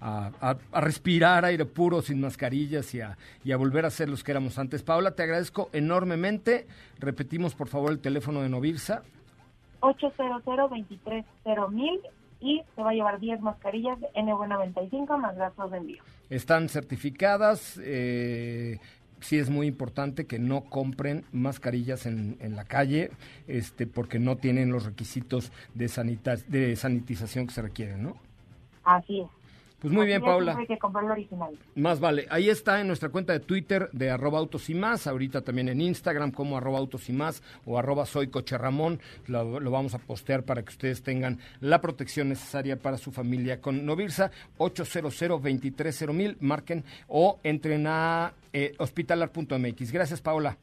a, 0.00 0.56
respirar 0.72 1.44
aire 1.44 1.66
puro 1.66 2.00
sin 2.02 2.20
mascarillas 2.20 2.94
y 2.94 3.00
a, 3.00 3.18
y 3.44 3.52
a 3.52 3.56
volver 3.56 3.84
a 3.84 3.90
ser 3.90 4.08
los 4.08 4.24
que 4.24 4.30
éramos 4.30 4.58
antes. 4.58 4.82
Paola, 4.82 5.12
te 5.12 5.22
agradezco 5.22 5.68
enormemente. 5.72 6.66
Repetimos, 6.98 7.54
por 7.54 7.68
favor, 7.68 7.90
el 7.92 8.00
teléfono 8.00 8.42
de 8.42 8.48
Novirsa. 8.48 9.02
800 9.80 10.42
mil 11.70 12.00
y 12.40 12.62
se 12.74 12.82
va 12.82 12.90
a 12.90 12.94
llevar 12.94 13.20
10 13.20 13.40
mascarillas 13.40 13.98
N95 14.14 15.18
más 15.18 15.36
gastos 15.36 15.70
de 15.70 15.76
envío. 15.78 16.02
Están 16.30 16.68
certificadas. 16.68 17.80
Eh, 17.82 18.78
sí 19.20 19.38
es 19.38 19.50
muy 19.50 19.66
importante 19.66 20.26
que 20.26 20.38
no 20.38 20.62
compren 20.62 21.24
mascarillas 21.32 22.06
en, 22.06 22.36
en 22.40 22.56
la 22.56 22.64
calle, 22.64 23.10
este, 23.46 23.86
porque 23.86 24.18
no 24.18 24.36
tienen 24.36 24.72
los 24.72 24.86
requisitos 24.86 25.52
de, 25.74 25.88
de 26.48 26.76
sanitización 26.76 27.46
que 27.46 27.52
se 27.52 27.62
requieren, 27.62 28.02
¿no? 28.02 28.16
Así 28.84 29.20
es. 29.20 29.39
Pues 29.80 29.94
muy 29.94 30.06
bien, 30.06 30.20
Paula. 30.20 30.56
Hay 30.58 30.66
que 30.66 30.78
comprar 30.78 31.04
el 31.04 31.10
original. 31.12 31.50
Más 31.74 32.00
vale. 32.00 32.26
Ahí 32.30 32.50
está 32.50 32.80
en 32.80 32.86
nuestra 32.86 33.08
cuenta 33.08 33.32
de 33.32 33.40
Twitter 33.40 33.88
de 33.92 34.10
arroba 34.10 34.38
autos 34.38 34.68
y 34.68 34.74
más, 34.74 35.06
ahorita 35.06 35.40
también 35.40 35.70
en 35.70 35.80
Instagram 35.80 36.32
como 36.32 36.58
arroba 36.58 36.78
autos 36.78 37.08
y 37.08 37.12
más 37.14 37.42
o 37.64 37.78
arroba 37.78 38.04
soy 38.04 38.28
coche 38.28 38.58
Ramón. 38.58 39.00
Lo, 39.26 39.70
vamos 39.70 39.94
a 39.94 39.98
postear 39.98 40.42
para 40.42 40.62
que 40.62 40.68
ustedes 40.68 41.02
tengan 41.02 41.38
la 41.60 41.80
protección 41.80 42.28
necesaria 42.28 42.76
para 42.76 42.98
su 42.98 43.10
familia 43.10 43.60
con 43.60 43.86
Novirsa 43.86 44.30
800 44.58 46.12
mil 46.12 46.36
marquen 46.40 46.84
o 47.08 47.40
entren 47.42 47.86
a 47.86 48.34
eh, 48.52 48.74
hospitalar.mx. 48.78 49.92
Gracias, 49.92 50.20
Paula. 50.20 50.58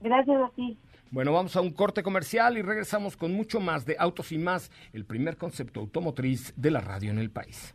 Gracias 0.00 0.40
a 0.40 0.50
ti. 0.54 0.78
Bueno, 1.10 1.32
vamos 1.32 1.56
a 1.56 1.60
un 1.60 1.72
corte 1.72 2.02
comercial 2.02 2.56
y 2.56 2.62
regresamos 2.62 3.16
con 3.16 3.34
mucho 3.34 3.60
más 3.60 3.84
de 3.84 3.96
Autos 3.98 4.32
y 4.32 4.38
más, 4.38 4.70
el 4.92 5.04
primer 5.04 5.36
concepto 5.36 5.80
automotriz 5.80 6.54
de 6.56 6.70
la 6.70 6.80
radio 6.80 7.10
en 7.10 7.18
el 7.18 7.30
país. 7.30 7.74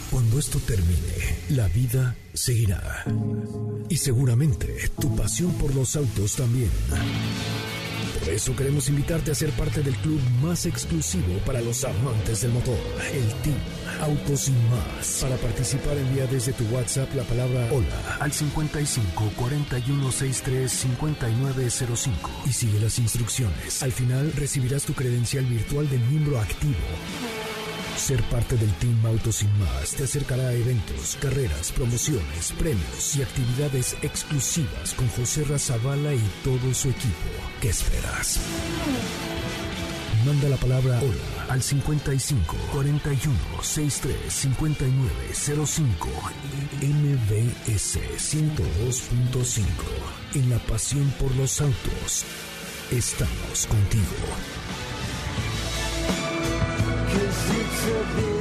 Cuando 0.11 0.39
esto 0.39 0.59
termine, 0.59 1.37
la 1.51 1.69
vida 1.69 2.17
seguirá. 2.33 3.05
Y 3.87 3.95
seguramente 3.95 4.91
tu 4.99 5.15
pasión 5.15 5.53
por 5.53 5.73
los 5.73 5.95
autos 5.95 6.35
también. 6.35 6.69
Por 8.19 8.33
eso 8.33 8.53
queremos 8.53 8.89
invitarte 8.89 9.31
a 9.31 9.35
ser 9.35 9.51
parte 9.51 9.81
del 9.81 9.95
club 9.95 10.19
más 10.43 10.65
exclusivo 10.65 11.39
para 11.45 11.61
los 11.61 11.85
amantes 11.85 12.41
del 12.41 12.51
motor, 12.51 12.77
el 13.13 13.25
Team 13.41 13.55
Autos 14.01 14.49
y 14.49 14.51
Más. 14.51 15.19
Para 15.21 15.37
participar 15.37 15.97
envía 15.97 16.27
desde 16.27 16.51
tu 16.51 16.65
WhatsApp 16.65 17.15
la 17.15 17.23
palabra 17.23 17.69
hola 17.71 18.17
al 18.19 18.33
55 18.33 19.31
41 19.37 20.11
63 20.11 20.69
5905 20.69 22.29
y 22.47 22.51
sigue 22.51 22.81
las 22.81 22.99
instrucciones. 22.99 23.81
Al 23.81 23.93
final 23.93 24.33
recibirás 24.33 24.83
tu 24.83 24.93
credencial 24.93 25.45
virtual 25.45 25.89
de 25.89 25.99
miembro 25.99 26.37
activo 26.37 26.75
ser 27.97 28.21
parte 28.23 28.57
del 28.57 28.73
Team 28.75 29.05
Autos 29.05 29.43
y 29.43 29.47
Más 29.59 29.91
te 29.91 30.03
acercará 30.03 30.47
a 30.47 30.53
eventos, 30.53 31.17
carreras, 31.21 31.71
promociones, 31.71 32.51
premios 32.57 33.15
y 33.15 33.21
actividades 33.21 33.95
exclusivas 34.01 34.93
con 34.93 35.07
José 35.09 35.43
Razabala 35.43 36.13
y 36.13 36.21
todo 36.43 36.73
su 36.73 36.89
equipo. 36.89 37.29
¿Qué 37.59 37.69
esperas? 37.69 38.39
Manda 40.25 40.49
la 40.49 40.57
palabra 40.57 40.99
hola 41.01 41.45
al 41.49 41.61
55 41.61 42.55
41 42.73 43.35
63 43.61 44.31
59 44.31 45.65
05 45.65 46.09
MBS 46.81 47.97
102.5. 48.17 49.63
En 50.35 50.49
la 50.49 50.59
pasión 50.59 51.11
por 51.19 51.35
los 51.35 51.59
autos, 51.59 52.25
estamos 52.91 53.67
contigo. 53.67 54.05
Cause 57.11 57.51
it's 57.51 57.87
a 57.87 58.15
bit 58.15 58.40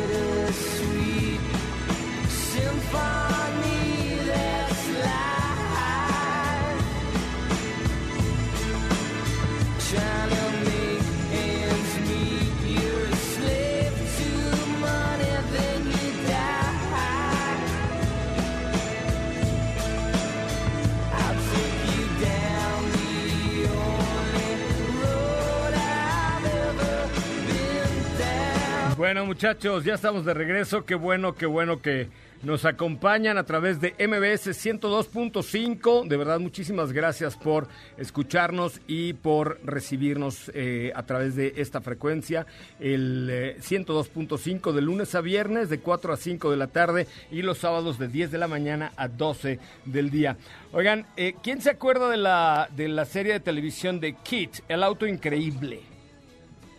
Bueno, 29.00 29.24
muchachos, 29.24 29.82
ya 29.82 29.94
estamos 29.94 30.26
de 30.26 30.34
regreso. 30.34 30.84
Qué 30.84 30.94
bueno, 30.94 31.34
qué 31.34 31.46
bueno 31.46 31.80
que 31.80 32.10
nos 32.42 32.66
acompañan 32.66 33.38
a 33.38 33.44
través 33.44 33.80
de 33.80 33.92
MBS 33.92 34.48
102.5. 34.48 36.06
De 36.06 36.18
verdad, 36.18 36.38
muchísimas 36.38 36.92
gracias 36.92 37.34
por 37.34 37.66
escucharnos 37.96 38.82
y 38.86 39.14
por 39.14 39.58
recibirnos 39.64 40.50
eh, 40.52 40.92
a 40.94 41.04
través 41.04 41.34
de 41.34 41.54
esta 41.56 41.80
frecuencia, 41.80 42.44
el 42.78 43.56
102.5 43.62 44.70
eh, 44.70 44.74
de 44.74 44.82
lunes 44.82 45.14
a 45.14 45.22
viernes 45.22 45.70
de 45.70 45.80
4 45.80 46.12
a 46.12 46.16
5 46.18 46.50
de 46.50 46.56
la 46.58 46.66
tarde 46.66 47.06
y 47.30 47.40
los 47.40 47.56
sábados 47.56 47.98
de 47.98 48.06
10 48.06 48.30
de 48.30 48.36
la 48.36 48.48
mañana 48.48 48.92
a 48.98 49.08
12 49.08 49.58
del 49.86 50.10
día. 50.10 50.36
Oigan, 50.72 51.06
eh, 51.16 51.36
¿quién 51.42 51.62
se 51.62 51.70
acuerda 51.70 52.10
de 52.10 52.18
la, 52.18 52.68
de 52.76 52.88
la 52.88 53.06
serie 53.06 53.32
de 53.32 53.40
televisión 53.40 53.98
de 53.98 54.12
Kit, 54.12 54.56
El 54.68 54.82
Auto 54.82 55.06
Increíble? 55.06 55.80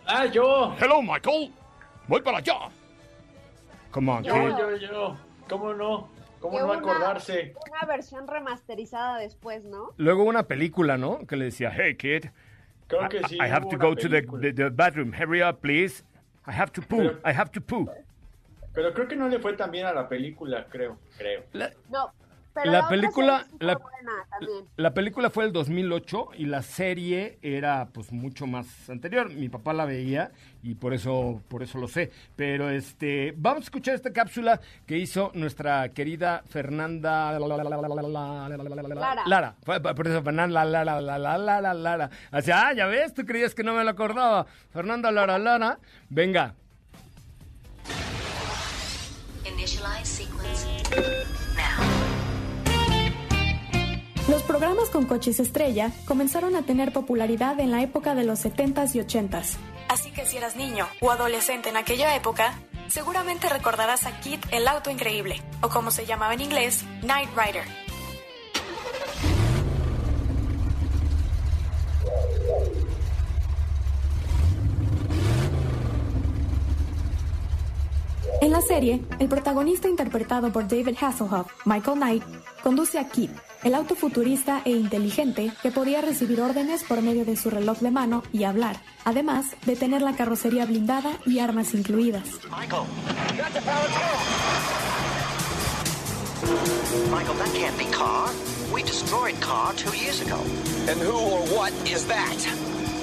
Ah, 0.06 0.26
yo. 0.26 0.76
Hello, 0.80 1.02
Michael. 1.02 1.50
Voy 2.08 2.20
para 2.22 2.38
allá. 2.38 2.54
Come 3.90 4.10
on, 4.10 4.24
Yo, 4.24 4.32
kid. 4.34 4.56
yo, 4.58 4.76
yo. 4.76 5.16
¿Cómo 5.48 5.74
no? 5.74 6.08
¿Cómo 6.40 6.58
no 6.58 6.64
una- 6.66 6.78
acordarse? 6.78 7.54
Una 7.70 7.86
versión 7.86 8.26
remasterizada 8.26 9.18
después, 9.18 9.64
¿no? 9.64 9.90
Luego 9.96 10.24
una 10.24 10.44
película, 10.44 10.96
¿no? 10.98 11.26
Que 11.26 11.36
le 11.36 11.46
decía, 11.46 11.70
hey, 11.74 11.96
kid. 11.96 12.26
Creo 12.88 13.08
que 13.08 13.18
I- 13.18 13.24
sí. 13.28 13.34
I 13.36 13.48
have 13.48 13.62
hubo 13.66 13.70
to 13.70 13.76
una 13.76 13.84
go 13.86 13.94
to 13.94 14.02
the, 14.02 14.08
película. 14.22 14.40
the, 14.42 14.52
the 14.52 14.68
bathroom. 14.70 15.12
Hurry 15.12 15.42
up, 15.42 15.60
please. 15.60 16.02
I 16.46 16.52
have 16.52 16.72
to 16.72 16.82
poo. 16.82 16.96
Pero- 16.98 17.20
I 17.24 17.32
have 17.32 17.50
to 17.52 17.60
poo. 17.60 17.88
Pero 18.74 18.92
creo 18.94 19.06
que 19.06 19.16
no 19.16 19.28
le 19.28 19.38
fue 19.38 19.52
tan 19.52 19.70
bien 19.70 19.86
a 19.86 19.92
la 19.92 20.08
película, 20.08 20.66
creo, 20.68 20.98
creo. 21.18 21.44
La, 21.52 21.70
No. 21.90 22.10
Pero 22.54 22.70
La 22.70 22.86
película- 22.88 23.46
la- 23.60 23.76
buena 23.76 24.12
también. 24.30 24.64
la 24.76 24.92
película 24.92 25.30
fue 25.30 25.44
el 25.44 25.52
2008 25.52 26.28
y 26.36 26.44
la 26.46 26.62
serie 26.62 27.38
era 27.40 27.88
pues 27.92 28.12
mucho 28.12 28.46
más 28.46 28.90
anterior. 28.90 29.30
Mi 29.30 29.48
papá 29.48 29.72
la 29.72 29.86
veía 29.86 30.32
y 30.62 30.74
por 30.74 30.92
eso 30.92 31.40
por 31.48 31.62
eso 31.62 31.78
lo 31.78 31.88
sé. 31.88 32.10
Pero 32.36 32.68
este 32.68 33.32
vamos 33.36 33.60
a 33.62 33.64
escuchar 33.64 33.94
esta 33.94 34.12
cápsula 34.12 34.60
que 34.86 34.98
hizo 34.98 35.30
nuestra 35.34 35.88
querida 35.90 36.42
Fernanda 36.46 37.38
Lara. 39.26 39.54
Por 39.64 40.06
eso 40.08 40.22
Fernanda 40.22 40.64
Lara 40.64 41.00
Lara 41.00 41.38
Lara 41.38 41.74
Lara. 41.74 42.10
Sea, 42.42 42.68
ah, 42.68 42.72
ya 42.74 42.86
ves, 42.86 43.14
tú 43.14 43.24
creías 43.24 43.54
que 43.54 43.62
no 43.64 43.74
me 43.74 43.82
lo 43.84 43.90
acordaba. 43.90 44.46
Fernanda 44.70 45.10
Lara 45.10 45.38
Lara. 45.38 45.78
Venga. 46.10 46.54
Initialize 49.44 50.04
sequence 50.04 50.68
Los 54.42 54.58
programas 54.58 54.90
con 54.90 55.06
coches 55.06 55.38
estrella 55.38 55.92
comenzaron 56.04 56.56
a 56.56 56.62
tener 56.62 56.92
popularidad 56.92 57.60
en 57.60 57.70
la 57.70 57.80
época 57.80 58.16
de 58.16 58.24
los 58.24 58.44
70s 58.44 58.96
y 58.96 58.98
80s. 58.98 59.56
Así 59.88 60.10
que 60.10 60.26
si 60.26 60.36
eras 60.36 60.56
niño 60.56 60.88
o 61.00 61.12
adolescente 61.12 61.68
en 61.68 61.76
aquella 61.76 62.16
época, 62.16 62.52
seguramente 62.88 63.48
recordarás 63.48 64.04
a 64.04 64.18
Kit 64.18 64.44
el 64.50 64.66
auto 64.66 64.90
increíble, 64.90 65.40
o 65.60 65.68
como 65.68 65.92
se 65.92 66.06
llamaba 66.06 66.34
en 66.34 66.40
inglés, 66.40 66.84
Knight 67.02 67.30
Rider. 67.36 67.64
En 78.40 78.50
la 78.50 78.60
serie, 78.60 79.04
el 79.20 79.28
protagonista 79.28 79.88
interpretado 79.88 80.52
por 80.52 80.66
David 80.66 80.96
Hasselhoff, 81.00 81.46
Michael 81.64 81.96
Knight, 81.96 82.24
conduce 82.64 82.98
a 82.98 83.08
Kid, 83.08 83.30
el 83.64 83.74
auto 83.74 83.94
futurista 83.94 84.62
e 84.64 84.70
inteligente 84.70 85.52
que 85.62 85.70
podía 85.70 86.00
recibir 86.00 86.40
órdenes 86.40 86.82
por 86.84 87.02
medio 87.02 87.24
de 87.24 87.36
su 87.36 87.50
reloj 87.50 87.78
de 87.78 87.90
mano 87.90 88.22
y 88.32 88.44
hablar, 88.44 88.76
además 89.04 89.46
de 89.66 89.76
tener 89.76 90.02
la 90.02 90.14
carrocería 90.14 90.66
blindada 90.66 91.12
y 91.26 91.38
armas 91.38 91.74
incluidas. 91.74 92.24
Michael. 92.50 92.84
Michael, 97.10 97.34
that 97.38 97.52
can't 97.54 97.78
be 97.78 97.84
car. 97.96 98.28
We 98.72 98.82
destroyed 98.82 99.38
Carr 99.40 99.74
two 99.74 99.94
years 99.96 100.20
ago. 100.20 100.38
And 100.88 101.00
who 101.00 101.12
or 101.14 101.42
what 101.56 101.72
is 101.86 102.06
that? 102.06 102.36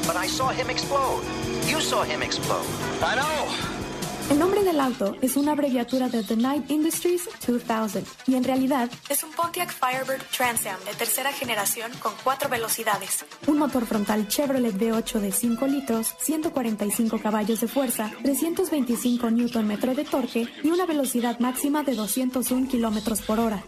But 0.05 0.17
I 0.17 0.27
saw 0.27 0.49
him 0.49 0.69
explode. 0.69 1.23
You 1.67 1.79
saw 1.79 2.03
him 2.03 2.21
explode. 2.21 2.65
I 3.01 3.15
know. 3.15 3.78
El 4.29 4.37
nombre 4.37 4.63
del 4.63 4.79
auto 4.79 5.15
es 5.21 5.37
una 5.37 5.53
abreviatura 5.53 6.07
de 6.07 6.23
The 6.23 6.35
Night 6.35 6.69
Industries 6.69 7.27
2000 7.47 8.03
y 8.27 8.35
en 8.35 8.43
realidad 8.43 8.87
es 9.09 9.23
un 9.23 9.31
Pontiac 9.31 9.71
Firebird 9.71 10.21
Trans 10.35 10.67
Am 10.67 10.79
de 10.85 10.93
tercera 10.93 11.31
generación 11.33 11.91
con 11.99 12.13
cuatro 12.23 12.47
velocidades, 12.47 13.25
un 13.47 13.57
motor 13.57 13.87
frontal 13.87 14.27
Chevrolet 14.27 14.75
V8 14.75 15.19
de 15.19 15.31
5 15.31 15.67
litros, 15.67 16.15
145 16.19 17.19
caballos 17.19 17.59
de 17.61 17.67
fuerza, 17.67 18.11
325 18.21 19.31
Nm 19.31 19.95
de 19.95 20.05
torque 20.05 20.47
y 20.63 20.69
una 20.69 20.85
velocidad 20.85 21.39
máxima 21.39 21.81
de 21.81 21.95
201 21.95 22.67
km 22.69 23.25
por 23.25 23.39
hora. 23.39 23.63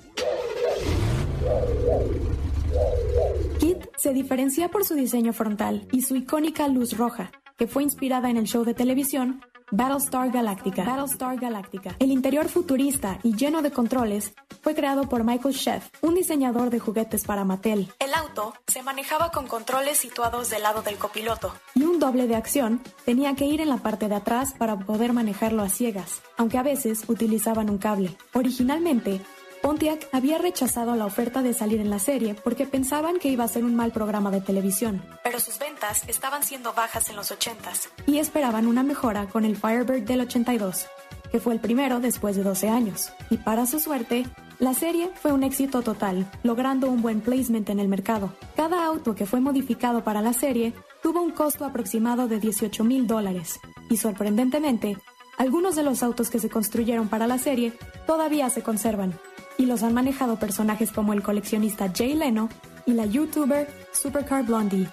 Kit 3.59 3.78
se 3.97 4.14
diferencia 4.14 4.70
por 4.70 4.86
su 4.86 4.93
diseño 4.93 5.34
frontal 5.34 5.88
y 5.91 6.03
su 6.03 6.16
icónica 6.16 6.68
luz 6.68 6.95
roja, 6.95 7.32
que 7.57 7.66
fue 7.66 7.82
inspirada 7.82 8.30
en 8.30 8.38
el 8.38 8.45
show 8.45 8.64
de 8.64 8.76
televisión 8.76 9.41
Battlestar 9.74 10.30
Galactica. 10.32 10.84
Battlestar 10.84 11.39
Galactica. 11.39 11.95
El 11.99 12.11
interior 12.11 12.49
futurista 12.49 13.19
y 13.24 13.36
lleno 13.38 13.61
de 13.61 13.72
controles 13.72 14.34
fue 14.61 14.76
creado 14.76 15.07
por 15.07 15.24
Michael 15.24 15.55
Sheff, 15.55 15.88
un 16.01 16.13
diseñador 16.13 16.69
de 16.69 16.80
juguetes 16.80 17.24
para 17.24 17.45
Mattel. 17.45 17.89
El 17.99 18.13
auto 18.13 18.53
se 18.67 18.84
manejaba 18.84 19.32
con 19.32 19.47
controles 19.47 19.97
situados 19.97 20.49
del 20.49 20.63
lado 20.63 20.82
del 20.82 20.97
copiloto 20.97 21.53
y 21.74 21.84
un 21.84 21.99
doble 21.99 22.28
de 22.28 22.36
acción 22.36 22.82
tenía 23.05 23.34
que 23.36 23.45
ir 23.45 23.61
en 23.61 23.69
la 23.69 23.78
parte 23.78 24.09
de 24.09 24.15
atrás 24.15 24.53
para 24.57 24.78
poder 24.78 25.13
manejarlo 25.13 25.63
a 25.63 25.69
ciegas, 25.69 26.22
aunque 26.38 26.57
a 26.57 26.63
veces 26.63 27.05
utilizaban 27.07 27.69
un 27.69 27.78
cable. 27.78 28.17
Originalmente, 28.34 29.22
Pontiac 29.62 30.07
había 30.12 30.39
rechazado 30.39 30.95
la 30.95 31.05
oferta 31.05 31.43
de 31.43 31.53
salir 31.53 31.80
en 31.80 31.91
la 31.91 31.99
serie 31.99 32.34
porque 32.34 32.66
pensaban 32.66 33.20
que 33.20 33.30
iba 33.30 33.43
a 33.43 33.47
ser 33.47 33.64
un 33.64 33.76
mal 33.76 33.91
programa 33.91 34.32
de 34.32 34.41
televisión, 34.41 35.03
pero 35.24 35.39
sus 35.39 35.59
ventas 35.59 36.03
estaban 36.07 36.43
siendo 36.43 36.74
bajas 36.74 37.09
en 37.09 37.16
los 37.16 37.32
80s 37.32 37.89
y 38.07 38.18
esperaban 38.18 38.66
una 38.66 38.82
mejora 38.82 39.28
con 39.28 39.45
el 39.45 39.55
Firebird 39.55 40.03
del 40.03 40.22
82, 40.22 40.88
que 41.32 41.39
fue 41.39 41.53
el 41.53 41.59
primero 41.59 41.99
después 41.99 42.36
de 42.36 42.43
12 42.43 42.70
años. 42.70 43.14
Y 43.30 43.38
para 43.38 43.68
su 43.68 43.80
suerte, 43.80 44.26
la 44.57 44.74
serie 44.74 45.12
fue 45.22 45.32
un 45.32 45.43
éxito 45.43 45.84
total, 45.84 46.30
logrando 46.41 46.89
un 46.89 47.03
buen 47.03 47.22
placement 47.22 47.70
en 47.70 47.80
el 47.80 47.88
mercado. 47.88 48.34
Cada 48.55 48.86
auto 48.86 49.14
que 49.14 49.28
fue 49.28 49.41
modificado 49.41 50.03
para 50.03 50.22
la 50.22 50.34
serie 50.34 50.74
tuvo 51.03 51.22
un 51.22 51.32
costo 51.32 51.66
aproximado 51.66 52.28
de 52.28 52.39
18 52.39 52.84
mil 52.84 53.05
dólares, 53.05 53.59
y 53.89 53.97
sorprendentemente, 53.97 54.97
algunos 55.38 55.76
de 55.76 55.84
los 55.84 56.01
autos 56.01 56.30
que 56.30 56.39
se 56.39 56.49
construyeron 56.49 57.09
para 57.09 57.28
la 57.28 57.38
serie 57.38 57.74
todavía 58.05 58.49
se 58.49 58.64
conservan 58.64 59.20
y 59.62 59.68
los 59.68 59.84
han 59.84 59.93
manejado 59.93 60.39
personajes 60.39 60.91
como 60.91 61.14
el 61.14 61.22
coleccionista 61.22 61.91
Jay 61.95 62.16
Leno 62.16 62.49
y 62.88 62.93
la 62.93 63.05
youtuber 63.05 63.68
Supercar 63.91 64.43
Blondie. 64.43 64.88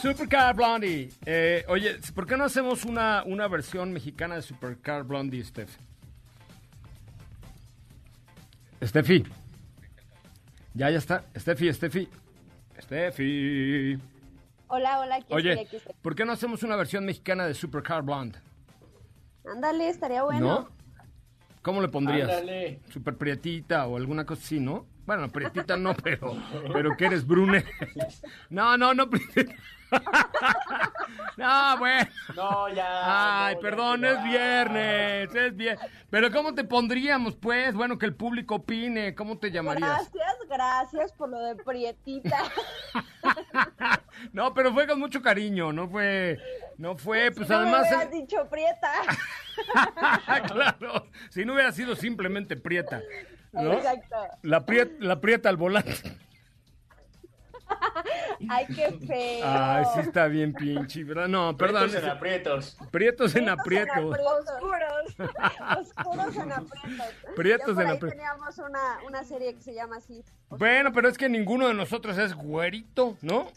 Supercar 0.00 0.56
Blondie. 0.56 1.10
Eh, 1.24 1.64
oye, 1.68 1.96
¿por 2.12 2.26
qué 2.26 2.36
no 2.36 2.42
hacemos 2.42 2.84
una, 2.84 3.22
una 3.24 3.46
versión 3.46 3.92
mexicana 3.92 4.34
de 4.34 4.42
Supercar 4.42 5.04
Blondie, 5.04 5.44
Steph? 5.44 5.70
Steffi. 8.82 9.22
Ya, 10.74 10.90
ya 10.90 10.98
está. 10.98 11.24
Steffi, 11.36 11.72
Steffi. 11.72 12.08
Steffi. 12.80 13.96
Hola, 14.66 14.98
hola. 14.98 15.20
¿quién 15.20 15.38
Oye? 15.38 15.68
¿por 16.02 16.16
qué 16.16 16.24
no 16.24 16.32
hacemos 16.32 16.64
una 16.64 16.74
versión 16.74 17.04
mexicana 17.04 17.46
de 17.46 17.54
Supercar 17.54 18.02
Blonde? 18.02 18.40
Ándale, 19.44 19.88
estaría 19.88 20.22
bueno. 20.22 20.46
¿No? 20.46 20.68
¿Cómo 21.62 21.80
le 21.80 21.88
pondrías? 21.88 22.28
Ándale. 22.28 22.80
Super 22.90 23.16
prietita 23.16 23.86
o 23.86 23.96
alguna 23.96 24.26
cosa 24.26 24.42
así, 24.42 24.60
¿no? 24.60 24.86
Bueno, 25.06 25.28
prietita 25.30 25.76
no, 25.76 25.94
pero, 25.94 26.36
pero 26.72 26.96
que 26.96 27.06
eres 27.06 27.26
brune. 27.26 27.64
No, 28.50 28.76
no, 28.76 28.94
no, 28.94 29.08
prietita. 29.10 29.52
No, 31.36 31.78
bueno. 31.78 32.08
No, 32.34 32.68
ya. 32.68 33.46
Ay, 33.46 33.54
no, 33.54 33.60
perdón, 33.60 34.04
es 34.04 34.22
viernes, 34.22 35.34
es 35.34 35.56
viernes. 35.56 35.90
Pero 36.10 36.30
¿cómo 36.30 36.54
te 36.54 36.64
pondríamos, 36.64 37.36
pues? 37.36 37.74
Bueno, 37.74 37.98
que 37.98 38.06
el 38.06 38.14
público 38.14 38.56
opine. 38.56 39.14
¿Cómo 39.14 39.38
te 39.38 39.50
llamarías? 39.50 40.10
Gracias, 40.12 40.36
gracias 40.48 41.12
por 41.12 41.28
lo 41.28 41.38
de 41.40 41.56
prietita. 41.56 42.38
No, 44.32 44.54
pero 44.54 44.72
fue 44.72 44.86
con 44.86 45.00
mucho 45.00 45.20
cariño, 45.20 45.72
no 45.72 45.88
fue, 45.88 46.38
no 46.82 46.96
fue, 46.96 47.30
pues 47.30 47.48
no 47.48 47.58
además... 47.58 47.82
me 47.82 47.86
hubieras 47.96 48.10
dicho 48.10 48.48
prieta. 48.50 48.92
claro, 50.48 51.06
si 51.30 51.44
no 51.44 51.54
hubiera 51.54 51.70
sido 51.70 51.94
simplemente 51.94 52.56
prieta, 52.56 53.00
¿no? 53.52 53.74
Exacto. 53.74 54.16
La, 54.42 54.66
priet- 54.66 54.98
la 54.98 55.20
prieta 55.20 55.48
al 55.48 55.56
volante. 55.56 55.94
Ay, 58.50 58.66
qué 58.66 58.98
feo. 59.06 59.46
Ay, 59.46 59.84
sí 59.94 60.00
está 60.00 60.26
bien 60.26 60.52
pinche, 60.52 61.04
¿verdad? 61.04 61.28
No, 61.28 61.56
perdón. 61.56 61.84
Prietos 61.84 62.02
en 62.02 62.10
aprietos. 62.10 62.76
Prietos 62.90 63.34
en 63.36 63.44
Prietos 63.44 63.60
aprietos. 63.60 64.18
Oscuros. 64.18 65.14
Oscuros 65.78 66.36
en 66.36 66.52
aprietos. 66.52 67.06
Prietos 67.36 67.78
en 67.78 67.86
ahí 67.86 67.96
aprietos. 67.96 68.10
teníamos 68.10 68.58
una, 68.58 68.98
una 69.06 69.22
serie 69.22 69.54
que 69.54 69.60
se 69.60 69.72
llama 69.72 69.98
así. 69.98 70.24
Bueno, 70.50 70.92
pero 70.92 71.08
es 71.08 71.16
que 71.16 71.28
ninguno 71.28 71.68
de 71.68 71.74
nosotros 71.74 72.18
es 72.18 72.34
güerito, 72.34 73.16
¿no? 73.22 73.52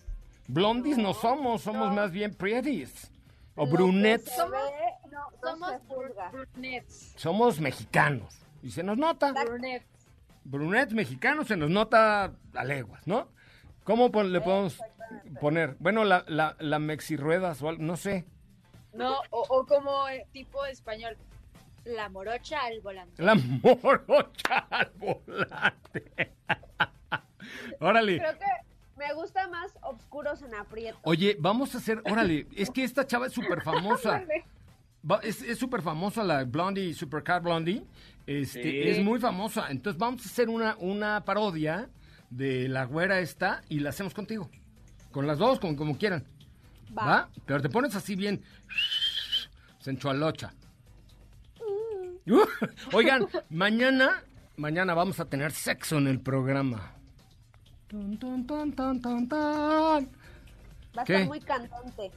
Blondies 0.48 1.00
no 1.00 1.16
somos, 1.16 1.64
somos 1.64 1.92
más 1.92 2.12
bien 2.12 2.36
pretties. 2.36 3.10
O 3.56 3.66
brunettes. 3.66 4.36
ve, 4.38 5.10
no, 5.12 5.22
Somos 5.42 5.74
brunettes. 5.88 7.14
Somos 7.16 7.60
mexicanos. 7.60 8.38
Y 8.62 8.72
se 8.72 8.84
nos 8.84 8.98
nota. 8.98 9.32
Brunettes. 9.34 9.88
Brunettes 10.44 10.94
mexicanos 10.94 11.48
se 11.48 11.58
nos 11.58 11.70
nota 11.70 12.34
a 12.54 12.64
leguas, 12.64 13.06
¿no? 13.08 13.30
¿Cómo 13.84 14.12
pon- 14.12 14.32
le 14.34 14.42
podemos 14.42 14.78
poner? 15.40 15.76
Bueno, 15.80 16.04
la, 16.04 16.24
la, 16.28 16.56
la 16.60 16.80
mexirruedas 16.80 17.62
o 17.62 17.70
algo, 17.70 17.82
no 17.84 17.96
sé. 17.98 18.26
No, 18.94 19.20
o, 19.30 19.46
o 19.50 19.66
como 19.66 20.08
eh, 20.10 20.26
tipo 20.32 20.66
español. 20.66 21.18
La 21.86 22.10
morocha 22.10 22.60
al 22.62 22.80
volante. 22.82 23.22
La 23.22 23.36
morocha 23.36 24.68
al 24.70 24.92
volante. 24.98 26.34
Órale. 27.80 28.18
Creo 28.18 28.40
que 28.40 28.46
me 29.08 29.14
gusta 29.14 29.48
más 29.48 29.72
oscuros 29.82 30.42
en 30.42 30.56
aprietos. 30.56 31.00
Oye, 31.04 31.36
vamos 31.40 31.74
a 31.76 31.78
hacer, 31.80 32.02
órale, 32.10 32.48
es 32.56 32.70
que 32.70 32.84
esta 32.84 33.06
chava 33.06 33.28
es 33.28 33.34
súper 33.34 33.62
famosa. 33.64 34.24
Va- 35.10 35.20
es 35.24 35.58
súper 35.58 35.82
famosa 35.82 36.24
la 36.24 36.44
Blondie, 36.46 36.94
Supercar 36.94 37.42
Blondie. 37.42 37.84
Este, 38.26 38.64
Sí. 38.64 38.82
Es 38.90 39.04
muy 39.04 39.20
famosa. 39.20 39.68
Entonces 39.70 40.00
vamos 40.00 40.26
a 40.26 40.30
hacer 40.30 40.50
una, 40.50 40.76
una 40.80 41.24
parodia 41.26 41.90
de 42.32 42.68
la 42.68 42.86
güera 42.86 43.20
esta 43.20 43.62
y 43.70 43.80
la 43.80 43.90
hacemos 43.92 44.14
contigo. 44.16 44.50
Con 45.12 45.28
las 45.28 45.38
dos, 45.38 45.60
con, 45.60 45.76
como 45.76 45.98
quieran. 45.98 46.26
Va. 46.98 47.06
¿Va? 47.06 47.30
Pero 47.46 47.62
te 47.62 47.70
pones 47.70 47.96
así 47.96 48.16
bien. 48.16 48.42
Sensualocha. 49.80 50.54
Uh, 52.28 52.40
Oigan, 52.94 53.28
mañana, 53.50 54.24
mañana 54.58 54.94
vamos 54.96 55.20
a 55.20 55.26
tener 55.26 55.52
sexo 55.52 55.98
en 56.00 56.08
el 56.08 56.20
programa. 56.20 56.96
Va 60.98 61.02
a 61.02 61.06
¿Qué? 61.06 61.14
estar 61.14 61.28
muy 61.28 61.40
cantante. 61.42 62.12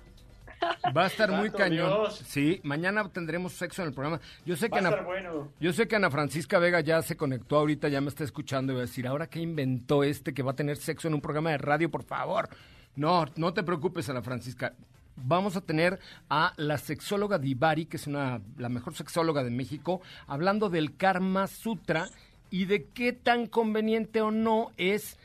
Va 0.96 1.04
a 1.04 1.06
estar 1.06 1.30
muy 1.30 1.50
cañón. 1.50 1.88
Dios. 1.88 2.22
Sí, 2.26 2.60
mañana 2.64 3.08
tendremos 3.10 3.52
sexo 3.52 3.82
en 3.82 3.88
el 3.88 3.94
programa. 3.94 4.20
Yo 4.44 4.56
sé 4.56 4.66
que 4.68 4.72
Va 4.72 4.76
a 4.76 4.80
Ana, 4.80 4.88
estar 4.90 5.04
bueno. 5.04 5.52
yo 5.60 5.72
sé 5.72 5.86
que 5.86 5.96
Ana 5.96 6.10
Francisca 6.10 6.58
Vega 6.58 6.80
ya 6.80 7.00
se 7.02 7.16
conectó 7.16 7.58
ahorita, 7.58 7.88
ya 7.88 8.00
me 8.00 8.08
está 8.08 8.24
escuchando 8.24 8.72
y 8.72 8.76
va 8.76 8.82
a 8.82 8.86
decir, 8.86 9.06
¿ahora 9.06 9.28
qué 9.28 9.38
inventó 9.40 10.02
este 10.02 10.34
que 10.34 10.42
va 10.42 10.52
a 10.52 10.56
tener 10.56 10.76
sexo 10.76 11.06
en 11.08 11.14
un 11.14 11.20
programa 11.20 11.50
de 11.50 11.58
radio, 11.58 11.90
por 11.90 12.02
favor? 12.02 12.48
No, 12.96 13.26
no 13.36 13.52
te 13.54 13.62
preocupes, 13.62 14.08
Ana 14.08 14.22
Francisca. 14.22 14.74
Vamos 15.14 15.56
a 15.56 15.60
tener 15.60 15.98
a 16.28 16.52
la 16.56 16.78
sexóloga 16.78 17.38
Divari, 17.38 17.86
que 17.86 17.96
es 17.96 18.06
una, 18.06 18.40
la 18.56 18.68
mejor 18.68 18.94
sexóloga 18.94 19.42
de 19.44 19.50
México, 19.50 20.00
hablando 20.26 20.68
del 20.70 20.96
Karma 20.96 21.46
Sutra 21.48 22.08
y 22.50 22.64
de 22.64 22.84
qué 22.86 23.12
tan 23.12 23.46
conveniente 23.46 24.20
o 24.22 24.30
no 24.30 24.72
es 24.76 25.18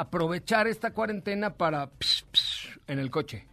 aprovechar 0.00 0.66
esta 0.66 0.94
cuarentena 0.94 1.58
para 1.58 1.90
psh, 1.98 2.24
psh, 2.32 2.78
en 2.86 2.98
el 2.98 3.10
coche. 3.10 3.46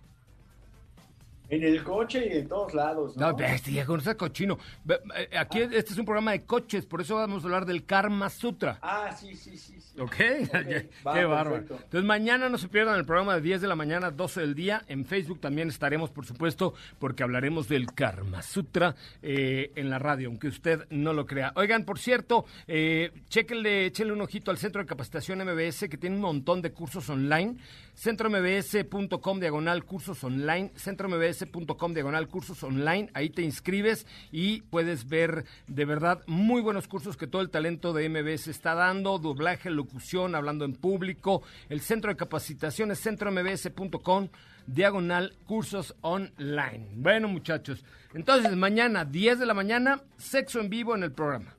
En 1.50 1.64
el 1.64 1.84
coche 1.84 2.28
y 2.32 2.38
en 2.38 2.48
todos 2.48 2.74
lados, 2.74 3.16
¿no? 3.16 3.32
No, 3.32 3.38
bestia, 3.38 3.86
con 3.86 4.00
ese 4.00 4.16
cochino. 4.16 4.58
Eh, 4.90 5.38
Aquí 5.38 5.60
este 5.60 5.94
es 5.94 5.98
un 5.98 6.06
programa 6.06 6.32
de 6.32 6.44
coches, 6.44 6.86
por 6.86 7.02
eso 7.02 7.16
vamos 7.16 7.44
a 7.44 7.48
hablar 7.48 7.66
del 7.66 7.86
Karma 7.86 8.30
Sutra. 8.30 8.80
Ah, 8.82 9.16
sí, 9.18 9.34
sí, 9.36 9.58
sí. 9.58 9.80
sí. 9.80 10.00
¿Ok? 10.00 10.16
Qué 10.16 10.90
va, 11.06 11.14
bárbaro. 11.14 11.58
Entonces, 11.58 12.04
mañana 12.04 12.50
no 12.50 12.58
se 12.58 12.68
pierdan 12.68 12.98
el 12.98 13.06
programa 13.06 13.36
de 13.36 13.42
10 13.42 13.62
de 13.62 13.68
la 13.68 13.76
mañana, 13.76 14.12
12 14.12 14.42
del 14.42 14.56
día. 14.56 14.84
En 14.88 15.06
Facebook 15.06 15.40
también 15.40 15.70
estaremos, 15.70 16.10
por 16.10 16.26
supuesto, 16.26 16.74
porque 17.00 17.24
hablaremos 17.24 17.68
del 17.68 17.94
Karma 17.94 18.42
Sutra 18.42 18.96
eh, 19.22 19.72
en 19.76 19.90
la 19.90 20.00
radio, 20.00 20.28
aunque 20.28 20.48
usted 20.48 20.86
no 20.90 21.14
lo 21.14 21.26
crea. 21.26 21.54
Oigan, 21.56 21.86
por 21.86 22.00
cierto, 22.00 22.46
eh, 22.68 23.12
chéquenle, 23.30 23.86
échenle 23.88 24.14
un 24.14 24.22
ojito 24.22 24.52
al 24.52 24.58
Centro 24.58 24.82
de 24.82 24.88
Capacitación 24.88 25.40
MBS, 25.40 25.88
que 25.90 25.98
tiene 25.98 26.16
un 26.16 26.22
montón 26.22 26.62
de 26.62 26.72
cursos 26.72 27.10
online. 27.10 27.58
CentroMBS.com, 27.98 29.40
diagonal, 29.40 29.84
cursos 29.84 30.24
online. 30.24 30.72
CentroMBS 30.76 31.38
mbs.com 31.38 31.94
diagonal 31.94 32.28
cursos 32.28 32.64
online. 32.64 33.10
Ahí 33.14 33.30
te 33.30 33.42
inscribes 33.42 34.06
y 34.32 34.62
puedes 34.62 35.08
ver 35.08 35.46
de 35.68 35.86
verdad 35.86 36.22
muy 36.28 36.62
buenos 36.62 36.88
cursos 36.88 37.18
que 37.18 37.28
todo 37.28 37.42
el 37.42 37.50
talento 37.50 37.94
de 37.94 38.10
MBS 38.10 38.48
está 38.48 38.76
dando, 38.76 39.20
doblaje, 39.20 39.70
locución, 39.70 40.36
hablando 40.36 40.66
en 40.66 40.74
público. 40.74 41.44
El 41.70 41.82
centro 41.82 42.12
de 42.12 42.18
capacitación 42.18 42.92
es 42.92 43.02
centrombs.com 43.02 44.30
diagonal 44.66 45.34
cursos 45.46 45.96
online. 46.02 46.88
Bueno, 46.96 47.28
muchachos, 47.28 47.86
entonces 48.14 48.56
mañana 48.56 49.06
10 49.06 49.40
de 49.40 49.46
la 49.46 49.54
mañana, 49.54 50.02
sexo 50.18 50.60
en 50.60 50.70
vivo 50.70 50.96
en 50.96 51.04
el 51.04 51.12
programa. 51.12 51.57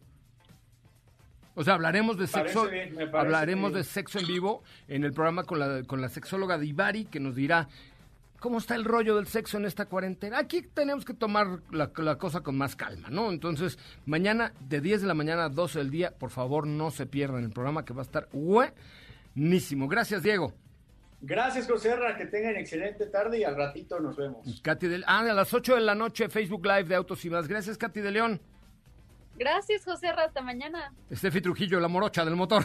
O 1.58 1.64
sea, 1.64 1.74
hablaremos 1.74 2.16
de 2.16 2.28
sexo, 2.28 2.70
hablaremos 3.14 3.72
de 3.72 3.82
sexo 3.82 4.20
en 4.20 4.28
vivo 4.28 4.62
en 4.86 5.02
el 5.02 5.12
programa 5.12 5.42
con 5.42 5.58
la, 5.58 5.82
con 5.82 6.00
la 6.00 6.08
sexóloga 6.08 6.56
Divari, 6.56 7.06
que 7.06 7.18
nos 7.18 7.34
dirá 7.34 7.66
cómo 8.38 8.58
está 8.58 8.76
el 8.76 8.84
rollo 8.84 9.16
del 9.16 9.26
sexo 9.26 9.56
en 9.56 9.64
esta 9.64 9.86
cuarentena. 9.86 10.38
Aquí 10.38 10.62
tenemos 10.62 11.04
que 11.04 11.14
tomar 11.14 11.58
la, 11.72 11.88
cosa 12.16 12.42
con 12.42 12.56
más 12.56 12.76
calma, 12.76 13.08
¿no? 13.10 13.32
Entonces, 13.32 13.76
mañana 14.06 14.52
de 14.60 14.80
10 14.80 15.00
de 15.00 15.08
la 15.08 15.14
mañana 15.14 15.46
a 15.46 15.48
12 15.48 15.80
del 15.80 15.90
día, 15.90 16.12
por 16.16 16.30
favor, 16.30 16.64
no 16.64 16.92
se 16.92 17.06
pierdan 17.06 17.42
el 17.42 17.50
programa 17.50 17.84
que 17.84 17.92
va 17.92 18.02
a 18.02 18.04
estar 18.04 18.28
buenísimo. 18.30 19.88
Gracias, 19.88 20.22
Diego. 20.22 20.54
Gracias, 21.20 21.68
José 21.68 21.92
que 22.16 22.26
tengan 22.26 22.54
excelente 22.54 23.06
tarde 23.06 23.40
y 23.40 23.42
al 23.42 23.56
ratito 23.56 23.98
nos 23.98 24.16
vemos. 24.16 24.60
Katy 24.62 24.86
de, 24.86 25.02
ah, 25.08 25.18
a 25.18 25.32
las 25.32 25.52
8 25.52 25.74
de 25.74 25.80
la 25.80 25.96
noche, 25.96 26.28
Facebook 26.28 26.64
Live 26.64 26.84
de 26.84 26.94
Autos 26.94 27.24
y 27.24 27.30
más. 27.30 27.48
Gracias, 27.48 27.76
Katy 27.76 28.00
de 28.00 28.12
León. 28.12 28.40
Gracias, 29.38 29.84
José 29.84 30.08
Hasta 30.08 30.42
mañana. 30.42 30.92
Estefi 31.10 31.40
Trujillo, 31.40 31.80
la 31.80 31.88
morocha 31.88 32.24
del 32.24 32.36
motor. 32.36 32.64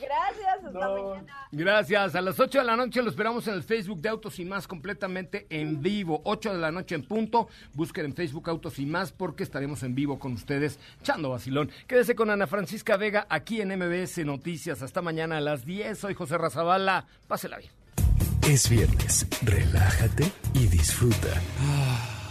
Gracias, 0.00 0.64
hasta 0.64 0.88
mañana. 0.88 1.36
Gracias. 1.52 2.14
A 2.14 2.20
las 2.20 2.38
8 2.40 2.58
de 2.58 2.64
la 2.64 2.76
noche 2.76 3.02
lo 3.02 3.10
esperamos 3.10 3.46
en 3.46 3.54
el 3.54 3.62
Facebook 3.62 4.00
de 4.00 4.08
Autos 4.08 4.38
y 4.38 4.44
Más 4.44 4.66
completamente 4.66 5.46
en 5.50 5.80
vivo. 5.80 6.20
8 6.24 6.52
de 6.54 6.58
la 6.58 6.72
noche 6.72 6.94
en 6.94 7.04
punto. 7.04 7.48
Busquen 7.74 8.06
en 8.06 8.14
Facebook 8.14 8.48
Autos 8.48 8.78
y 8.78 8.86
Más 8.86 9.12
porque 9.12 9.42
estaremos 9.42 9.82
en 9.82 9.94
vivo 9.94 10.18
con 10.18 10.32
ustedes, 10.32 10.78
Chando 11.02 11.30
Basilón. 11.30 11.70
Quédese 11.86 12.14
con 12.14 12.30
Ana 12.30 12.46
Francisca 12.46 12.96
Vega 12.96 13.26
aquí 13.28 13.60
en 13.60 13.68
MBS 13.78 14.24
Noticias. 14.24 14.82
Hasta 14.82 15.02
mañana 15.02 15.38
a 15.38 15.40
las 15.40 15.64
10. 15.64 15.98
Soy 15.98 16.14
José 16.14 16.38
Razabala. 16.38 17.06
Pásela 17.28 17.58
bien. 17.58 17.72
Es 18.42 18.68
viernes. 18.68 19.26
Relájate 19.42 20.32
y 20.54 20.66
disfruta. 20.66 21.40